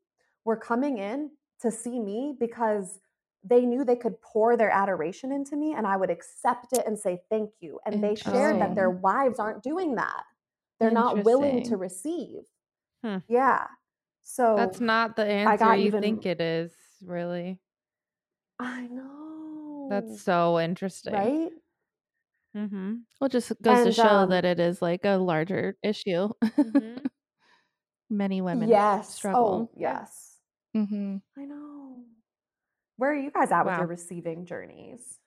were 0.45 0.57
coming 0.57 0.97
in 0.97 1.31
to 1.61 1.71
see 1.71 1.99
me 1.99 2.35
because 2.39 2.99
they 3.43 3.65
knew 3.65 3.85
they 3.85 3.95
could 3.95 4.21
pour 4.21 4.57
their 4.57 4.69
adoration 4.71 5.31
into 5.31 5.55
me 5.55 5.73
and 5.73 5.87
I 5.87 5.95
would 5.95 6.09
accept 6.09 6.73
it 6.73 6.85
and 6.85 6.99
say 6.99 7.23
thank 7.29 7.51
you. 7.61 7.79
And 7.85 8.03
they 8.03 8.15
shared 8.15 8.59
that 8.59 8.75
their 8.75 8.89
wives 8.89 9.39
aren't 9.39 9.63
doing 9.63 9.95
that. 9.95 10.23
They're 10.79 10.91
not 10.91 11.23
willing 11.23 11.61
to 11.63 11.77
receive. 11.77 12.43
Hmm. 13.03 13.17
Yeah. 13.29 13.67
So 14.23 14.55
That's 14.55 14.79
not 14.79 15.15
the 15.15 15.25
answer 15.25 15.75
you 15.75 15.87
even- 15.87 16.01
think 16.01 16.25
it 16.25 16.39
is, 16.41 16.71
really. 17.03 17.59
I 18.59 18.87
know. 18.87 19.87
That's 19.89 20.21
so 20.21 20.59
interesting. 20.59 21.13
right. 21.13 21.49
Mm-hmm. 22.55 22.93
Well, 23.21 23.29
just 23.29 23.51
goes 23.61 23.85
to 23.85 23.91
show 23.91 24.03
um, 24.03 24.29
that 24.31 24.43
it 24.43 24.59
is 24.59 24.81
like 24.81 25.05
a 25.05 25.17
larger 25.17 25.77
issue. 25.83 26.29
Mhm. 26.43 27.05
Many 28.09 28.41
women 28.41 28.69
yes. 28.69 29.13
struggle. 29.13 29.69
Oh, 29.71 29.79
yes. 29.79 30.37
hmm 30.73 31.17
I 31.37 31.45
know. 31.45 31.97
Where 32.97 33.11
are 33.11 33.15
you 33.15 33.31
guys 33.31 33.51
at 33.51 33.65
with 33.65 33.77
your 33.77 33.87
receiving 33.87 34.45
journeys? 34.45 35.19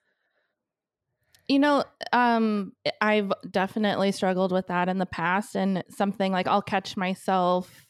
You 1.47 1.59
know, 1.59 1.83
um, 2.11 2.73
I've 3.01 3.31
definitely 3.49 4.11
struggled 4.11 4.51
with 4.51 4.67
that 4.67 4.89
in 4.89 4.97
the 4.97 5.05
past, 5.05 5.55
and 5.55 5.83
something 5.89 6.31
like 6.31 6.47
I'll 6.47 6.61
catch 6.61 6.95
myself, 6.95 7.87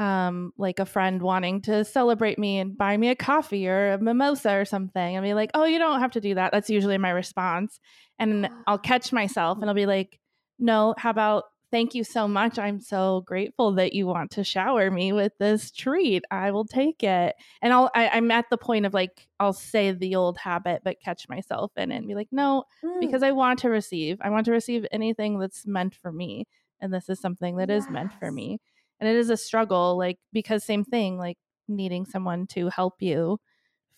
um, 0.00 0.52
like 0.58 0.78
a 0.80 0.86
friend 0.86 1.22
wanting 1.22 1.60
to 1.62 1.84
celebrate 1.84 2.38
me 2.38 2.58
and 2.58 2.76
buy 2.76 2.96
me 2.96 3.10
a 3.10 3.14
coffee 3.14 3.68
or 3.68 3.92
a 3.92 3.98
mimosa 3.98 4.52
or 4.52 4.64
something, 4.64 5.16
and 5.16 5.22
be 5.24 5.34
like, 5.34 5.50
"Oh, 5.54 5.64
you 5.64 5.78
don't 5.78 6.00
have 6.00 6.12
to 6.12 6.20
do 6.20 6.34
that." 6.34 6.52
That's 6.52 6.70
usually 6.70 6.98
my 6.98 7.10
response, 7.10 7.78
and 8.18 8.48
I'll 8.66 8.78
catch 8.78 9.12
myself, 9.12 9.58
and 9.60 9.68
I'll 9.70 9.74
be 9.74 9.86
like, 9.86 10.18
"No, 10.58 10.94
how 10.98 11.10
about 11.10 11.44
thank 11.70 11.94
you 11.94 12.04
so 12.04 12.26
much. 12.26 12.58
I'm 12.58 12.80
so 12.80 13.22
grateful 13.26 13.72
that 13.74 13.92
you 13.92 14.06
want 14.06 14.32
to 14.32 14.44
shower 14.44 14.90
me 14.90 15.12
with 15.12 15.32
this 15.38 15.70
treat. 15.70 16.24
I 16.30 16.50
will 16.50 16.64
take 16.64 17.02
it. 17.02 17.36
And 17.62 17.72
I'll, 17.72 17.90
I, 17.94 18.08
I'm 18.08 18.30
at 18.30 18.46
the 18.50 18.58
point 18.58 18.86
of 18.86 18.94
like, 18.94 19.28
I'll 19.38 19.52
say 19.52 19.92
the 19.92 20.16
old 20.16 20.36
habit, 20.38 20.82
but 20.84 21.00
catch 21.00 21.28
myself 21.28 21.70
in 21.76 21.92
it 21.92 21.96
and 21.98 22.08
be 22.08 22.14
like, 22.14 22.28
no, 22.32 22.64
Mm, 22.84 23.00
because 23.00 23.22
I 23.22 23.32
want 23.32 23.60
to 23.60 23.70
receive. 23.70 24.18
I 24.20 24.30
want 24.30 24.46
to 24.46 24.52
receive 24.52 24.86
anything 24.90 25.38
that's 25.38 25.66
meant 25.66 25.94
for 25.94 26.10
me. 26.12 26.46
And 26.80 26.92
this 26.92 27.08
is 27.08 27.20
something 27.20 27.56
that 27.58 27.70
is 27.70 27.88
meant 27.88 28.12
for 28.18 28.32
me. 28.32 28.58
And 29.00 29.08
it 29.08 29.16
is 29.16 29.30
a 29.30 29.36
struggle, 29.36 29.96
like, 29.98 30.18
because 30.32 30.64
same 30.64 30.84
thing, 30.84 31.18
like 31.18 31.38
needing 31.68 32.06
someone 32.06 32.46
to 32.48 32.68
help 32.68 33.00
you 33.02 33.38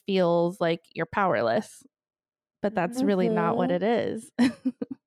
feels 0.07 0.61
like 0.61 0.83
you're 0.95 1.07
powerless. 1.07 1.85
But 2.63 2.75
that's 2.75 3.03
really 3.03 3.29
not 3.29 3.57
what 3.57 3.71
Mhm. 3.71 3.73
it 3.73 3.83
is. 3.83 4.31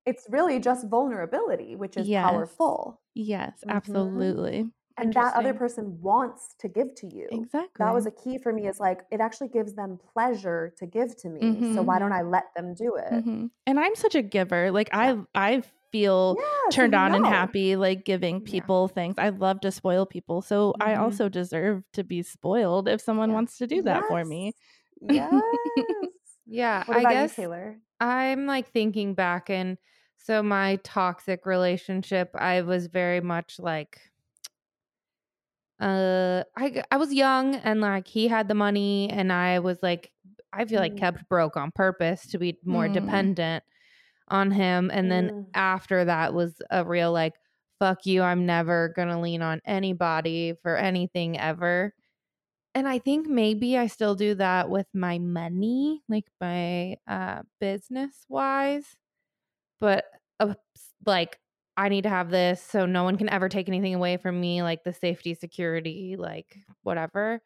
it's 0.05 0.27
really 0.29 0.59
just 0.59 0.87
vulnerability, 0.87 1.75
which 1.75 1.97
is 1.97 2.09
Yes. 2.09 2.15
powerful. 2.21 3.01
yes, 3.15 3.63
Mhm. 3.65 3.69
absolutely. 3.69 4.71
And 4.97 5.13
that 5.15 5.33
other 5.35 5.53
person 5.53 6.01
wants 6.01 6.55
to 6.59 6.69
give 6.69 6.95
to 6.95 7.07
you. 7.07 7.27
Exactly. 7.31 7.85
That 7.85 7.93
was 7.93 8.05
a 8.05 8.11
key 8.11 8.37
for 8.39 8.53
me 8.53 8.67
is 8.67 8.79
like 8.79 9.05
it 9.11 9.21
actually 9.21 9.49
gives 9.49 9.75
them 9.75 9.97
pleasure 9.97 10.73
to 10.77 10.85
give 10.87 11.17
to 11.17 11.29
me. 11.29 11.63
So 11.63 11.83
why 11.83 11.99
don't 11.99 12.13
I 12.13 12.21
let 12.23 12.53
them 12.55 12.73
do 12.75 12.95
it? 12.95 13.23
Mhm. 13.23 13.51
And 13.67 13.79
I'm 13.79 13.95
such 13.95 14.15
a 14.15 14.21
giver. 14.21 14.71
Like 14.71 14.89
I 14.93 15.17
I 15.35 15.63
feel 15.91 16.37
Yeah, 16.37 16.69
so 16.71 16.75
turned 16.75 16.95
on 16.95 17.15
and 17.15 17.25
happy 17.25 17.75
like 17.75 18.05
giving 18.05 18.41
Yeah. 18.41 18.51
people 18.51 18.87
things. 18.87 19.15
I 19.17 19.29
love 19.29 19.61
to 19.61 19.71
spoil 19.71 20.05
people. 20.05 20.41
So 20.41 20.75
I 20.79 20.95
Mhm. 20.95 20.99
also 21.01 21.29
deserve 21.29 21.83
to 21.93 22.03
be 22.03 22.23
spoiled 22.23 22.87
if 22.87 23.01
someone 23.01 23.29
Yeah. 23.29 23.33
wants 23.33 23.57
to 23.59 23.67
do 23.67 23.81
that 23.83 24.05
for 24.07 24.23
me. 24.25 24.53
Yes. 25.01 25.31
Yes. 25.31 25.41
Yeah, 26.45 26.83
I 26.89 27.05
guess 27.05 27.37
you, 27.37 27.43
Taylor? 27.43 27.79
I'm 27.99 28.45
like 28.45 28.71
thinking 28.71 29.13
back 29.15 29.49
and 29.49 29.77
so 30.17 30.41
my 30.43 30.77
toxic 30.83 31.45
relationship, 31.45 32.31
I 32.35 32.61
was 32.61 32.87
very 32.87 33.21
much 33.21 33.59
like 33.59 34.01
uh 35.79 36.43
I 36.57 36.83
I 36.91 36.97
was 36.97 37.13
young 37.13 37.55
and 37.55 37.81
like 37.81 38.07
he 38.07 38.27
had 38.27 38.47
the 38.47 38.53
money 38.55 39.09
and 39.09 39.31
I 39.31 39.59
was 39.59 39.83
like 39.83 40.11
I 40.53 40.65
feel 40.65 40.79
like 40.79 40.95
Mm. 40.95 40.97
kept 40.97 41.27
broke 41.29 41.57
on 41.57 41.71
purpose 41.71 42.27
to 42.27 42.39
be 42.39 42.57
more 42.65 42.87
Mm. 42.87 42.93
dependent 42.93 43.63
on 44.29 44.51
him 44.51 44.89
and 44.93 45.11
then 45.11 45.31
Mm. 45.31 45.55
after 45.55 46.05
that 46.05 46.33
was 46.33 46.61
a 46.71 46.85
real 46.85 47.11
like 47.11 47.33
fuck 47.79 48.05
you 48.05 48.21
I'm 48.21 48.45
never 48.45 48.89
to 49.09 49.19
lean 49.19 49.41
on 49.41 49.61
anybody 49.65 50.53
for 50.63 50.77
anything 50.77 51.37
ever. 51.39 51.93
And 52.75 52.87
I 52.87 52.99
think 52.99 53.27
maybe 53.27 53.77
I 53.77 53.87
still 53.87 54.15
do 54.15 54.35
that 54.35 54.69
with 54.69 54.87
my 54.93 55.19
money, 55.19 56.03
like 56.09 56.25
my 56.41 56.97
uh 57.07 57.43
business 57.59 58.25
wise. 58.29 58.97
But 59.79 60.05
uh, 60.39 60.55
like 61.05 61.39
I 61.77 61.89
need 61.89 62.03
to 62.03 62.09
have 62.09 62.29
this 62.31 62.61
so 62.61 62.85
no 62.85 63.03
one 63.03 63.17
can 63.17 63.29
ever 63.29 63.49
take 63.49 63.67
anything 63.67 63.95
away 63.95 64.17
from 64.17 64.39
me, 64.39 64.63
like 64.63 64.83
the 64.83 64.93
safety, 64.93 65.33
security, 65.33 66.15
like 66.17 66.57
whatever. 66.83 67.41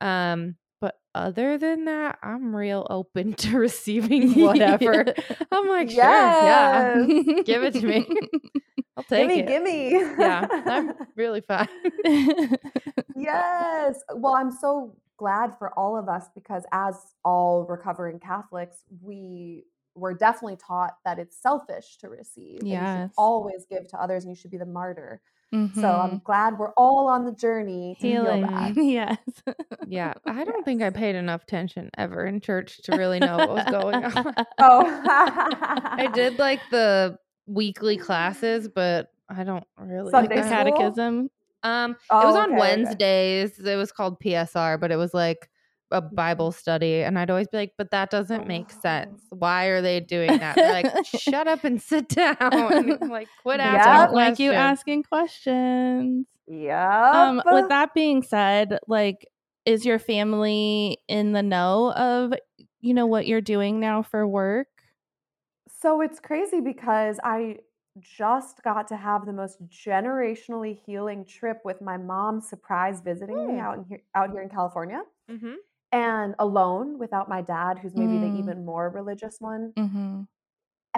Um, 0.00 0.56
but 0.80 0.98
other 1.14 1.58
than 1.58 1.84
that, 1.86 2.18
I'm 2.22 2.54
real 2.54 2.86
open 2.90 3.32
to 3.44 3.58
receiving 3.58 4.32
whatever. 4.40 5.04
I'm 5.52 5.68
like, 5.68 5.90
sure, 5.90 5.98
yeah, 6.04 7.02
give 7.44 7.62
it 7.64 7.74
to 7.74 7.86
me. 7.86 8.06
I'll 8.96 9.04
take 9.04 9.30
it. 9.30 9.46
gimme, 9.46 9.88
it. 9.88 10.00
gimme. 10.00 10.14
Yeah, 10.18 10.46
I'm 10.50 10.92
really 11.16 11.40
fine. 11.40 11.68
yes. 13.16 14.00
Well, 14.14 14.34
I'm 14.34 14.50
so 14.50 14.96
glad 15.16 15.56
for 15.58 15.76
all 15.78 15.96
of 15.96 16.08
us 16.08 16.26
because 16.34 16.64
as 16.72 16.96
all 17.24 17.64
recovering 17.68 18.18
Catholics, 18.20 18.84
we 19.02 19.64
were 19.94 20.14
definitely 20.14 20.56
taught 20.56 20.96
that 21.04 21.18
it's 21.18 21.36
selfish 21.40 21.96
to 21.98 22.08
receive. 22.08 22.60
and 22.60 22.68
you 22.68 22.74
Yes. 22.74 23.08
should 23.08 23.14
always 23.18 23.66
give 23.68 23.88
to 23.88 24.00
others 24.00 24.24
and 24.24 24.30
you 24.30 24.36
should 24.36 24.50
be 24.50 24.58
the 24.58 24.66
martyr. 24.66 25.20
So 25.72 25.88
Mhm. 25.88 26.00
I'm 26.00 26.20
glad 26.24 26.58
we're 26.58 26.72
all 26.74 27.08
on 27.08 27.24
the 27.24 27.32
journey 27.32 27.96
to 28.00 28.08
heal 28.08 28.38
that. 28.38 28.74
Yes. 28.76 29.18
Yeah, 29.84 30.14
I 30.26 30.44
don't 30.44 30.64
think 30.64 30.82
I 30.82 30.90
paid 30.90 31.14
enough 31.14 31.44
attention 31.44 31.90
ever 31.96 32.26
in 32.26 32.40
church 32.40 32.82
to 32.82 32.92
really 32.92 33.20
know 33.20 33.40
what 33.40 33.54
was 33.54 33.66
going 33.66 34.04
on. 34.04 34.34
Oh, 34.60 35.02
I 35.96 36.06
did 36.06 36.38
like 36.38 36.68
the 36.70 37.18
weekly 37.46 37.96
classes, 37.96 38.68
but 38.68 39.08
I 39.28 39.44
don't 39.44 39.64
really. 39.78 40.14
Sunday 40.14 40.34
like 40.34 40.34
the 40.34 40.42
school? 40.42 40.98
catechism. 41.02 41.30
Um, 41.62 41.96
it 42.20 42.24
Oh, 42.24 42.26
was 42.26 42.36
on 42.36 42.56
okay, 42.56 42.72
okay. 42.72 42.94
Wednesdays. 42.96 43.58
It 43.58 43.76
was 43.76 43.92
called 43.92 44.20
PSR, 44.20 44.78
but 44.78 44.90
it 44.92 44.96
was 44.96 45.14
like 45.14 45.48
a 45.90 46.02
Bible 46.02 46.52
study, 46.52 47.02
and 47.02 47.18
I'd 47.18 47.30
always 47.30 47.48
be 47.48 47.58
like, 47.58 47.74
"But 47.78 47.90
that 47.92 48.10
doesn't 48.10 48.46
make 48.46 48.72
sense. 48.72 49.22
Oh. 49.32 49.38
Why 49.38 49.66
are 49.66 49.82
they 49.82 50.00
doing 50.00 50.38
that?" 50.40 50.60
They're 50.60 50.70
like, 50.72 50.90
"Shut 51.02 51.48
up 51.48 51.64
and 51.64 51.80
sit 51.82 52.08
down." 52.10 52.98
Like, 53.08 53.30
quit 53.36 53.60
They 53.60 53.60
asking 53.60 53.96
Yep. 53.96 54.10
don't 54.10 54.12
like 54.12 54.38
you 54.38 54.52
asking 54.52 55.04
questions. 55.04 56.26
Yeah. 56.46 57.12
Um, 57.12 57.42
with 57.50 57.68
that 57.68 57.94
being 57.94 58.22
said, 58.22 58.78
like, 58.88 59.26
is 59.66 59.86
your 59.86 59.98
family 59.98 60.98
in 61.08 61.32
the 61.32 61.42
know 61.42 61.92
of, 61.94 62.34
you 62.80 62.94
know, 62.94 63.06
what 63.06 63.26
you're 63.26 63.40
doing 63.40 63.80
now 63.80 64.02
for 64.02 64.26
work? 64.28 64.68
So 65.68 66.00
it's 66.00 66.20
crazy 66.20 66.60
because 66.60 67.20
I 67.22 67.58
just 67.98 68.62
got 68.62 68.88
to 68.88 68.96
have 68.96 69.26
the 69.26 69.32
most 69.32 69.58
generationally 69.68 70.78
healing 70.86 71.24
trip 71.24 71.60
with 71.64 71.80
my 71.80 71.96
mom 71.96 72.40
surprise 72.40 73.00
visiting 73.00 73.44
me 73.46 73.58
Hmm. 73.58 73.58
out 73.58 73.78
in 73.78 73.84
here 73.84 74.02
out 74.14 74.30
here 74.30 74.40
in 74.42 74.48
California 74.48 75.02
Mhm. 75.28 75.58
And 75.92 76.34
alone 76.38 76.98
without 76.98 77.28
my 77.28 77.40
dad 77.42 77.78
who's 77.78 77.94
maybe 77.94 78.14
Mm. 78.14 78.20
the 78.32 78.38
even 78.38 78.64
more 78.64 78.90
religious 78.90 79.36
one 79.40 79.72
Mm-hmm. 79.76 80.22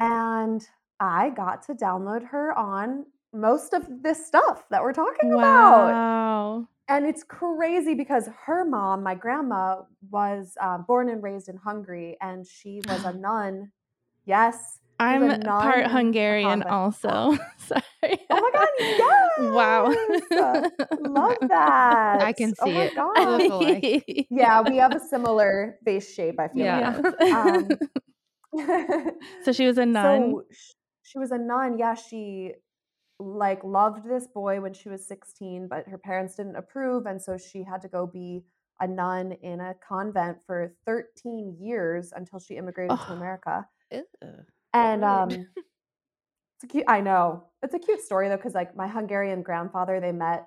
and 0.01 0.68
I 0.99 1.30
got 1.30 1.62
to 1.64 1.74
download 1.74 2.26
her 2.28 2.57
on 2.59 3.07
most 3.32 3.72
of 3.72 3.86
this 4.03 4.26
stuff 4.26 4.64
that 4.70 4.82
we're 4.82 4.93
talking 4.93 5.32
about. 5.32 5.88
Wow. 5.93 6.68
And 6.88 7.07
it's 7.07 7.22
crazy 7.22 7.95
because 7.95 8.28
her 8.45 8.64
mom, 8.64 9.03
my 9.03 9.14
grandma, 9.14 9.82
was 10.11 10.57
uh, 10.61 10.78
born 10.78 11.09
and 11.09 11.22
raised 11.22 11.49
in 11.49 11.57
Hungary 11.57 12.16
and 12.20 12.47
she 12.47 12.82
was 12.88 13.05
a 13.05 13.12
nun. 13.26 13.70
Yes. 14.26 14.80
I'm 14.99 15.41
part 15.43 15.86
Hungarian 15.86 16.62
also. 16.64 17.38
Sorry. 18.03 18.18
Oh 18.30 18.51
my 18.55 18.68
God, 18.98 18.98
yes! 18.98 19.53
Wow. 19.55 19.94
Love 21.01 21.36
that. 21.48 22.20
I 22.22 22.32
can 22.32 22.55
Oh 22.61 22.64
see 22.66 22.72
my 22.72 22.84
it. 22.86 22.94
God. 22.94 23.28
Look 23.28 23.51
alike. 23.51 24.26
Yeah, 24.30 24.61
we 24.62 24.76
have 24.76 24.94
a 24.94 25.01
similar 25.01 25.78
face 25.84 26.12
shape, 26.14 26.38
I 26.38 26.48
feel 26.48 26.66
Yeah. 26.66 27.01
like. 27.03 27.34
Um, 27.34 27.68
so 29.44 29.53
she 29.53 29.66
was 29.66 29.78
a 29.78 29.86
nun. 29.86 30.30
So 30.30 30.44
she 31.03 31.18
was 31.18 31.30
a 31.30 31.38
nun. 31.38 31.78
Yeah, 31.78 31.94
she 31.94 32.53
like 33.18 33.62
loved 33.64 34.09
this 34.09 34.26
boy 34.28 34.61
when 34.61 34.72
she 34.72 34.88
was 34.88 35.07
16, 35.07 35.68
but 35.68 35.86
her 35.88 35.98
parents 35.98 36.36
didn't 36.36 36.57
approve, 36.57 37.07
and 37.07 37.20
so 37.20 37.36
she 37.36 37.62
had 37.64 37.80
to 37.82 37.88
go 37.88 38.07
be 38.07 38.42
a 38.80 38.86
nun 38.86 39.32
in 39.42 39.61
a 39.61 39.74
convent 39.86 40.38
for 40.46 40.72
13 40.86 41.57
years 41.61 42.12
until 42.16 42.38
she 42.38 42.57
immigrated 42.57 42.96
to 42.98 43.12
Oh. 43.12 43.14
America. 43.14 43.66
Ew. 43.92 44.05
And 44.72 45.05
um, 45.05 45.46
it's 46.62 46.64
a 46.64 46.66
cute. 46.66 46.84
I 46.88 47.00
know 47.00 47.44
it's 47.62 47.74
a 47.74 47.78
cute 47.78 48.00
story 48.02 48.28
though, 48.28 48.36
because 48.36 48.54
like 48.54 48.76
my 48.76 48.86
Hungarian 48.88 49.42
grandfather, 49.42 49.98
they 50.00 50.12
met 50.12 50.46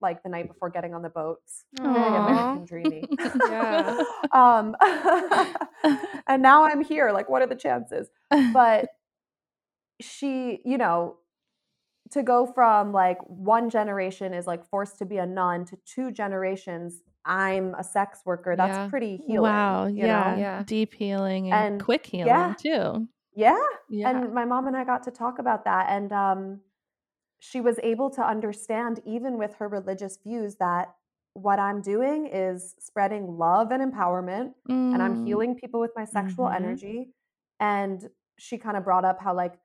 like 0.00 0.22
the 0.22 0.28
night 0.28 0.46
before 0.46 0.70
getting 0.70 0.94
on 0.94 1.02
the 1.02 1.08
boats. 1.08 1.64
Dreamy. 1.76 3.04
Yeah. 3.50 3.98
um, 4.32 4.76
and 6.28 6.40
now 6.42 6.64
I'm 6.64 6.80
here. 6.82 7.10
Like, 7.12 7.28
what 7.28 7.42
are 7.42 7.46
the 7.48 7.56
chances? 7.56 8.08
But 8.52 8.88
she, 10.00 10.60
you 10.64 10.78
know, 10.78 11.16
to 12.12 12.22
go 12.22 12.46
from 12.46 12.92
like 12.92 13.18
one 13.26 13.68
generation 13.70 14.32
is 14.32 14.46
like 14.46 14.64
forced 14.70 14.98
to 14.98 15.04
be 15.04 15.18
a 15.18 15.26
nun 15.26 15.64
to 15.66 15.76
two 15.84 16.12
generations, 16.12 17.02
I'm 17.24 17.74
a 17.74 17.82
sex 17.84 18.20
worker. 18.24 18.54
That's 18.56 18.76
Yeah. 18.76 18.88
pretty 18.88 19.16
healing. 19.26 19.42
wow. 19.50 19.86
you 19.86 20.06
Yeah. 20.06 20.30
know? 20.34 20.40
Yeah. 20.40 20.62
Deep 20.64 20.94
healing 20.94 21.52
and, 21.52 21.74
And- 21.74 21.84
quick 21.84 22.06
healing 22.06 22.28
yeah. 22.28 22.54
too. 22.56 23.08
Yeah. 23.38 23.66
Yeah. 23.88 24.08
And 24.08 24.32
my 24.32 24.44
mom 24.44 24.66
and 24.66 24.76
I 24.76 24.84
got 24.84 25.02
to 25.04 25.10
talk 25.10 25.38
about 25.38 25.64
that. 25.64 25.86
And 25.90 26.12
um, 26.12 26.60
she 27.40 27.60
was 27.60 27.78
able 27.82 28.10
to 28.10 28.22
understand, 28.26 29.00
even 29.06 29.38
with 29.38 29.54
her 29.56 29.68
religious 29.68 30.18
views, 30.18 30.56
that 30.56 30.94
what 31.34 31.58
I'm 31.60 31.82
doing 31.82 32.26
is 32.26 32.74
spreading 32.80 33.38
love 33.38 33.70
and 33.72 33.82
empowerment, 33.82 34.54
and 34.92 35.02
I'm 35.02 35.16
Mm. 35.16 35.24
healing 35.24 35.56
people 35.56 35.80
with 35.80 35.92
my 35.96 36.04
sexual 36.04 36.48
Mhm. 36.48 36.54
energy. 36.60 37.14
And 37.60 38.10
she 38.38 38.58
kind 38.58 38.76
of 38.76 38.84
brought 38.84 39.04
up 39.04 39.20
how, 39.20 39.34
like, 39.34 39.58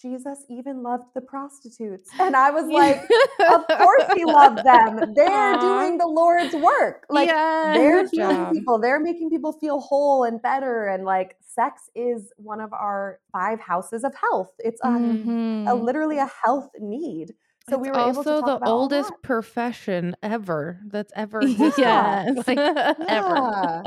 Jesus 0.00 0.44
even 0.48 0.82
loved 0.82 1.04
the 1.14 1.20
prostitutes. 1.20 2.08
And 2.18 2.34
I 2.34 2.50
was 2.50 2.66
like, 2.66 3.02
of 3.50 3.66
course 3.78 4.04
he 4.14 4.24
loved 4.26 4.64
them. 4.64 5.12
They're 5.14 5.54
Aw. 5.56 5.60
doing 5.60 5.98
the 5.98 6.06
Lord's 6.06 6.54
work. 6.54 7.04
Like, 7.10 7.28
they're 7.28 8.08
healing 8.08 8.46
people. 8.52 8.78
They're 8.78 9.00
making 9.00 9.30
people 9.30 9.52
feel 9.52 9.80
whole 9.80 10.24
and 10.24 10.40
better. 10.40 10.86
And 10.86 11.04
like, 11.04 11.36
sex 11.40 11.90
is 11.94 12.32
one 12.36 12.60
of 12.60 12.72
our 12.72 13.20
five 13.32 13.60
houses 13.60 14.02
of 14.04 14.14
health. 14.14 14.52
It's 14.58 14.80
a, 14.82 14.88
a 14.88 14.90
Mhm. 14.90 15.82
literally 15.82 16.18
a 16.18 16.30
health 16.44 16.70
need. 16.80 17.34
So 17.68 17.76
it's 17.76 17.82
we 17.82 17.90
were 17.90 17.98
able 17.98 18.24
to 18.24 18.30
also 18.36 18.58
the 18.58 18.66
oldest 18.66 19.10
that. 19.10 19.22
profession 19.22 20.16
ever 20.22 20.80
that's 20.88 21.12
ever 21.14 21.40
existed. 21.42 21.78
yes. 21.78 22.36
Like, 22.46 22.58
ever. 23.06 23.84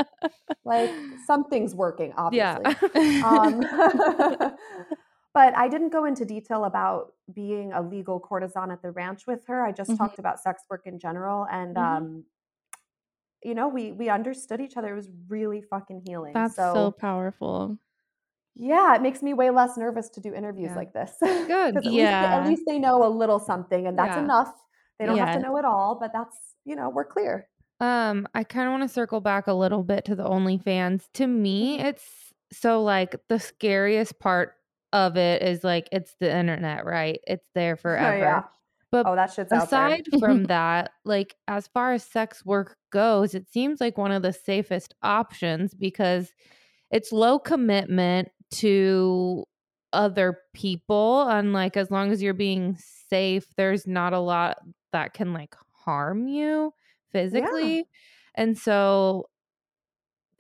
Like 0.64 0.92
something's 1.26 1.74
working, 1.74 2.14
Yeah. 2.32 2.60
obviously. 2.60 3.22
um, 3.24 3.62
but 5.34 5.56
I 5.58 5.68
didn't 5.70 5.90
go 5.90 6.06
into 6.06 6.26
detail 6.26 6.66
about 6.66 7.14
being 7.34 7.74
a 7.74 7.82
legal 7.82 8.20
courtesan 8.20 8.72
at 8.72 8.82
the 8.82 8.92
ranch 8.92 9.28
with 9.28 9.46
her. 9.48 9.66
I 9.66 9.72
just 9.72 9.92
Mhm. 9.92 9.98
talked 9.98 10.20
about 10.20 10.40
sex 10.40 10.64
work 10.70 10.86
in 10.88 11.00
general, 11.00 11.46
and 11.50 11.76
Mhm. 11.76 11.82
um, 11.82 12.26
you 13.44 13.54
know, 13.56 13.68
we 13.68 13.92
we 13.92 14.10
understood 14.10 14.62
each 14.62 14.78
other. 14.78 14.94
It 14.94 14.96
was 14.96 15.10
really 15.28 15.62
fucking 15.62 16.02
healing. 16.08 16.34
That's 16.34 16.56
so, 16.56 16.74
so 16.74 16.92
powerful. 16.92 17.78
yeah, 18.56 18.96
it 18.96 19.02
makes 19.02 19.22
me 19.24 19.34
way 19.34 19.50
less 19.50 19.78
nervous 19.78 20.10
to 20.10 20.22
do 20.22 20.34
interviews 20.34 20.72
Yeah. 20.72 20.76
like 20.76 20.94
this. 20.94 21.18
Good. 21.22 21.78
at 21.78 21.84
least, 21.86 21.96
Yeah. 21.96 22.36
at 22.42 22.48
least 22.48 22.64
they 22.68 22.80
know 22.80 23.04
a 23.06 23.10
little 23.10 23.40
something, 23.40 23.88
and 23.88 23.98
that's 23.98 24.16
Yeah. 24.18 24.24
enough. 24.24 24.54
They 25.00 25.06
don't 25.08 25.18
have 25.18 25.34
to 25.36 25.42
know 25.42 25.58
it 25.58 25.66
all, 25.66 25.96
but 25.96 26.14
that's 26.14 26.56
you 26.66 26.76
know 26.76 26.90
we're 26.90 27.06
clear. 27.06 27.50
Um, 27.80 28.28
I 28.34 28.44
kind 28.46 28.68
of 28.68 28.72
want 28.72 28.84
to 28.84 28.88
circle 28.90 29.20
back 29.20 29.48
a 29.48 29.54
little 29.54 29.84
bit 29.84 30.06
to 30.06 30.16
the 30.16 30.24
OnlyFans. 30.24 31.12
To 31.14 31.28
me, 31.28 31.80
Mhm. 31.80 31.86
it's 31.86 32.34
so 32.52 32.82
like 32.84 33.16
the 33.28 33.40
scariest 33.40 34.20
part 34.20 34.56
of 34.94 35.18
it 35.18 35.42
is 35.42 35.64
like 35.64 35.90
it's 35.92 36.16
the 36.22 36.34
internet, 36.34 36.86
right? 36.86 37.20
It's 37.28 37.50
there 37.54 37.74
oh, 37.78 37.82
forever. 37.82 38.18
yeah. 38.18 38.44
But 38.92 39.08
Oh, 39.08 39.16
that 39.16 39.34
shit's 39.34 39.52
aside 39.52 40.04
from 40.20 40.44
that, 40.46 40.92
like 41.04 41.36
as 41.48 41.68
far 41.68 41.94
as 41.94 42.04
sex 42.04 42.46
work 42.46 42.78
goes, 42.92 43.34
it 43.34 43.50
seems 43.52 43.82
like 43.82 43.98
one 43.98 44.12
of 44.12 44.22
the 44.22 44.32
safest 44.32 44.94
options 45.02 45.74
because 45.74 46.32
it's 46.92 47.12
low 47.12 47.40
commitment 47.40 48.30
to 48.52 49.44
other 49.94 50.40
people 50.54 51.28
and 51.28 51.54
like 51.54 51.76
as 51.76 51.90
long 51.90 52.12
as 52.12 52.22
you're 52.22 52.36
being 52.36 52.78
safe, 53.10 53.48
there's 53.58 53.88
not 53.88 54.14
a 54.14 54.20
lot 54.20 54.58
that 54.92 55.14
can 55.14 55.34
like 55.34 55.56
harm 55.72 56.28
you 56.28 56.72
physically. 57.12 57.86
And 58.36 58.58
so 58.58 59.26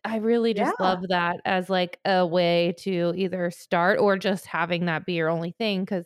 I 0.06 0.18
really 0.18 0.54
just 0.54 0.80
Yeah. 0.80 0.82
love 0.82 1.00
that 1.10 1.40
as 1.46 1.70
like 1.70 2.00
a 2.06 2.26
way 2.28 2.74
to 2.80 3.14
either 3.16 3.50
start 3.52 4.00
or 4.00 4.18
just 4.18 4.46
having 4.46 4.86
that 4.86 5.06
be 5.06 5.14
your 5.14 5.30
only 5.30 5.52
thing 5.52 5.86
cuz 5.86 6.06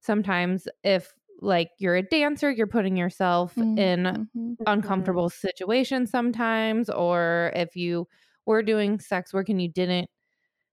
sometimes 0.00 0.68
if 0.84 1.12
like 1.40 1.70
you're 1.78 1.96
a 1.96 2.02
dancer, 2.02 2.50
you're 2.50 2.66
putting 2.68 2.96
yourself 2.96 3.60
in 3.76 4.16
Mhm. 4.16 4.58
Mhm. 4.66 4.66
uncomfortable 4.66 5.28
situations 5.30 6.10
sometimes 6.10 6.88
or 6.90 7.52
if 7.56 7.74
you 7.76 8.06
were 8.46 8.62
doing 8.62 9.00
sex 9.00 9.32
work 9.34 9.48
and 9.48 9.60
you 9.62 9.68
didn't 9.68 10.08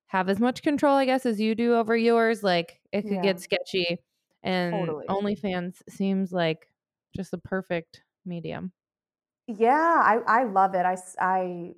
have 0.07 0.29
as 0.29 0.39
much 0.39 0.63
control 0.63 0.95
I 0.97 1.05
guess 1.05 1.25
as 1.27 1.39
you 1.41 1.55
do 1.55 1.75
over 1.75 1.97
yours, 1.97 2.43
like 2.43 2.81
it 2.93 3.07
could 3.07 3.21
Yeah. 3.21 3.23
get 3.23 3.39
sketchy 3.41 3.99
and 4.43 4.95
Totally. 4.97 5.09
OnlyFans 5.09 5.81
seems 5.89 6.33
like 6.33 6.69
just 7.15 7.31
the 7.31 7.39
perfect 7.39 8.03
medium. 8.25 8.73
Yeah, 9.47 10.01
I 10.03 10.17
I 10.41 10.43
love 10.43 10.75
it. 10.75 10.85
I 10.85 10.95
I 11.19 11.75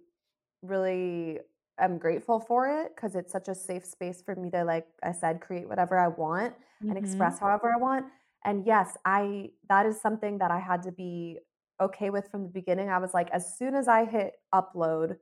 really 0.62 1.40
am 1.80 1.98
grateful 1.98 2.40
for 2.40 2.68
it 2.68 2.96
because 2.96 3.16
it's 3.16 3.32
such 3.32 3.48
a 3.48 3.56
safe 3.56 3.86
space 3.86 4.22
for 4.22 4.36
me 4.36 4.52
to 4.52 4.64
like 4.64 4.88
I 5.04 5.12
said 5.14 5.42
create 5.42 5.68
whatever 5.68 5.98
I 5.98 6.08
want 6.10 6.56
and 6.90 6.98
Mhm. 6.98 6.98
express 6.98 7.40
however 7.40 7.74
I 7.74 7.78
want. 7.78 8.06
And 8.46 8.66
yes, 8.66 8.98
I 9.06 9.52
that 9.70 9.86
is 9.86 10.00
something 10.02 10.38
that 10.40 10.52
I 10.52 10.60
had 10.60 10.84
to 10.84 10.92
be 10.92 11.40
okay 11.80 12.10
with 12.12 12.30
from 12.30 12.44
the 12.44 12.50
beginning. 12.50 12.90
I 12.90 13.00
was 13.00 13.14
like 13.14 13.30
as 13.32 13.58
soon 13.58 13.76
as 13.76 13.88
I 13.88 14.06
hit 14.06 14.36
upload, 14.54 15.18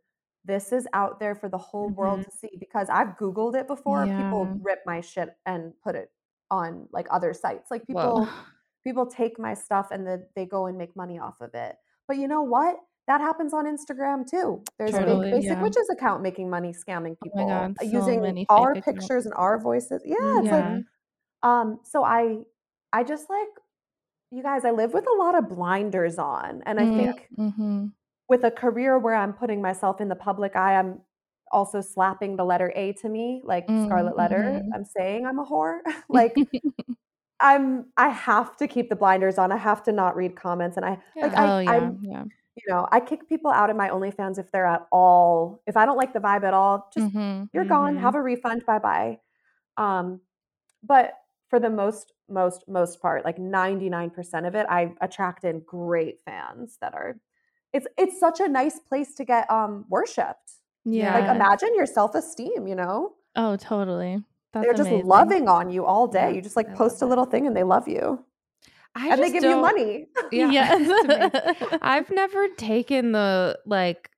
this 0.46 0.72
is 0.72 0.88
out 0.94 1.20
there 1.20 1.36
for 1.36 1.50
the 1.50 1.58
whole 1.58 1.92
world 1.92 2.22
Mhm. 2.22 2.26
to 2.26 2.32
see 2.32 2.58
because 2.60 2.90
I've 2.90 3.16
googled 3.18 3.56
it 3.56 3.68
before. 3.68 4.08
People 4.08 4.58
rip 4.62 4.80
my 4.86 5.02
shit 5.02 5.38
and 5.46 5.74
put 5.84 5.96
it 5.96 6.12
on 6.52 6.88
like 6.92 7.08
other 7.12 7.34
sites. 7.34 7.70
Like 7.72 7.86
Whoa. 7.90 8.16
people 8.16 8.28
people 8.84 9.06
take 9.06 9.38
my 9.40 9.54
stuff 9.54 9.90
and 9.92 10.08
then 10.08 10.28
they 10.36 10.46
go 10.46 10.66
and 10.66 10.78
make 10.78 10.96
money 10.96 11.20
off 11.20 11.42
of 11.42 11.54
it. 11.54 11.78
But 12.08 12.18
you 12.18 12.28
know 12.28 12.42
what? 12.44 12.80
That 13.10 13.22
happens 13.22 13.54
on 13.54 13.66
Instagram 13.66 14.30
too. 14.30 14.64
There's 14.80 15.00
a 15.00 15.02
Totally, 15.02 15.30
big 15.30 15.30
basic 15.32 15.60
yeah. 15.60 15.62
witches 15.62 15.90
account 15.92 16.24
making 16.24 16.50
money 16.50 16.74
scamming 16.74 17.20
Oh 17.22 17.30
people 17.30 17.34
my 17.34 17.46
god, 17.46 17.78
so 17.82 17.98
using 17.98 18.38
our 18.50 18.78
pictures 18.78 19.26
and 19.26 19.36
our 19.36 19.60
voices. 19.60 20.04
Yeah, 20.06 20.18
it's 20.42 20.52
like 20.52 20.68
Mhm. 20.68 20.86
um 21.44 21.80
so 21.86 22.04
I 22.06 22.40
I 22.94 23.04
just 23.04 23.30
like 23.30 23.50
you 24.32 24.44
guys, 24.44 24.66
I 24.66 24.72
live 24.72 24.94
with 24.94 25.08
a 25.08 25.16
lot 25.18 25.36
of 25.36 25.50
blinders 25.50 26.20
on. 26.20 26.64
And 26.66 26.80
I 26.82 26.86
Mm, 26.86 26.88
think 26.88 27.30
mhm. 27.38 27.94
with 28.28 28.44
a 28.44 28.52
career 28.52 29.00
where 29.00 29.16
I'm 29.16 29.34
putting 29.34 29.62
myself 29.62 30.02
in 30.02 30.10
the 30.10 30.16
public 30.16 30.56
eye, 30.56 30.76
I'm 30.78 31.02
also 31.52 31.82
slapping 31.82 32.36
the 32.38 32.46
letter 32.46 32.72
A 32.76 32.94
to 32.94 33.10
me, 33.10 33.42
like 33.44 33.70
Mm, 33.70 33.76
Scarlet 33.78 34.16
Letter. 34.18 34.62
mhm. 34.62 34.74
I'm 34.74 34.86
saying 34.86 35.26
I'm 35.26 35.40
a 35.40 35.46
whore. 35.46 35.80
like 36.10 36.36
I'm 37.40 37.88
I 37.98 38.10
have 38.10 38.58
to 38.58 38.68
keep 38.68 38.90
the 38.90 38.96
blinders 38.96 39.38
on. 39.38 39.52
I 39.52 39.58
have 39.58 39.84
to 39.84 39.92
not 39.92 40.16
read 40.16 40.36
comments 40.36 40.78
and 40.78 40.86
I 40.86 41.00
like 41.22 41.34
I 41.38 41.48
oh 41.48 41.60
yeah, 41.60 41.90
I'm 41.90 42.00
yeah. 42.02 42.26
You 42.66 42.74
know, 42.74 42.88
I 42.92 43.00
kick 43.00 43.28
people 43.30 43.52
out 43.52 43.70
of 43.70 43.76
my 43.78 43.90
OnlyFans 43.90 44.38
if 44.40 44.52
they're 44.52 44.66
at 44.66 44.88
all 44.92 45.62
if 45.68 45.78
I 45.78 45.86
don't 45.86 45.98
like 45.98 46.14
the 46.14 46.20
vibe 46.20 46.44
at 46.44 46.54
all, 46.54 46.90
just 46.94 47.08
Mhm. 47.16 47.50
you're 47.54 47.66
gone, 47.66 47.98
Mhm. 47.98 48.00
have 48.00 48.16
a 48.16 48.22
refund, 48.22 48.66
bye-bye. 48.66 49.20
Um 49.78 50.22
but 50.84 51.16
for 51.50 51.60
the 51.60 51.70
most 51.70 52.14
most 52.30 52.68
most 52.68 53.02
part, 53.02 53.26
like 53.26 53.40
99% 53.40 54.46
of 54.46 54.56
it, 54.56 54.66
I 54.70 54.96
attract 55.02 55.44
in 55.46 55.62
great 55.62 56.22
fans 56.22 56.78
that 56.82 56.94
are 56.94 57.20
it's 57.74 57.88
it's 57.98 58.20
such 58.20 58.40
a 58.40 58.48
nice 58.48 58.80
place 58.80 59.16
to 59.16 59.26
get 59.26 59.50
um 59.52 59.86
worshipped. 59.90 60.54
Yeah. 60.86 61.14
Like 61.14 61.28
imagine 61.30 61.76
your 61.76 61.86
self-esteem, 61.88 62.68
you 62.68 62.76
know? 62.76 63.16
oh, 63.36 63.56
totally. 63.58 64.24
That's 64.54 64.66
They're 64.66 64.74
just 64.74 64.92
amazing. 64.92 65.08
loving 65.08 65.48
on 65.48 65.70
you 65.70 65.86
all 65.86 66.08
day. 66.08 66.34
You 66.36 66.42
just 66.42 66.56
like 66.56 66.70
I 66.70 66.74
post 66.76 67.02
a 67.02 67.06
it. 67.06 67.08
little 67.08 67.26
thing 67.26 67.48
and 67.48 67.56
they 67.56 67.64
love 67.64 67.88
you. 67.88 68.26
I 68.96 69.10
and 69.10 69.22
they 69.24 69.32
give 69.32 69.44
you 69.44 69.58
money. 69.58 70.08
Yeah. 70.32 70.50
Yes. 70.52 71.60
I've 71.82 72.10
never 72.12 72.48
taken 72.50 73.12
the 73.12 73.60
like 73.66 74.10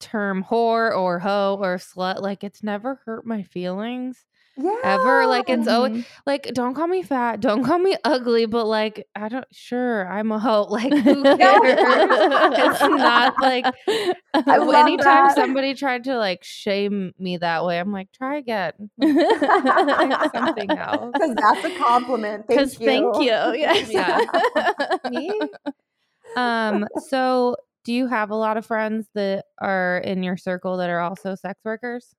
term 0.00 0.44
whore 0.44 0.96
or 0.96 1.18
hoe 1.18 1.58
or 1.60 1.76
slut. 1.76 2.20
Like 2.20 2.44
it's 2.44 2.62
never 2.62 3.00
hurt 3.04 3.26
my 3.26 3.42
feelings 3.42 4.24
yeah. 4.58 4.76
ever. 4.84 5.26
Like 5.26 5.48
it's 5.48 5.68
always 5.68 5.92
Mhm. 5.92 6.06
like 6.26 6.50
don't 6.52 6.74
call 6.74 6.86
me 6.88 7.02
fat, 7.02 7.40
don't 7.40 7.62
call 7.64 7.78
me 7.78 7.96
ugly, 8.04 8.46
but 8.46 8.66
like 8.66 9.06
I 9.16 9.28
don't 9.28 9.46
sure 9.52 10.06
I'm 10.10 10.32
a 10.32 10.38
hoe. 10.38 10.66
Like 10.70 10.92
who 10.92 11.22
cares? 11.36 11.78
it's 11.78 12.80
not 12.80 13.34
like 13.40 13.64
anytime 14.34 15.26
that. 15.28 15.34
somebody 15.36 15.74
tried 15.74 16.04
to 16.04 16.16
like 16.18 16.42
shame 16.44 17.12
me 17.18 17.36
that 17.38 17.64
way, 17.64 17.78
I'm 17.78 17.92
like, 17.92 18.10
try 18.12 18.36
again. 18.38 18.72
Like, 18.98 20.32
something 20.34 20.70
else. 20.70 21.10
Because 21.12 21.34
that's 21.36 21.64
a 21.64 21.70
compliment. 21.78 22.46
Thank 22.46 22.58
Because 22.60 22.80
you. 22.80 22.86
thank 22.86 23.16
you. 23.16 23.60
Yes. 23.60 23.90
Yeah. 23.90 24.20
Me? 25.10 25.40
Um, 26.36 26.86
so 27.08 27.56
do 27.84 27.92
you 27.92 28.06
have 28.06 28.30
a 28.30 28.34
lot 28.34 28.56
of 28.56 28.66
friends 28.66 29.08
that 29.14 29.46
are 29.60 29.98
in 29.98 30.22
your 30.22 30.36
circle 30.36 30.76
that 30.78 30.90
are 30.90 31.00
also 31.00 31.34
sex 31.34 31.58
workers? 31.64 32.14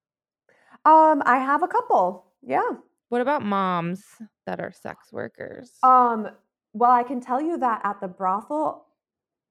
Um, 0.86 1.22
I 1.26 1.38
have 1.38 1.62
a 1.62 1.68
couple. 1.68 2.26
Yeah. 2.42 2.70
What 3.10 3.22
about 3.22 3.44
moms 3.44 4.04
that 4.46 4.60
are 4.60 4.72
sex 4.72 5.12
workers? 5.12 5.72
Um, 5.84 6.30
well, 6.74 6.92
I 6.92 7.04
can 7.04 7.22
tell 7.22 7.42
you 7.42 7.58
that 7.58 7.82
at 7.84 8.00
the 8.02 8.08
brothel, 8.08 8.86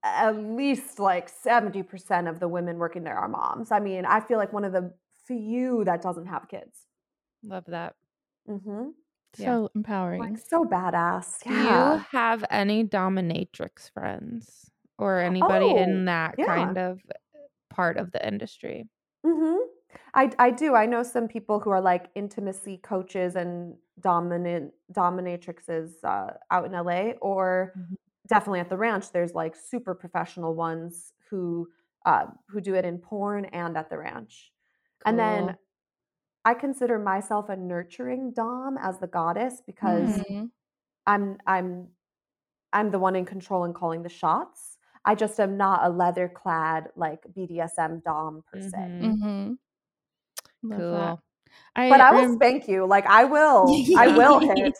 at 0.05 0.37
least 0.37 0.99
like 1.01 1.29
70% 1.31 2.29
of 2.29 2.39
the 2.39 2.47
women 2.49 2.79
working 2.79 3.03
there 3.05 3.17
are 3.17 3.29
moms. 3.29 3.73
I 3.73 3.81
mean, 3.81 4.05
I 4.07 4.21
feel 4.21 4.39
like 4.39 4.53
one 4.53 4.65
of 4.65 4.73
the 4.73 4.93
few 5.27 5.83
that 5.85 6.03
doesn't 6.03 6.27
have 6.27 6.49
kids. 6.49 6.87
Love 7.43 7.65
that. 7.67 7.95
Mm-hmm. 8.49 8.91
Yeah. 9.39 9.45
So 9.47 9.71
empowering. 9.75 10.21
Like 10.21 10.39
so 10.39 10.65
badass. 10.65 11.43
Do 11.43 11.53
Yeah. 11.53 11.95
you 11.97 12.05
have 12.13 12.45
any 12.51 12.85
dominatrix 12.85 13.91
friends 13.93 14.71
or 14.99 15.19
anybody 15.19 15.67
Oh, 15.67 15.77
in 15.83 16.05
that 16.07 16.37
yeah. 16.39 16.47
kind 16.47 16.79
of 16.79 17.01
part 17.71 17.97
of 17.99 18.13
the 18.13 18.27
industry? 18.27 18.89
Mm-hmm. 19.27 19.57
I 20.15 20.31
I 20.39 20.51
do. 20.51 20.75
I 20.75 20.87
know 20.87 21.03
some 21.03 21.29
people 21.29 21.61
who 21.61 21.71
are 21.71 21.81
like 21.81 22.11
intimacy 22.15 22.79
coaches 22.79 23.37
and 23.37 23.77
dominant 24.01 24.75
dominatrixes 24.93 25.93
uh, 26.05 26.35
out 26.51 26.67
in 26.67 26.75
LA, 26.75 27.13
or 27.21 27.75
Mhm. 27.75 27.97
definitely 28.27 28.61
at 28.61 28.69
the 28.69 28.77
ranch. 28.77 29.13
There's 29.13 29.35
like 29.35 29.55
super 29.57 29.95
professional 29.95 30.55
ones 30.55 31.13
who 31.31 31.69
uh, 32.07 32.27
who 32.49 32.61
do 32.61 32.75
it 32.75 32.85
in 32.85 32.99
porn 32.99 33.47
and 33.47 33.77
at 33.77 33.91
the 33.91 33.99
ranch. 33.99 34.53
And 35.05 35.19
then 35.19 35.57
I 36.45 36.55
consider 36.55 36.99
myself 36.99 37.49
a 37.49 37.57
nurturing 37.57 38.33
dom 38.35 38.79
as 38.79 38.99
the 39.01 39.07
goddess 39.09 39.63
because 39.67 40.23
Mhm. 40.23 40.51
I'm 41.07 41.39
I'm 41.47 41.91
I'm 42.73 42.91
the 42.93 42.99
one 43.01 43.17
in 43.17 43.27
control 43.27 43.65
and 43.65 43.75
calling 43.75 44.03
the 44.05 44.11
shots. 44.11 44.79
I 45.07 45.15
just 45.17 45.41
am 45.41 45.57
not 45.59 45.85
a 45.85 45.91
leather 45.91 46.29
clad 46.29 46.91
like 46.97 47.25
BDSM 47.35 48.03
dom 48.05 48.45
per 48.51 48.61
se. 48.61 48.89
Mhm. 49.01 49.59
Love 50.63 50.81
Cool. 50.81 50.93
that. 50.93 51.19
I 51.77 51.89
But 51.91 52.01
I 52.01 52.13
will 52.13 52.21
rem- 52.23 52.35
spank 52.37 52.69
you. 52.69 52.87
Like 52.87 53.07
I 53.07 53.25
will. 53.35 53.67
I 53.97 54.09
will 54.09 54.41
hit. 54.41 54.75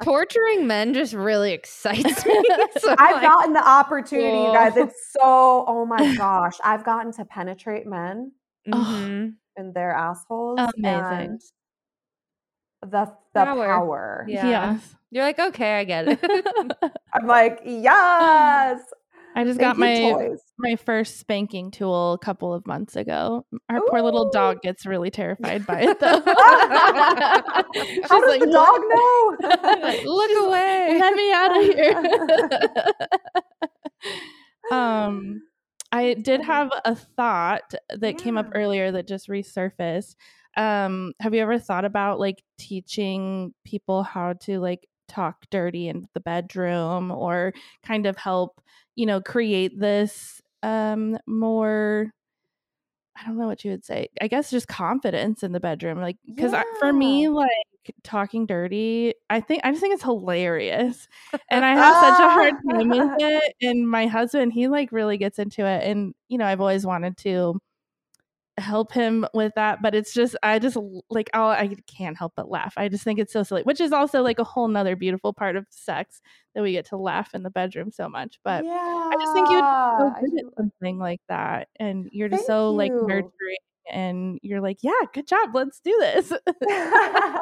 Torturing 0.02 0.66
men 0.66 0.92
just 0.94 1.14
really 1.14 1.52
excites 1.52 2.24
me. 2.26 2.42
so 2.78 2.94
I've 2.98 3.14
like, 3.14 3.22
gotten 3.22 3.52
the 3.52 3.66
opportunity, 3.66 4.38
you 4.38 4.52
guys. 4.52 4.76
It's 4.76 5.12
so 5.12 5.64
oh 5.66 5.86
my 5.86 6.14
gosh. 6.16 6.56
I've 6.64 6.84
gotten 6.84 7.12
to 7.12 7.24
penetrate 7.24 7.86
men 7.86 8.32
mhm. 8.68 9.34
in 9.56 9.72
their 9.72 9.92
assholes. 9.92 10.60
Amazing. 10.76 11.02
And 11.02 11.40
the 12.82 13.12
the 13.34 13.44
Power. 13.44 13.66
power. 13.66 14.26
Yeah. 14.28 14.48
Yes. 14.48 14.94
You're 15.10 15.24
like, 15.24 15.38
okay, 15.40 15.78
I 15.80 15.84
get 15.84 16.06
it. 16.08 16.20
I'm 17.12 17.26
like, 17.26 17.60
yes. 17.64 18.80
I 19.36 19.44
just 19.44 19.58
Thank 19.60 19.60
got 19.60 19.78
my 19.78 19.96
toys. 20.12 20.40
my 20.58 20.76
first 20.76 21.18
spanking 21.20 21.70
tool 21.70 22.14
a 22.14 22.18
couple 22.18 22.52
of 22.52 22.66
months 22.66 22.96
ago. 22.96 23.46
Our 23.68 23.80
poor 23.88 24.02
little 24.02 24.30
dog 24.30 24.60
gets 24.60 24.84
really 24.86 25.10
terrified 25.10 25.66
by 25.66 25.82
it 25.82 26.00
though. 26.00 26.20
How 26.26 27.62
She's 27.72 28.08
does 28.08 28.28
like, 28.28 28.40
the 28.40 28.50
dog 28.50 28.80
know? 28.88 29.36
Like, 29.82 30.04
Look 30.04 30.30
She's- 30.30 30.42
away. 30.46 30.98
Let 31.00 31.14
me 31.14 31.32
out 31.32 31.56
of 31.56 31.64
here. 34.70 34.76
um 34.76 35.42
I 35.92 36.14
did 36.14 36.40
have 36.42 36.70
a 36.84 36.94
thought 36.94 37.74
that 37.98 38.16
came 38.18 38.38
up 38.38 38.50
earlier 38.54 38.92
that 38.92 39.08
just 39.08 39.28
resurfaced. 39.28 40.14
Um, 40.56 41.14
have 41.18 41.34
you 41.34 41.40
ever 41.42 41.58
thought 41.58 41.84
about 41.84 42.20
like 42.20 42.44
teaching 42.58 43.52
people 43.64 44.04
how 44.04 44.34
to 44.42 44.60
like 44.60 44.86
talk 45.10 45.46
dirty 45.50 45.88
in 45.88 46.06
the 46.14 46.20
bedroom 46.20 47.10
or 47.10 47.52
kind 47.84 48.06
of 48.06 48.16
help, 48.16 48.60
you 48.96 49.06
know, 49.06 49.20
create 49.20 49.78
this 49.78 50.40
um 50.62 51.18
more 51.26 52.12
I 53.16 53.26
don't 53.26 53.36
know 53.38 53.46
what 53.46 53.64
you 53.64 53.70
would 53.72 53.84
say. 53.84 54.08
I 54.20 54.28
guess 54.28 54.50
just 54.50 54.68
confidence 54.68 55.42
in 55.42 55.52
the 55.52 55.60
bedroom. 55.60 56.00
Like 56.00 56.16
cuz 56.38 56.54
for 56.78 56.92
me 56.92 57.28
like 57.28 57.48
talking 58.04 58.46
dirty, 58.46 59.14
I 59.28 59.40
think 59.40 59.62
I 59.64 59.70
just 59.70 59.80
think 59.82 59.94
it's 59.94 60.02
hilarious. 60.04 61.08
And 61.50 61.64
I 61.64 61.74
have 61.74 61.96
such 61.96 62.20
a 62.20 62.30
hard 62.30 62.54
time 62.70 62.88
with 62.88 63.20
it 63.20 63.54
and 63.62 63.88
my 63.88 64.06
husband, 64.06 64.52
he 64.52 64.68
like 64.68 64.92
really 64.92 65.18
gets 65.18 65.38
into 65.38 65.64
it 65.66 65.84
and 65.86 66.14
you 66.28 66.38
know, 66.38 66.46
I've 66.46 66.60
always 66.60 66.86
wanted 66.86 67.16
to 67.18 67.60
help 68.58 68.92
him 68.92 69.26
with 69.32 69.52
that 69.54 69.80
but 69.80 69.94
it's 69.94 70.12
just 70.12 70.36
i 70.42 70.58
just 70.58 70.76
like 71.08 71.30
oh 71.34 71.48
i 71.48 71.74
can't 71.86 72.16
help 72.16 72.32
but 72.36 72.50
laugh 72.50 72.74
i 72.76 72.88
just 72.88 73.04
think 73.04 73.18
it's 73.18 73.32
so 73.32 73.42
silly 73.42 73.62
which 73.62 73.80
is 73.80 73.92
also 73.92 74.22
like 74.22 74.38
a 74.38 74.44
whole 74.44 74.68
nother 74.68 74.96
beautiful 74.96 75.32
part 75.32 75.56
of 75.56 75.66
sex 75.70 76.20
that 76.54 76.62
we 76.62 76.72
get 76.72 76.84
to 76.84 76.96
laugh 76.96 77.34
in 77.34 77.42
the 77.42 77.50
bedroom 77.50 77.90
so 77.90 78.08
much 78.08 78.38
but 78.44 78.64
yeah, 78.64 78.72
i 78.72 79.16
just 79.18 79.32
think 79.32 79.48
you'd 79.50 80.42
so 80.42 80.52
something 80.58 80.98
like 80.98 81.20
that 81.28 81.68
and 81.76 82.08
you're 82.12 82.28
just 82.28 82.40
Thank 82.40 82.48
so 82.48 82.70
like 82.72 82.92
nurturing 82.92 83.56
and 83.90 84.38
you're 84.42 84.60
like 84.60 84.78
yeah 84.82 84.92
good 85.14 85.26
job 85.26 85.50
let's 85.54 85.80
do 85.80 85.96
this 85.98 86.32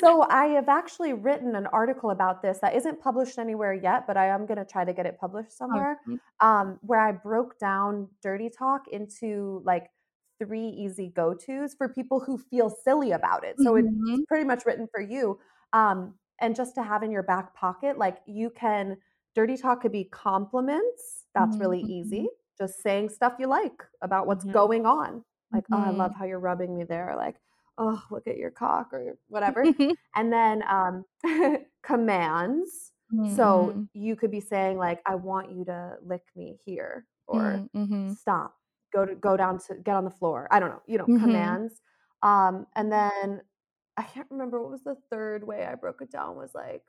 so 0.00 0.26
I 0.28 0.46
have 0.46 0.68
actually 0.68 1.12
written 1.14 1.54
an 1.56 1.66
article 1.68 2.10
about 2.10 2.42
this 2.42 2.58
that 2.60 2.74
isn't 2.74 3.00
published 3.00 3.38
anywhere 3.38 3.72
yet, 3.72 4.06
but 4.06 4.16
I 4.16 4.26
am 4.26 4.46
going 4.46 4.58
to 4.58 4.64
try 4.64 4.84
to 4.84 4.92
get 4.92 5.06
it 5.06 5.18
published 5.18 5.56
somewhere. 5.56 5.98
Awesome. 6.02 6.20
Um, 6.40 6.78
where 6.82 7.00
I 7.00 7.12
broke 7.12 7.58
down 7.58 8.08
dirty 8.22 8.50
talk 8.50 8.88
into 8.88 9.62
like 9.64 9.88
three 10.38 10.68
easy 10.68 11.08
go 11.08 11.34
tos 11.34 11.74
for 11.74 11.88
people 11.88 12.20
who 12.20 12.38
feel 12.38 12.70
silly 12.70 13.12
about 13.12 13.44
it. 13.44 13.60
So 13.60 13.76
it's 13.76 13.88
Mhm. 13.88 14.24
pretty 14.28 14.44
much 14.44 14.66
written 14.66 14.86
for 14.90 15.00
you. 15.00 15.38
Um, 15.72 16.14
and 16.40 16.54
just 16.54 16.74
to 16.76 16.82
have 16.82 17.02
in 17.02 17.10
your 17.10 17.22
back 17.22 17.54
pocket, 17.54 17.98
like 17.98 18.18
you 18.26 18.50
can 18.50 18.98
dirty 19.34 19.56
talk 19.56 19.82
could 19.82 19.92
be 19.92 20.04
compliments. 20.04 21.26
That's 21.34 21.60
really 21.60 21.80
Mhm, 21.80 21.82
easy. 21.82 22.28
Just 22.58 22.82
saying 22.82 23.10
stuff 23.10 23.34
you 23.38 23.46
like 23.46 23.82
about 24.02 24.26
what's 24.26 24.44
going 24.44 24.86
on. 24.86 25.24
Like, 25.52 25.64
oh, 25.72 25.80
I 25.80 25.90
love 25.90 26.12
how 26.14 26.24
you're 26.24 26.40
rubbing 26.40 26.76
me 26.76 26.84
there. 26.84 27.14
Like, 27.16 27.36
oh, 27.78 28.02
look 28.10 28.26
at 28.26 28.36
your 28.38 28.50
cock 28.50 28.92
or 28.92 29.18
whatever. 29.28 29.70
and 30.14 30.32
then 30.32 30.62
um, 30.68 31.04
commands. 31.82 32.92
So 33.24 33.74
Mhm. 33.74 33.88
you 33.92 34.16
could 34.16 34.30
be 34.30 34.40
saying 34.40 34.78
like, 34.78 35.00
I 35.06 35.14
want 35.16 35.52
you 35.52 35.64
to 35.66 35.96
lick 36.02 36.24
me 36.34 36.58
here, 36.64 37.06
or 37.26 37.66
stop, 38.06 38.56
go 38.96 39.06
to 39.06 39.14
go 39.14 39.36
down 39.36 39.58
to 39.68 39.74
get 39.76 39.96
on 39.96 40.04
the 40.04 40.10
floor. 40.10 40.48
I 40.50 40.60
don't 40.60 40.70
know, 40.70 40.82
you 40.86 40.98
know, 40.98 41.06
Mhm. 41.06 41.56
commands. 41.62 41.80
Um, 42.22 42.66
and 42.76 42.90
then 42.92 43.42
I 43.96 44.02
can't 44.04 44.30
remember 44.30 44.60
what 44.62 44.70
was 44.72 44.82
the 44.84 44.96
third 45.10 45.44
way 45.46 45.66
I 45.66 45.74
broke 45.74 46.02
it 46.02 46.10
down 46.10 46.36
was 46.36 46.54
like, 46.54 46.82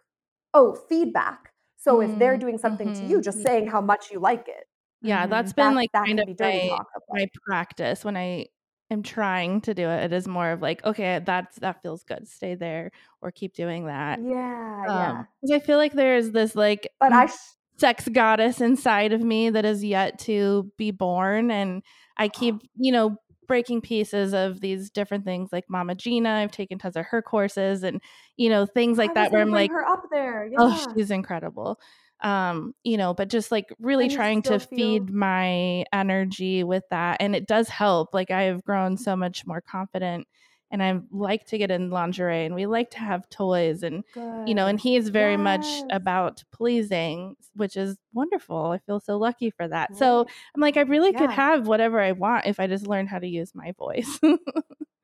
oh, 0.54 0.76
feedback. 0.90 1.54
So 1.78 2.02
if 2.02 2.18
they're 2.20 2.38
Mm, 2.38 2.40
doing 2.40 2.58
something 2.58 2.92
to 2.94 3.06
you, 3.06 3.22
just 3.22 3.42
saying 3.44 3.68
how 3.68 3.82
much 3.82 4.12
you 4.12 4.20
like 4.20 4.48
it. 4.48 4.68
yeah 5.02 5.28
that's 5.28 5.54
been 5.54 5.74
That, 5.74 5.76
like 5.76 5.92
that 5.94 6.08
kind 6.08 6.20
of 6.20 6.26
my 6.40 6.70
talk. 6.70 6.88
my 7.10 7.28
practice 7.46 8.04
when 8.06 8.18
I 8.18 8.48
am 8.92 9.04
trying 9.04 9.62
to 9.62 9.74
do 9.74 9.88
it. 9.90 10.06
It 10.06 10.14
is 10.14 10.28
more 10.28 10.52
of 10.52 10.62
like, 10.62 10.84
okay, 10.86 11.20
that's 11.26 11.58
that 11.60 11.82
feels 11.82 12.04
good. 12.04 12.28
Stay 12.28 12.56
there 12.56 12.92
or 13.22 13.32
keep 13.32 13.54
doing 13.54 13.86
that. 13.88 14.22
yeah, 14.22 14.88
yeah. 14.88 15.12
Um, 15.12 15.28
'cause 15.42 15.52
I 15.54 15.60
feel 15.60 15.78
like 15.80 15.94
there's 15.94 16.32
this 16.32 16.56
like 16.56 16.90
But 17.00 17.12
I, 17.14 17.26
sh- 17.28 17.57
sex 17.78 18.08
goddess 18.08 18.62
inside 18.62 19.14
of 19.14 19.22
me 19.22 19.50
that 19.50 19.66
is 19.66 19.84
yet 19.84 20.20
to 20.20 20.72
be 20.78 20.92
born, 20.92 21.52
and 21.52 21.84
I 22.18 22.30
keep, 22.30 22.56
you 22.78 22.92
know, 22.92 23.18
breaking 23.48 23.80
pieces 23.82 24.34
of 24.34 24.60
these 24.60 24.90
different 24.90 25.24
things 25.24 25.50
like 25.54 25.66
Mama 25.70 25.96
Gena. 25.96 26.32
I've 26.32 26.52
taken 26.52 26.78
tons 26.80 26.98
of 26.98 27.06
her 27.06 27.22
courses, 27.22 27.84
and 27.84 28.02
you 28.36 28.50
know, 28.50 28.66
things 28.66 28.98
like 28.98 29.12
I 29.12 29.14
that 29.16 29.32
where 29.32 29.42
I'm 29.42 29.52
like, 29.52 29.72
her 29.72 29.86
up 29.86 30.04
there. 30.12 30.48
Yeah. 30.48 30.58
oh, 30.60 30.94
she's 30.96 31.12
incredible. 31.12 31.80
Um, 32.22 32.74
you 32.84 32.98
know, 32.98 33.14
but 33.14 33.30
just 33.30 33.52
like 33.52 33.72
really 33.80 34.06
And 34.06 34.14
trying 34.14 34.42
to 34.44 34.60
feel- 34.60 34.78
feed 34.78 35.10
my 35.12 35.86
energy 35.94 36.64
with 36.64 36.84
that. 36.90 37.18
And 37.20 37.36
it 37.36 37.48
does 37.48 37.70
help. 37.70 38.12
Like 38.12 38.32
I 38.32 38.44
have 38.44 38.64
grown 38.64 38.98
so 38.98 39.16
much 39.16 39.46
more 39.46 39.62
confident 39.62 40.28
and 40.72 40.84
I 40.84 41.00
like 41.12 41.46
to 41.48 41.58
get 41.58 41.72
in 41.72 41.90
lingerie 41.90 42.46
and 42.46 42.54
we 42.56 42.66
like 42.66 42.92
to 42.92 43.00
have 43.00 43.30
toys 43.30 43.84
and 43.84 44.04
you 44.46 44.54
know, 44.56 44.68
and 44.68 44.78
Good. 44.78 44.84
he 44.84 44.96
is 44.96 45.10
very 45.10 45.38
much 45.38 45.84
about 45.90 46.44
pleasing, 46.52 47.36
which 47.56 47.76
is 47.78 47.98
wonderful. 48.14 48.68
I 48.72 48.78
feel 48.80 49.00
so 49.00 49.18
lucky 49.18 49.50
for 49.52 49.68
that. 49.68 49.96
So 49.98 50.26
I'm 50.56 50.62
like, 50.62 50.78
I 50.78 50.82
really 50.82 51.12
could 51.14 51.32
have 51.32 51.68
whatever 51.68 52.00
I 52.00 52.14
want 52.14 52.46
if 52.46 52.60
I 52.60 52.68
just 52.68 52.88
learn 52.88 53.08
how 53.08 53.20
to 53.20 53.28
use 53.28 53.54
my 53.56 53.74
voice. 53.78 54.20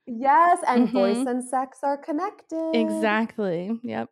Yes, 0.06 0.60
and 0.68 0.92
voice 0.92 1.18
Mhm. 1.18 1.28
and 1.28 1.44
sex 1.44 1.80
are 1.84 1.98
connected. 1.98 2.72
exactly. 2.74 3.80
Yep. 3.84 4.10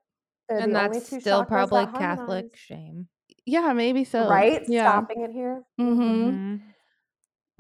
They're 0.50 0.60
and 0.60 0.76
that's 0.76 1.08
still 1.22 1.46
probably 1.46 1.86
that 1.86 1.94
Catholic 1.94 2.46
harmonize. 2.46 2.60
shame. 2.60 3.08
Yeah, 3.46 3.74
maybe 3.74 4.04
so. 4.04 4.28
right? 4.30 4.62
Yeah. 4.68 5.02
Stopping 5.02 5.22
it 5.22 5.32
here. 5.32 5.64
Mm-hmm. 5.80 6.30
Mhm. 6.30 6.62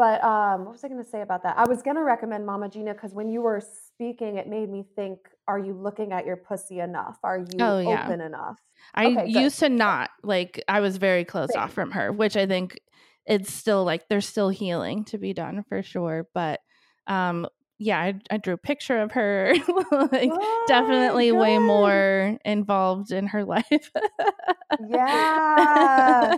But 0.01 0.23
um, 0.23 0.65
what 0.65 0.71
was 0.71 0.83
I 0.83 0.87
going 0.87 1.03
to 1.03 1.07
say 1.07 1.21
about 1.21 1.43
that? 1.43 1.59
I 1.59 1.69
was 1.69 1.83
going 1.83 1.95
to 1.95 2.01
recommend 2.01 2.43
Mama 2.43 2.67
Gena 2.69 2.91
because 2.95 3.13
when 3.13 3.29
you 3.29 3.43
were 3.43 3.61
speaking, 3.61 4.37
it 4.37 4.47
made 4.47 4.67
me 4.67 4.83
think: 4.95 5.19
Are 5.47 5.59
you 5.59 5.73
looking 5.73 6.11
at 6.11 6.25
your 6.25 6.37
pussy 6.37 6.79
enough? 6.79 7.19
Are 7.23 7.37
you 7.37 7.59
Oh, 7.61 7.77
yeah. 7.79 8.07
open 8.07 8.19
enough? 8.19 8.57
I 8.95 9.05
Okay, 9.05 9.29
good. 9.31 9.43
used 9.43 9.59
to 9.59 9.69
not 9.69 10.09
like 10.23 10.63
I 10.67 10.79
was 10.79 10.97
very 10.97 11.23
closed 11.23 11.51
Same. 11.51 11.61
off 11.61 11.73
from 11.73 11.91
her, 11.91 12.11
which 12.11 12.35
I 12.35 12.47
think 12.47 12.79
it's 13.27 13.53
still 13.53 13.83
like 13.83 14.09
there's 14.09 14.27
still 14.27 14.49
healing 14.49 15.05
to 15.05 15.19
be 15.19 15.33
done 15.33 15.63
for 15.69 15.83
sure. 15.83 16.27
But 16.33 16.61
um 17.05 17.45
yeah, 17.77 17.99
I, 17.99 18.15
I 18.31 18.37
drew 18.37 18.55
a 18.55 18.57
picture 18.57 19.01
of 19.01 19.11
her, 19.11 19.53
like 20.11 20.31
Good, 20.31 20.67
definitely 20.67 21.31
way 21.31 21.59
more 21.59 22.39
involved 22.43 23.11
in 23.11 23.27
her 23.27 23.43
life. 23.55 23.91
Yeah. 24.89 26.33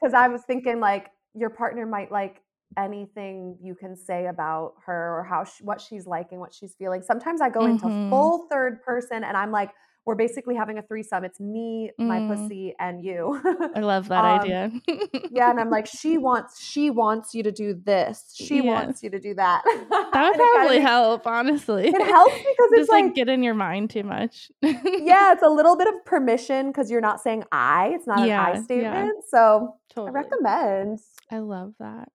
Because 0.00 0.14
I 0.14 0.28
was 0.28 0.42
thinking 0.42 0.80
like 0.80 1.10
your 1.34 1.50
partner 1.50 1.86
might 1.86 2.12
like 2.12 2.42
anything 2.76 3.56
you 3.62 3.74
can 3.74 3.96
say 3.96 4.26
about 4.26 4.74
her 4.86 5.18
or 5.18 5.24
how 5.24 5.44
she, 5.44 5.64
what 5.64 5.80
she's 5.80 6.06
like 6.06 6.32
and 6.32 6.40
what 6.40 6.52
she's 6.54 6.74
feeling. 6.74 7.02
Sometimes 7.02 7.40
I 7.40 7.50
go 7.50 7.66
into 7.66 7.86
Mhm. 7.86 8.10
full 8.10 8.46
third 8.50 8.82
person 8.82 9.24
and 9.24 9.36
I'm 9.36 9.50
like, 9.50 9.70
we're 10.06 10.14
basically 10.16 10.54
having 10.54 10.76
a 10.76 10.82
threesome. 10.82 11.24
It's 11.24 11.40
me, 11.40 11.90
my 11.98 12.20
Mm. 12.20 12.28
pussy, 12.28 12.74
and 12.78 13.02
you. 13.02 13.40
I 13.74 13.80
love 13.80 14.08
that 14.08 14.22
Um, 14.24 14.40
idea. 14.40 14.70
yeah, 15.30 15.48
and 15.50 15.58
I'm 15.58 15.70
like, 15.70 15.86
she 15.86 16.18
wants, 16.18 16.60
she 16.62 16.90
wants 16.90 17.34
you 17.34 17.42
to 17.42 17.50
do 17.50 17.72
this. 17.72 18.34
She 18.36 18.56
Yeah. 18.60 18.74
wants 18.74 19.02
you 19.02 19.08
to 19.08 19.18
do 19.18 19.32
that. 19.34 19.62
that 19.64 20.12
would 20.14 20.34
it 20.34 20.36
kinda 20.36 20.44
probably 20.52 20.80
help, 20.80 21.26
honestly. 21.26 21.86
It 21.88 22.02
helps 22.02 22.34
because 22.36 22.70
it's 22.72 22.78
Just 22.80 22.90
like, 22.90 23.04
like, 23.06 23.14
get 23.14 23.30
in 23.30 23.42
your 23.42 23.54
mind 23.54 23.88
too 23.90 24.02
much. 24.02 24.50
yeah, 24.62 25.32
it's 25.32 25.42
a 25.42 25.48
little 25.48 25.74
bit 25.76 25.88
of 25.88 26.04
permission 26.04 26.66
because 26.66 26.90
you're 26.90 27.00
not 27.00 27.20
saying 27.22 27.44
I. 27.50 27.88
It's 27.94 28.06
not 28.06 28.28
Yeah, 28.28 28.50
an. 28.50 28.56
I 28.58 28.62
statement. 28.62 29.24
So 29.26 29.76
I 29.96 30.10
recommend. 30.10 30.98
I 31.30 31.38
love 31.38 31.72
that. 31.80 32.10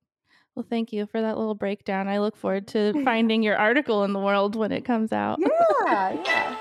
Well, 0.60 0.68
thank 0.70 0.92
you 0.92 1.06
for 1.06 1.22
that 1.22 1.38
little 1.38 1.56
breakdown. 1.56 2.10
I 2.10 2.20
look 2.20 2.36
forward 2.36 2.68
to 2.70 2.92
finding 3.06 3.44
your 3.44 3.56
article 3.56 4.04
in 4.04 4.12
the 4.12 4.20
world 4.20 4.58
when 4.58 4.74
it 4.74 4.84
comes 4.84 5.14
out. 5.14 5.40
Yeah, 5.40 6.22
yeah. 6.26 6.58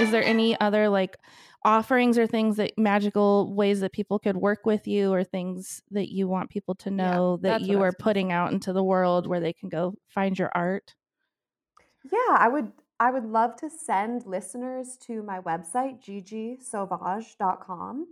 Is 0.00 0.10
there 0.10 0.24
any 0.24 0.58
other 0.60 0.88
like 0.88 1.18
offerings 1.64 2.18
or 2.18 2.26
things 2.26 2.56
that 2.56 2.72
magical 2.76 3.54
ways 3.54 3.78
that 3.78 3.92
people 3.92 4.18
could 4.18 4.36
work 4.36 4.66
with 4.66 4.88
you 4.88 5.12
or 5.12 5.22
things 5.22 5.80
that 5.92 6.08
you 6.12 6.26
want 6.26 6.50
people 6.50 6.74
to 6.74 6.90
Yeah, 6.90 6.94
know 6.96 7.36
that 7.42 7.60
you 7.60 7.80
are 7.80 7.92
putting 7.92 8.32
out 8.32 8.52
into 8.52 8.72
the 8.72 8.82
world 8.82 9.28
where 9.28 9.38
they 9.38 9.52
can 9.52 9.68
go 9.68 9.94
find 10.08 10.36
your 10.36 10.50
art? 10.52 10.96
Yeah, 12.10 12.36
I 12.38 12.48
would 12.48 12.72
I 13.00 13.10
would 13.10 13.24
love 13.24 13.56
to 13.56 13.70
send 13.70 14.26
listeners 14.26 14.96
to 15.06 15.22
my 15.22 15.40
website 15.40 16.02
ggsauvage.com. 16.02 18.06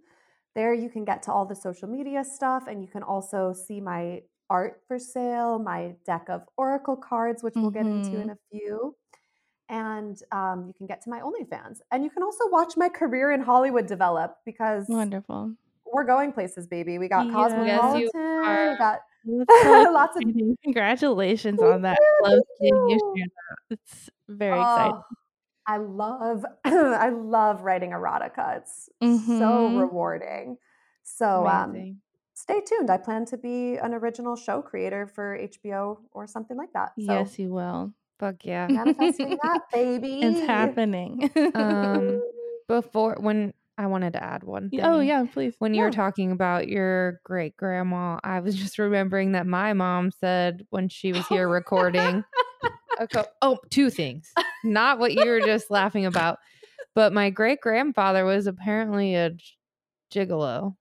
There 0.54 0.72
you 0.72 0.88
can 0.88 1.04
get 1.04 1.22
to 1.24 1.32
all 1.32 1.44
the 1.44 1.56
social 1.56 1.88
media 1.88 2.24
stuff 2.24 2.66
and 2.68 2.80
you 2.80 2.88
can 2.88 3.02
also 3.02 3.52
see 3.52 3.80
my 3.80 4.22
art 4.48 4.80
for 4.86 4.98
sale, 4.98 5.58
my 5.58 5.94
deck 6.04 6.28
of 6.28 6.42
oracle 6.56 6.96
cards 6.96 7.42
which 7.42 7.54
we'll 7.56 7.70
get 7.70 7.84
into 7.84 8.20
in 8.20 8.30
a 8.30 8.38
few. 8.50 8.94
And 9.68 10.16
um, 10.30 10.66
you 10.68 10.74
can 10.74 10.86
get 10.86 11.02
to 11.02 11.10
my 11.10 11.20
OnlyFans. 11.20 11.80
And 11.90 12.04
you 12.04 12.10
can 12.10 12.22
also 12.22 12.44
watch 12.50 12.76
my 12.76 12.88
career 12.88 13.32
in 13.32 13.40
Hollywood 13.40 13.88
develop 13.88 14.36
because 14.46 14.86
Wonderful. 14.88 15.54
we're 15.92 16.04
going 16.04 16.32
places, 16.32 16.68
baby. 16.68 16.98
We 16.98 17.08
got 17.08 17.26
Yes, 17.26 17.34
Cosmopolitan, 17.34 18.00
you 18.00 18.10
we 18.14 18.76
got 18.78 19.00
lots 19.92 20.16
of. 20.16 20.22
Congratulations 20.64 21.60
on 21.62 21.82
that. 21.82 21.96
I 22.24 22.28
love 22.28 22.40
seeing 22.58 22.88
you 22.88 22.94
you. 22.94 23.14
share 23.16 23.26
that. 23.26 23.78
It's 23.78 24.10
very 24.28 24.60
exciting. 24.60 24.92
Oh, 24.94 25.04
I 25.66 25.76
love 25.78 26.44
I 26.64 27.08
love 27.10 27.62
writing 27.62 27.90
erotica. 27.90 28.58
It's 28.58 28.88
so 29.00 29.08
Mhm. 29.08 29.78
rewarding. 29.78 30.58
So 31.02 31.46
um, 31.46 32.00
stay 32.34 32.60
tuned. 32.60 32.90
I 32.90 32.98
plan 32.98 33.24
to 33.26 33.36
be 33.36 33.76
an 33.76 33.94
original 33.94 34.36
show 34.36 34.62
creator 34.62 35.06
for 35.06 35.36
HBO 35.36 35.98
or 36.12 36.26
something 36.26 36.56
like 36.56 36.72
that. 36.74 36.92
So 36.98 37.12
Yes, 37.12 37.38
you 37.38 37.50
will. 37.52 37.92
Fuck 38.18 38.44
yeah. 38.44 38.68
manifesting 38.68 39.36
that, 39.42 39.60
baby. 39.72 40.20
It's 40.22 40.46
happening. 40.46 41.30
Um, 41.54 42.22
before 42.68 43.16
when 43.20 43.54
I 43.78 43.86
wanted 43.86 44.14
to 44.14 44.22
add 44.22 44.42
one. 44.42 44.70
Oh, 44.72 44.76
thing. 44.76 44.84
oh 44.84 45.00
yeah, 45.00 45.24
please. 45.24 45.54
When 45.58 45.74
you 45.74 45.82
were 45.82 45.90
talking 45.90 46.32
about 46.32 46.68
your 46.68 47.20
great 47.24 47.56
grandma, 47.56 48.18
I 48.24 48.40
was 48.40 48.54
just 48.56 48.78
remembering 48.78 49.32
that 49.32 49.46
my 49.46 49.74
mom 49.74 50.10
said 50.10 50.66
when 50.70 50.88
she 50.88 51.12
was 51.12 51.26
here 51.28 51.48
recording. 51.48 52.24
cou- 53.12 53.24
oh, 53.42 53.58
two 53.70 53.90
things. 53.90 54.32
Not 54.64 54.98
what 54.98 55.12
you 55.12 55.26
were 55.26 55.40
just 55.40 55.70
laughing 55.70 56.06
about, 56.06 56.38
but 56.94 57.12
my 57.12 57.28
great 57.28 57.60
grandfather 57.60 58.24
was 58.24 58.46
apparently 58.46 59.14
a 59.14 59.32
gigolo. 60.10 60.76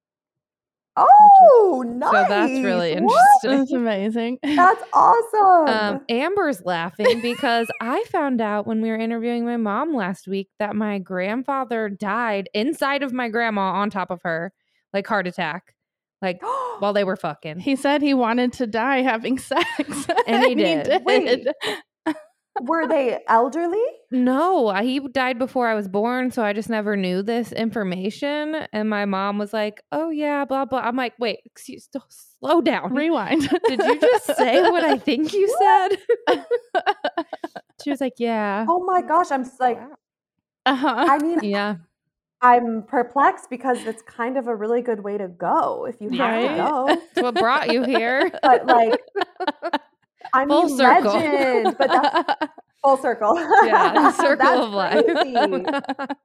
Oh, 0.97 1.83
nice. 1.85 2.11
So 2.11 2.25
that's 2.29 2.51
really 2.63 2.93
What? 2.99 3.13
interesting. 3.43 3.59
That's 3.59 3.71
amazing. 3.73 4.39
That's 4.43 4.83
awesome. 4.93 5.67
Um, 5.67 6.01
Amber's 6.09 6.63
laughing 6.63 7.21
because 7.21 7.67
I 7.81 8.03
found 8.05 8.39
out 8.39 8.65
when 8.65 8.81
we 8.81 8.89
were 8.89 8.97
interviewing 8.97 9.43
my 9.45 9.57
mom 9.57 9.93
last 9.93 10.27
week 10.27 10.49
that 10.59 10.75
my 10.75 10.99
grandfather 10.99 11.89
died 11.89 12.49
inside 12.53 13.03
of 13.03 13.11
my 13.11 13.27
grandma 13.27 13.73
on 13.73 13.89
top 13.89 14.09
of 14.09 14.21
her, 14.23 14.53
like 14.93 15.05
heart 15.05 15.27
attack, 15.27 15.75
like 16.21 16.39
while 16.79 16.93
they 16.93 17.03
were 17.03 17.17
fucking. 17.17 17.59
He 17.59 17.75
said 17.75 18.01
he 18.01 18.13
wanted 18.13 18.53
to 18.53 18.67
die 18.67 19.01
having 19.01 19.37
sex. 19.39 20.07
And 20.27 20.45
he 20.45 20.55
did. 20.55 21.03
Wait. 21.03 21.45
Were 22.61 22.87
they 22.87 23.19
elderly? 23.27 23.83
No, 24.11 24.71
he 24.75 24.99
died 24.99 25.37
before 25.37 25.67
I 25.67 25.75
was 25.75 25.87
born, 25.89 26.31
so 26.31 26.43
I 26.43 26.53
just 26.53 26.69
never 26.69 26.95
knew 26.95 27.21
this 27.21 27.51
information. 27.51 28.55
And 28.71 28.89
my 28.89 29.05
mom 29.05 29.37
was 29.37 29.51
like, 29.51 29.83
"Oh 29.91 30.09
yeah, 30.09 30.45
blah 30.45 30.63
blah." 30.65 30.79
I'm 30.79 30.95
like, 30.95 31.13
"Wait, 31.19 31.39
excuse, 31.45 31.89
slow 32.39 32.61
down. 32.61 32.93
Rewind. 32.93 33.49
Did 33.67 33.83
you 33.83 33.99
just 33.99 34.25
say 34.37 34.61
what 34.61 34.83
I 34.85 34.97
think 34.97 35.33
you 35.33 35.53
said?" 35.59 35.97
she 37.83 37.89
was 37.89 37.99
like, 38.01 38.13
"Yeah, 38.17 38.65
Oh 38.69 38.83
my 38.85 39.01
gosh, 39.01 39.31
I'm 39.31 39.41
s- 39.41 39.59
like, 39.59 39.79
uh-huh. 40.65 41.05
I 41.09 41.17
mean, 41.19 41.39
yeah." 41.43 41.75
I'm 42.41 42.83
perplexed 42.83 43.49
because 43.49 43.85
it's 43.87 44.03
kind 44.03 44.37
of 44.37 44.47
a 44.47 44.55
really 44.55 44.81
good 44.83 44.99
way 44.99 45.17
to 45.17 45.27
go 45.27 45.85
if 45.89 45.99
you 45.99 46.09
have 46.11 46.19
Right? 46.19 46.47
to 46.49 46.55
go. 46.55 46.85
That's 46.87 47.21
what 47.23 47.33
brought 47.35 47.71
you 47.71 47.83
here. 47.83 48.29
But 48.43 48.67
like, 48.67 49.01
I 50.35 50.45
Full 50.45 50.65
mean, 50.65 50.77
circle. 50.77 51.13
legend, 51.13 51.75
but 51.77 51.87
that's 51.87 52.51
full 52.83 52.97
circle. 52.97 53.35
yeah, 53.65 54.11
circle 54.11 54.47
of 54.63 54.71
life. 54.73 55.03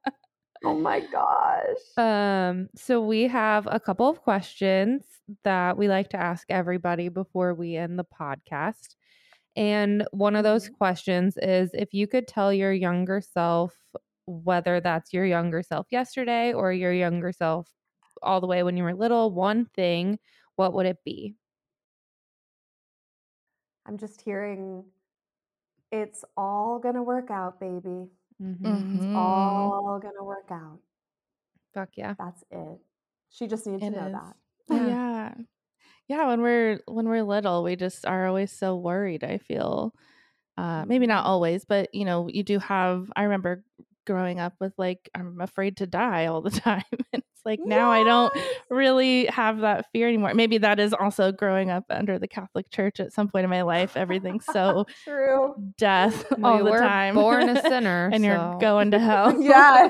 oh 0.65 0.75
my 0.77 0.99
gosh. 0.99 1.97
um, 1.97 2.69
so 2.75 3.01
we 3.01 3.23
have 3.23 3.67
a 3.71 3.79
couple 3.79 4.07
of 4.09 4.21
questions 4.21 5.03
that 5.43 5.77
we 5.77 5.87
like 5.87 6.09
to 6.09 6.17
ask 6.17 6.45
everybody 6.49 7.09
before 7.09 7.53
we 7.53 7.75
end 7.77 7.97
the 7.97 8.05
podcast. 8.05 8.95
And 9.55 10.05
one 10.11 10.35
of 10.35 10.43
those 10.43 10.69
Mhm. 10.69 10.77
questions 10.77 11.37
is 11.37 11.71
if 11.73 11.93
you 11.93 12.07
could 12.07 12.27
tell 12.27 12.53
your 12.53 12.71
younger 12.73 13.21
self, 13.21 13.75
whether 14.25 14.79
that's 14.79 15.11
your 15.13 15.25
younger 15.25 15.61
self 15.63 15.87
yesterday 15.89 16.53
or 16.53 16.71
your 16.71 16.93
younger 16.93 17.31
self 17.31 17.69
all 18.21 18.39
the 18.39 18.47
way 18.47 18.61
when 18.63 18.77
you 18.77 18.83
were 18.83 18.93
little, 18.93 19.31
one 19.31 19.65
thing, 19.65 20.19
what 20.55 20.73
would 20.73 20.85
it 20.85 20.97
be? 21.03 21.35
I'm 23.85 23.97
just 23.97 24.21
hearing 24.21 24.85
it's 25.91 26.23
all 26.37 26.79
gonna 26.79 27.03
work 27.03 27.29
out, 27.31 27.59
baby. 27.59 28.09
Mhm. 28.39 28.87
It's 28.93 29.07
all 29.13 29.99
gonna 30.01 30.23
work 30.23 30.49
out. 30.51 30.79
Fuck 31.73 31.97
yeah. 31.97 32.15
That's 32.17 32.43
it. 32.51 32.79
She 33.29 33.47
just 33.47 33.65
needs 33.67 33.85
It 33.85 33.89
to 33.89 33.95
know 33.95 34.09
is. 34.09 34.11
that. 34.11 34.35
Yeah. 34.67 34.95
yeah. 35.29 35.33
Yeah, 36.07 36.27
when 36.27 36.41
we're 36.41 36.79
when 36.87 37.07
we're 37.07 37.23
little, 37.23 37.63
we 37.63 37.75
just 37.75 38.05
are 38.05 38.27
always 38.27 38.51
so 38.51 38.75
worried, 38.77 39.23
I 39.23 39.37
feel. 39.37 39.93
Uh 40.57 40.85
maybe 40.87 41.07
not 41.07 41.25
Mhm. 41.25 41.25
always, 41.25 41.65
but 41.65 41.93
you 41.93 42.05
know, 42.05 42.27
you 42.29 42.43
do 42.43 42.59
have 42.59 43.11
I 43.15 43.23
remember 43.23 43.63
growing 44.05 44.39
up 44.39 44.53
with 44.59 44.73
like 44.77 45.09
I'm 45.15 45.39
afraid 45.41 45.77
to 45.77 45.87
die 45.87 46.25
all 46.27 46.41
the 46.41 46.49
time. 46.69 46.83
And 46.91 47.23
it's 47.33 47.45
like 47.45 47.59
now 47.63 47.91
I 47.91 48.03
don't 48.03 48.33
really 48.69 49.25
have 49.27 49.59
that 49.61 49.85
fear 49.91 50.07
anymore. 50.07 50.33
Maybe 50.33 50.57
that 50.59 50.79
is 50.79 50.93
also 50.93 51.31
growing 51.31 51.69
up 51.69 51.85
under 51.89 52.19
the 52.19 52.27
Catholic 52.27 52.69
Church 52.69 52.99
at 52.99 53.13
some 53.13 53.27
point 53.29 53.43
in 53.45 53.49
my 53.49 53.61
life. 53.63 53.97
Everything's 53.97 54.45
so 54.45 54.85
True. 55.03 55.55
death 55.77 56.25
We 56.37 56.43
all 56.43 56.63
the 56.63 56.71
were 56.71 56.79
time. 56.79 57.15
born 57.15 57.49
a 57.49 57.61
sinner. 57.69 58.09
and 58.13 58.23
you're 58.23 58.57
going 58.59 58.91
to 58.91 58.99
hell. 58.99 59.41
Yeah. 59.41 59.89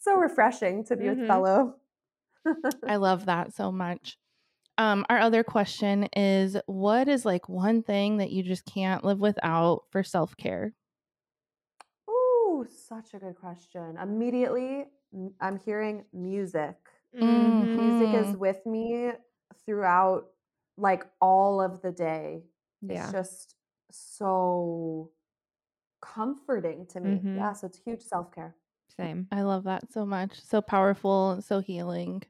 so 0.00 0.14
refreshing 0.16 0.84
to 0.86 0.96
be 0.96 1.04
Mhm. 1.04 1.18
with 1.18 1.26
fellow. 1.26 1.74
I 2.86 2.96
love 2.96 3.26
that 3.26 3.54
so 3.54 3.70
much. 3.70 4.16
Um, 4.78 5.04
our 5.10 5.18
other 5.18 5.42
question 5.42 6.08
is 6.16 6.56
what 6.66 7.08
is 7.08 7.24
like 7.24 7.48
one 7.48 7.82
thing 7.82 8.18
that 8.18 8.30
you 8.30 8.42
just 8.44 8.64
can't 8.64 9.04
live 9.04 9.18
without 9.18 9.82
for 9.90 10.02
self 10.04 10.36
care? 10.36 10.72
Ooh, 12.58 12.66
such 12.66 13.14
a 13.14 13.18
good 13.18 13.36
question. 13.36 13.96
Immediately, 13.98 14.86
I'm 15.40 15.58
hearing 15.58 16.04
music. 16.12 16.76
Mhm. 17.14 17.76
Music 17.76 18.14
is 18.14 18.34
Mhm. 18.34 18.38
with 18.38 18.66
me 18.66 19.12
throughout 19.64 20.30
like 20.76 21.04
all 21.20 21.60
of 21.60 21.82
the 21.82 21.92
day. 21.92 22.44
Yeah. 22.82 23.02
It's 23.02 23.12
just 23.12 23.56
so 23.90 25.10
comforting 26.00 26.86
to 26.86 27.00
me. 27.00 27.18
Mhm. 27.20 27.36
Yeah, 27.36 27.52
so 27.52 27.66
it's 27.66 27.78
huge 27.78 28.02
self 28.02 28.32
care. 28.32 28.56
Same. 28.96 29.28
I 29.30 29.42
love 29.42 29.64
that 29.64 29.92
so 29.92 30.04
much. 30.04 30.40
So 30.40 30.60
powerful 30.60 31.40
so 31.42 31.60
healing. 31.60 32.22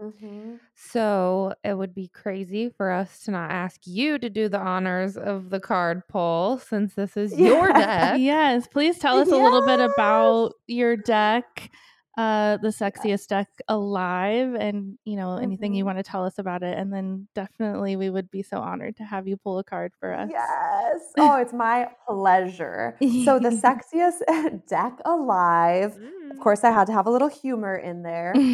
Mm-hmm. 0.00 0.54
So 0.74 1.52
it 1.62 1.74
would 1.74 1.94
be 1.94 2.08
crazy 2.08 2.70
for 2.70 2.90
us 2.90 3.20
to 3.24 3.30
not 3.30 3.50
ask 3.50 3.80
you 3.84 4.18
to 4.18 4.30
do 4.30 4.48
the 4.48 4.58
honors 4.58 5.16
of 5.16 5.50
the 5.50 5.60
card 5.60 6.02
pull 6.08 6.58
since 6.58 6.94
this 6.94 7.16
is 7.16 7.32
your 7.38 7.72
deck. 7.72 8.18
Yes, 8.18 8.66
please 8.66 8.98
tell 8.98 9.18
us 9.18 9.28
a 9.28 9.36
little 9.36 9.66
bit 9.66 9.80
about 9.80 10.54
your 10.66 10.96
deck, 10.96 11.70
uh, 12.16 12.58
the 12.58 12.68
sexiest 12.68 13.28
deck 13.28 13.48
alive, 13.68 14.54
and 14.54 14.98
you 15.04 15.16
know 15.16 15.36
anything 15.36 15.74
you 15.74 15.84
Mhm. 15.84 15.86
want 15.86 15.98
to 15.98 16.02
tell 16.04 16.24
us 16.24 16.38
about 16.38 16.62
it. 16.62 16.78
And 16.78 16.92
then 16.92 17.28
definitely 17.34 17.96
we 17.96 18.10
would 18.10 18.30
be 18.30 18.42
so 18.42 18.58
honored 18.60 18.96
to 18.96 19.04
have 19.04 19.28
you 19.28 19.36
pull 19.36 19.58
a 19.58 19.64
card 19.64 19.92
for 20.00 20.12
us. 20.14 20.30
Yes. 20.30 21.14
Oh, 21.18 21.36
it's 21.36 21.52
my 21.52 21.88
pleasure. 22.06 22.98
So 23.16 23.38
the 23.38 23.50
sexiest 23.50 24.20
deck 24.68 24.98
alive. 25.04 25.98
Mm. 25.98 26.30
Of 26.30 26.38
course, 26.38 26.64
I 26.64 26.70
had 26.70 26.86
to 26.88 26.92
have 26.92 27.06
a 27.06 27.10
little 27.10 27.28
humor 27.28 27.74
in 27.76 28.02
there. 28.02 28.46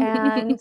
And 0.00 0.60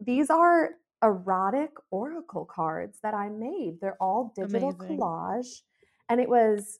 these 0.00 0.30
are 0.30 0.70
erotic 1.02 1.70
oracle 1.90 2.44
cards 2.44 3.00
that 3.02 3.14
I 3.14 3.28
made. 3.28 3.80
They're 3.80 4.00
all 4.02 4.32
digital 4.36 4.72
Amazing. 4.72 4.88
collage. 4.88 5.62
And 6.08 6.20
it 6.20 6.28
was 6.28 6.78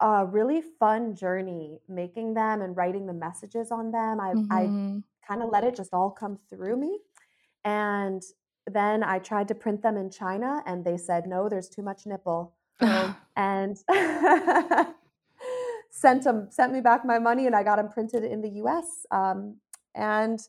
a 0.00 0.24
really 0.26 0.62
fun 0.62 1.14
journey 1.14 1.80
making 1.88 2.34
them 2.34 2.62
and 2.62 2.76
writing 2.76 3.06
the 3.06 3.12
messages 3.12 3.70
on 3.72 3.90
them. 3.90 4.20
I, 4.20 4.34
I 4.50 4.62
Mhm. 4.66 5.02
kind 5.26 5.42
of 5.42 5.50
let 5.50 5.64
it 5.64 5.74
just 5.74 5.92
all 5.92 6.10
come 6.10 6.36
through 6.36 6.76
me. 6.76 7.00
And 7.64 8.22
then 8.66 9.02
I 9.02 9.18
tried 9.18 9.48
to 9.48 9.54
print 9.54 9.82
them 9.82 9.96
in 9.96 10.10
China 10.10 10.62
and 10.66 10.84
they 10.84 10.96
said, 10.96 11.26
no, 11.26 11.48
there's 11.48 11.68
too 11.68 11.82
much 11.82 12.06
nipple. 12.06 12.54
And 13.36 13.76
sent 15.90 16.24
them, 16.24 16.48
sent 16.50 16.72
me 16.72 16.80
back 16.80 17.04
my 17.04 17.18
money 17.18 17.46
and 17.46 17.54
I 17.54 17.62
got 17.62 17.76
them 17.76 17.88
printed 17.88 18.24
in 18.24 18.40
the 18.40 18.50
US. 18.62 19.06
Um, 19.10 19.56
and 19.94 20.40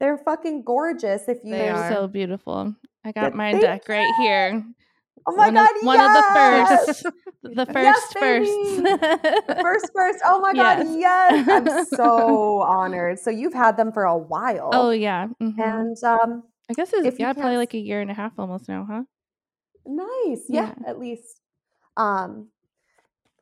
they're 0.00 0.18
fucking 0.18 0.64
gorgeous. 0.64 1.28
If 1.28 1.44
you 1.44 1.52
They 1.52 1.58
They're 1.58 1.88
so 1.88 2.08
beautiful. 2.08 2.74
I 3.04 3.12
got 3.12 3.34
my 3.34 3.52
deck 3.52 3.88
right 3.88 4.14
here. 4.16 4.64
Oh 5.26 5.36
my 5.36 5.46
one 5.46 5.54
god, 5.54 5.70
of, 5.70 5.82
one 5.82 6.00
of 6.00 6.12
the 6.12 6.22
yes! 6.22 6.86
first, 7.02 7.06
the 7.42 7.66
first 7.66 8.12
Yes, 8.12 8.12
first. 8.18 8.52
The 9.46 9.56
first 9.60 9.86
first. 9.94 10.18
Oh 10.24 10.40
my 10.40 10.54
god, 10.54 10.78
Yes. 10.78 10.96
yes. 10.98 11.40
I'm 11.48 11.68
so 11.68 12.62
honored. 12.68 13.18
So 13.18 13.30
you've 13.30 13.54
had 13.54 13.76
them 13.76 13.92
for 13.92 14.04
a 14.04 14.16
while. 14.16 14.70
oh 14.72 14.90
yeah, 14.90 15.28
mhm. 15.42 15.58
And 15.58 15.96
um 16.04 16.44
I 16.70 16.74
guess 16.74 16.92
it's 16.92 17.18
yeah, 17.18 17.32
probably 17.32 17.56
like 17.56 17.74
a 17.74 17.78
year 17.78 18.00
and 18.00 18.10
a 18.10 18.14
half 18.14 18.32
almost 18.38 18.68
now, 18.68 18.86
huh? 18.88 19.02
nice. 19.86 20.44
Yeah, 20.48 20.72
Yeah. 20.72 20.74
at 20.86 20.98
least. 20.98 21.40
Um 21.96 22.48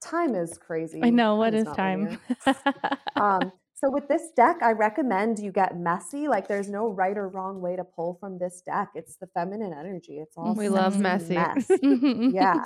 time 0.00 0.34
is 0.34 0.58
crazy. 0.58 1.00
I 1.02 1.10
know 1.10 1.36
what 1.36 1.54
is 1.54 1.64
time. 1.64 2.18
um 3.16 3.52
so 3.80 3.90
with 3.90 4.06
this 4.08 4.30
deck, 4.36 4.58
I 4.62 4.72
recommend 4.72 5.38
you 5.38 5.50
get 5.52 5.76
messy. 5.78 6.28
Like 6.28 6.46
there's 6.48 6.68
no 6.68 6.88
right 6.88 7.16
or 7.16 7.28
wrong 7.28 7.60
way 7.60 7.76
to 7.76 7.84
pull 7.84 8.14
from 8.20 8.38
this 8.38 8.60
deck. 8.64 8.90
It's 8.94 9.16
the 9.16 9.26
feminine 9.28 9.72
energy. 9.72 10.18
It's 10.18 10.36
all 10.36 10.54
We 10.54 10.68
love 10.68 10.98
messy. 10.98 11.34
mess. 11.34 11.70
Yeah. 11.82 12.62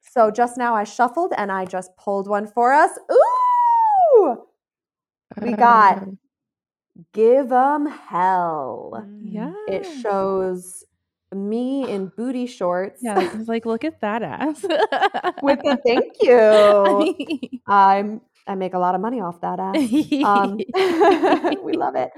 So 0.00 0.30
just 0.30 0.56
now 0.56 0.74
I 0.74 0.84
shuffled 0.84 1.32
and 1.36 1.50
I 1.52 1.64
just 1.66 1.90
pulled 1.96 2.28
one 2.28 2.46
for 2.46 2.72
us. 2.72 2.90
Ooh! 3.12 4.44
We 5.42 5.52
got 5.52 5.98
Um, 5.98 6.18
Give 7.12 7.52
'em 7.52 7.84
hell. 7.86 8.92
Mm. 9.04 9.20
yeah. 9.24 9.52
It 9.68 9.84
shows 9.84 10.82
me 11.34 11.90
in 11.90 12.06
booty 12.16 12.46
shorts. 12.46 13.00
Yeah, 13.02 13.30
like 13.46 13.66
look 13.66 13.84
at 13.84 14.00
that 14.00 14.22
ass. 14.22 14.62
With 15.42 15.60
the 15.62 15.76
thank 15.84 16.14
you. 16.22 17.60
I'm 17.66 18.22
I 18.46 18.54
make 18.54 18.74
a 18.74 18.78
lot 18.78 18.94
of 18.94 19.00
money 19.00 19.20
off 19.20 19.40
that 19.40 19.58
ass. 19.58 19.76
Um, 20.24 20.58
we 21.64 21.72
love 21.72 21.96
it. 21.96 22.10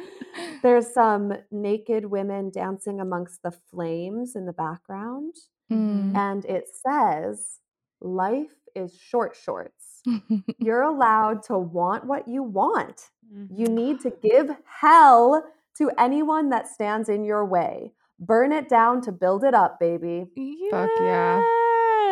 There's 0.63 0.93
some 0.93 1.33
naked 1.51 2.07
women 2.07 2.51
dancing 2.51 3.01
amongst 3.01 3.43
the 3.43 3.51
flames 3.51 4.37
in 4.37 4.45
the 4.47 4.53
background. 4.53 5.35
Mm. 5.71 6.17
And 6.17 6.45
it 6.45 6.69
says, 6.69 7.59
Life 8.01 8.55
is 8.75 8.97
short 8.97 9.37
shorts. 9.37 10.03
You're 10.59 10.83
allowed 10.83 11.43
to 11.45 11.59
want 11.59 12.05
what 12.05 12.29
you 12.29 12.43
want. 12.43 13.11
You 13.55 13.67
need 13.67 14.01
to 14.01 14.11
give 14.23 14.51
hell 14.65 15.45
to 15.77 15.91
anyone 15.99 16.49
that 16.51 16.67
stands 16.67 17.09
in 17.09 17.25
your 17.25 17.45
way. 17.45 17.93
Burn 18.19 18.53
it 18.53 18.69
down 18.69 19.03
to 19.03 19.13
build 19.13 19.45
it 19.45 19.55
up, 19.55 19.79
baby. 19.79 20.27
Fuck 20.71 20.91
yeah. 20.99 21.43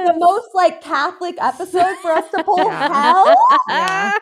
The 0.07 0.15
most 0.19 0.49
like 0.55 0.81
Catholic 0.83 1.37
episode 1.41 1.97
for 2.03 2.13
us 2.13 2.31
to 2.31 2.45
pull 2.45 2.59
Yeah. 2.59 2.89
hell. 2.93 3.37
Yeah. 3.69 4.13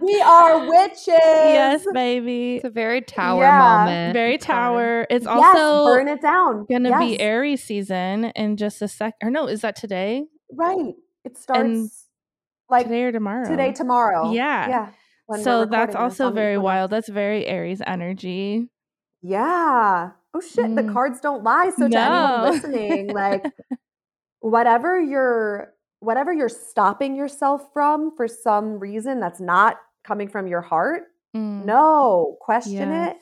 We 0.00 0.20
are 0.22 0.68
witches. 0.68 1.06
yes, 1.08 1.84
baby. 1.92 2.56
It's 2.56 2.64
a 2.64 2.70
very 2.70 3.00
tower 3.02 3.42
Yeah. 3.42 3.58
moment. 3.58 4.14
Very 4.14 4.38
tower. 4.38 5.06
It's 5.10 5.26
yes, 5.26 5.34
also 5.56 5.84
burn 5.86 6.08
it 6.08 6.20
down. 6.22 6.66
gonna 6.70 6.98
be 6.98 7.12
Yes. 7.12 7.20
Aries 7.20 7.62
season 7.64 8.26
in 8.36 8.56
just 8.56 8.80
a 8.82 8.88
sec. 8.88 9.14
Or 9.22 9.30
no, 9.30 9.46
is 9.46 9.60
that 9.62 9.76
today? 9.76 10.24
Right. 10.52 10.94
It 11.24 11.36
starts 11.38 11.60
And 11.64 11.90
like 12.70 12.86
today 12.86 13.02
or 13.04 13.12
tomorrow? 13.12 13.48
today, 13.48 13.72
tomorrow. 13.72 14.32
Yeah. 14.32 14.68
Yeah. 14.68 14.88
when 15.26 15.40
So 15.42 15.64
that's 15.64 15.94
also 15.96 16.30
very 16.30 16.56
20th. 16.56 16.62
wild. 16.62 16.90
That's 16.90 17.08
very 17.08 17.46
Aries 17.46 17.80
energy. 17.86 18.68
Yeah. 19.22 20.10
Oh 20.34 20.40
shit, 20.40 20.74
the 20.74 20.82
Mm. 20.82 20.92
cards 20.92 21.20
don't 21.20 21.42
lie. 21.44 21.70
So 21.76 21.88
to 21.88 21.96
anyone 21.98 22.42
listening, 22.50 23.14
like 23.14 23.44
whatever 24.50 25.00
you're 25.00 25.72
whatever 26.00 26.34
you're 26.34 26.50
stopping 26.50 27.16
yourself 27.16 27.72
from 27.72 28.14
for 28.14 28.28
some 28.28 28.78
reason 28.78 29.18
that's 29.20 29.40
not 29.40 29.80
coming 30.02 30.28
from 30.28 30.46
your 30.46 30.60
heart, 30.60 31.04
Mm. 31.34 31.64
no, 31.64 32.36
question 32.40 32.90
Yes. 32.90 33.14
it. 33.14 33.20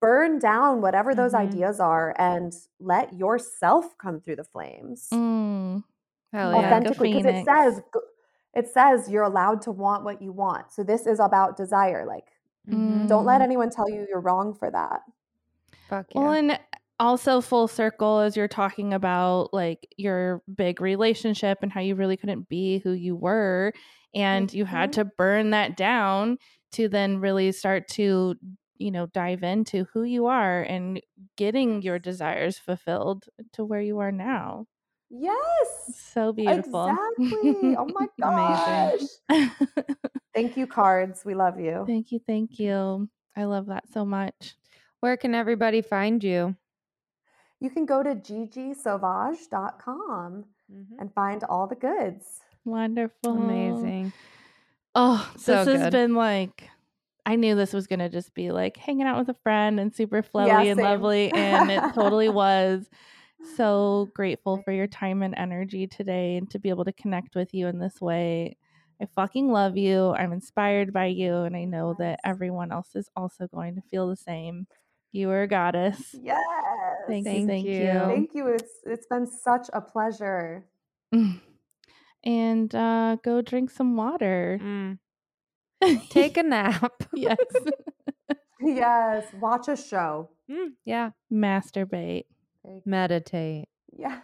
Burn 0.00 0.40
down 0.40 0.80
whatever 0.82 1.14
those 1.14 1.32
Mhm. 1.34 1.38
ideas 1.46 1.78
are 1.78 2.14
and 2.18 2.52
let 2.80 3.12
yourself 3.14 3.96
come 3.96 4.20
through 4.20 4.36
the 4.36 4.44
flames 4.44 5.08
Mm. 5.12 5.84
Hell 6.32 6.50
Like 6.50 6.64
a 6.64 6.68
yeah. 6.68 6.80
because 6.80 7.24
it 7.26 7.44
says 7.46 7.82
it 8.54 8.68
says 8.68 9.08
you're 9.08 9.22
allowed 9.22 9.60
to 9.62 9.70
want 9.70 10.02
what 10.02 10.20
you 10.20 10.32
want. 10.32 10.72
So 10.72 10.82
this 10.82 11.06
is 11.06 11.20
about 11.20 11.56
desire. 11.56 12.04
Like 12.06 12.26
Mhm. 12.68 13.06
don't 13.06 13.24
let 13.24 13.40
Mm. 13.40 13.44
anyone 13.44 13.70
tell 13.70 13.88
you 13.88 14.04
you're 14.08 14.20
wrong 14.20 14.52
for 14.52 14.68
that. 14.70 15.02
Fuck 15.88 16.06
yeah. 16.12 16.20
Well, 16.20 16.32
and 16.32 16.58
also 16.98 17.40
full 17.40 17.68
circle 17.68 18.20
as 18.20 18.36
you're 18.36 18.48
talking 18.48 18.94
about 18.94 19.52
like 19.52 19.86
your 19.96 20.42
big 20.54 20.80
relationship 20.80 21.58
and 21.62 21.72
how 21.72 21.80
you 21.80 21.94
really 21.94 22.16
couldn't 22.16 22.48
be 22.48 22.78
who 22.78 22.92
you 22.92 23.14
were 23.16 23.72
and 24.14 24.52
you 24.52 24.64
had 24.64 24.90
Mhm. 24.90 24.94
to 24.94 25.04
burn 25.04 25.50
that 25.50 25.76
down 25.76 26.38
to 26.72 26.88
then 26.88 27.18
really 27.18 27.52
start 27.52 27.88
to 27.88 28.34
you 28.78 28.90
know 28.90 29.06
dive 29.06 29.42
into 29.42 29.84
who 29.92 30.02
you 30.04 30.26
are 30.26 30.62
and 30.62 31.00
getting 31.36 31.82
your 31.82 31.98
desires 31.98 32.58
fulfilled 32.58 33.24
to 33.52 33.64
where 33.64 33.80
you 33.80 33.98
are 33.98 34.12
now 34.12 34.66
Yes. 35.10 35.94
so 35.94 36.32
beautiful 36.32 36.98
Exactly. 37.16 37.74
Oh 37.76 37.86
my 37.86 38.06
gosh. 38.20 39.20
Thank 40.34 40.56
you, 40.56 40.66
cards. 40.68 41.24
We 41.24 41.34
love 41.34 41.58
you. 41.58 41.86
thank 41.86 42.12
you 42.12 42.18
thank 42.18 42.58
you 42.58 43.08
i 43.36 43.44
love 43.44 43.66
that 43.66 43.88
so 43.88 44.04
much 44.04 44.54
Where 45.00 45.16
can 45.16 45.34
everybody 45.34 45.82
find 45.82 46.24
you? 46.24 46.56
You 47.60 47.70
can 47.70 47.86
go 47.86 48.02
to 48.02 48.14
ggsauvage.com 48.14 50.44
mm-hmm. 50.72 50.98
and 50.98 51.14
find 51.14 51.44
all 51.44 51.66
the 51.66 51.74
goods. 51.74 52.40
wonderful 52.64 53.36
Amazing. 53.36 54.12
Oh, 54.94 55.30
So 55.36 55.64
this 55.64 55.80
has 55.80 55.90
been 55.90 56.14
like 56.14 56.70
I 57.26 57.34
knew 57.34 57.56
this 57.56 57.72
was 57.72 57.88
gonna 57.88 58.08
just 58.08 58.32
be 58.34 58.52
like 58.52 58.76
hanging 58.76 59.06
out 59.06 59.18
with 59.18 59.28
a 59.28 59.36
friend 59.42 59.80
and 59.80 59.94
super 59.94 60.22
flowy 60.22 60.46
Yeah, 60.46 60.62
and 60.62 60.80
lovely, 60.80 61.32
and 61.32 61.70
it 61.70 61.82
totally 61.94 62.28
was. 62.44 62.88
So 63.56 64.08
grateful 64.14 64.62
for 64.64 64.72
your 64.72 64.86
time 64.86 65.22
and 65.22 65.34
energy 65.36 65.86
today 65.86 66.36
and 66.36 66.48
to 66.50 66.58
be 66.58 66.70
able 66.70 66.84
to 66.84 66.92
connect 66.92 67.34
with 67.34 67.52
you 67.52 67.66
in 67.66 67.78
this 67.78 68.00
way. 68.00 68.56
I 69.00 69.06
fucking 69.06 69.50
love 69.50 69.76
you. 69.76 70.12
I'm 70.12 70.32
inspired 70.32 70.92
by 70.92 71.06
you, 71.06 71.42
and 71.42 71.56
I 71.56 71.64
know 71.64 71.94
that 71.98 72.20
everyone 72.24 72.72
else 72.72 72.94
is 72.94 73.10
also 73.14 73.46
going 73.46 73.74
to 73.74 73.82
feel 73.82 74.08
the 74.08 74.16
same. 74.16 74.66
You 75.12 75.30
are 75.30 75.42
a 75.42 75.48
goddess. 75.48 76.14
Yes. 76.20 76.38
Thank, 77.06 77.26
you. 77.26 77.32
Thank 77.32 77.48
Thank 77.48 77.66
you. 77.66 77.72
you. 77.72 78.00
Thank 78.06 78.34
you. 78.34 78.48
It's 78.48 78.72
it's 78.84 79.06
been 79.06 79.26
such 79.26 79.68
a 79.72 79.80
pleasure. 79.80 80.66
And 82.24 82.74
uh, 82.74 83.16
go 83.22 83.40
drink 83.40 83.70
some 83.70 83.96
water. 83.96 84.58
Mm. 84.60 84.98
Take 86.10 86.36
a 86.36 86.42
nap. 86.42 86.92
yes. 87.14 87.36
Yes. 88.58 89.26
Watch 89.38 89.68
a 89.68 89.76
show. 89.76 90.30
Mm, 90.50 90.70
yeah. 90.86 91.10
Masturbate. 91.30 92.24
Meditate. 92.86 93.68
Yeah. 93.92 94.20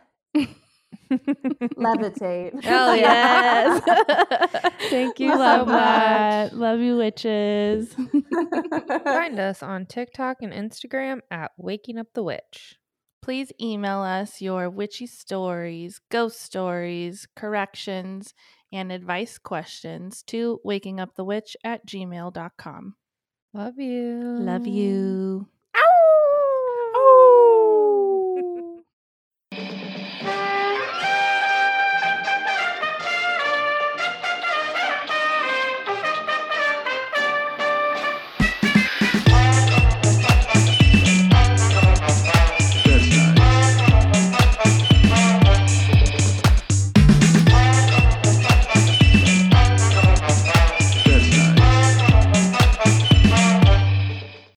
Levitate. 1.76 2.62
Hell 2.62 2.96
yes. 2.96 3.82
Thank 4.90 5.20
you 5.20 5.28
Love 5.30 5.60
so 5.60 5.66
much. 5.66 5.74
that. 5.74 6.56
Love 6.56 6.80
you, 6.80 6.96
witches. 6.96 7.94
Find 9.04 9.38
us 9.38 9.62
on 9.62 9.86
TikTok 9.86 10.38
and 10.42 10.52
Instagram 10.52 11.20
at 11.30 11.52
Waking 11.56 11.98
Up 11.98 12.08
the 12.14 12.22
Witch. 12.22 12.76
Please 13.22 13.52
email 13.60 14.00
us 14.00 14.40
your 14.40 14.68
witchy 14.68 15.06
stories, 15.06 16.00
ghost 16.10 16.40
stories, 16.40 17.28
corrections, 17.36 18.34
and 18.72 18.90
advice 18.90 19.38
questions 19.38 20.22
to 20.24 20.58
wakingupthewitch 20.66 21.54
at 21.62 21.86
gmail.com. 21.86 22.94
Love 23.54 23.78
you. 23.78 24.38
Love 24.40 24.66
you. 24.66 25.46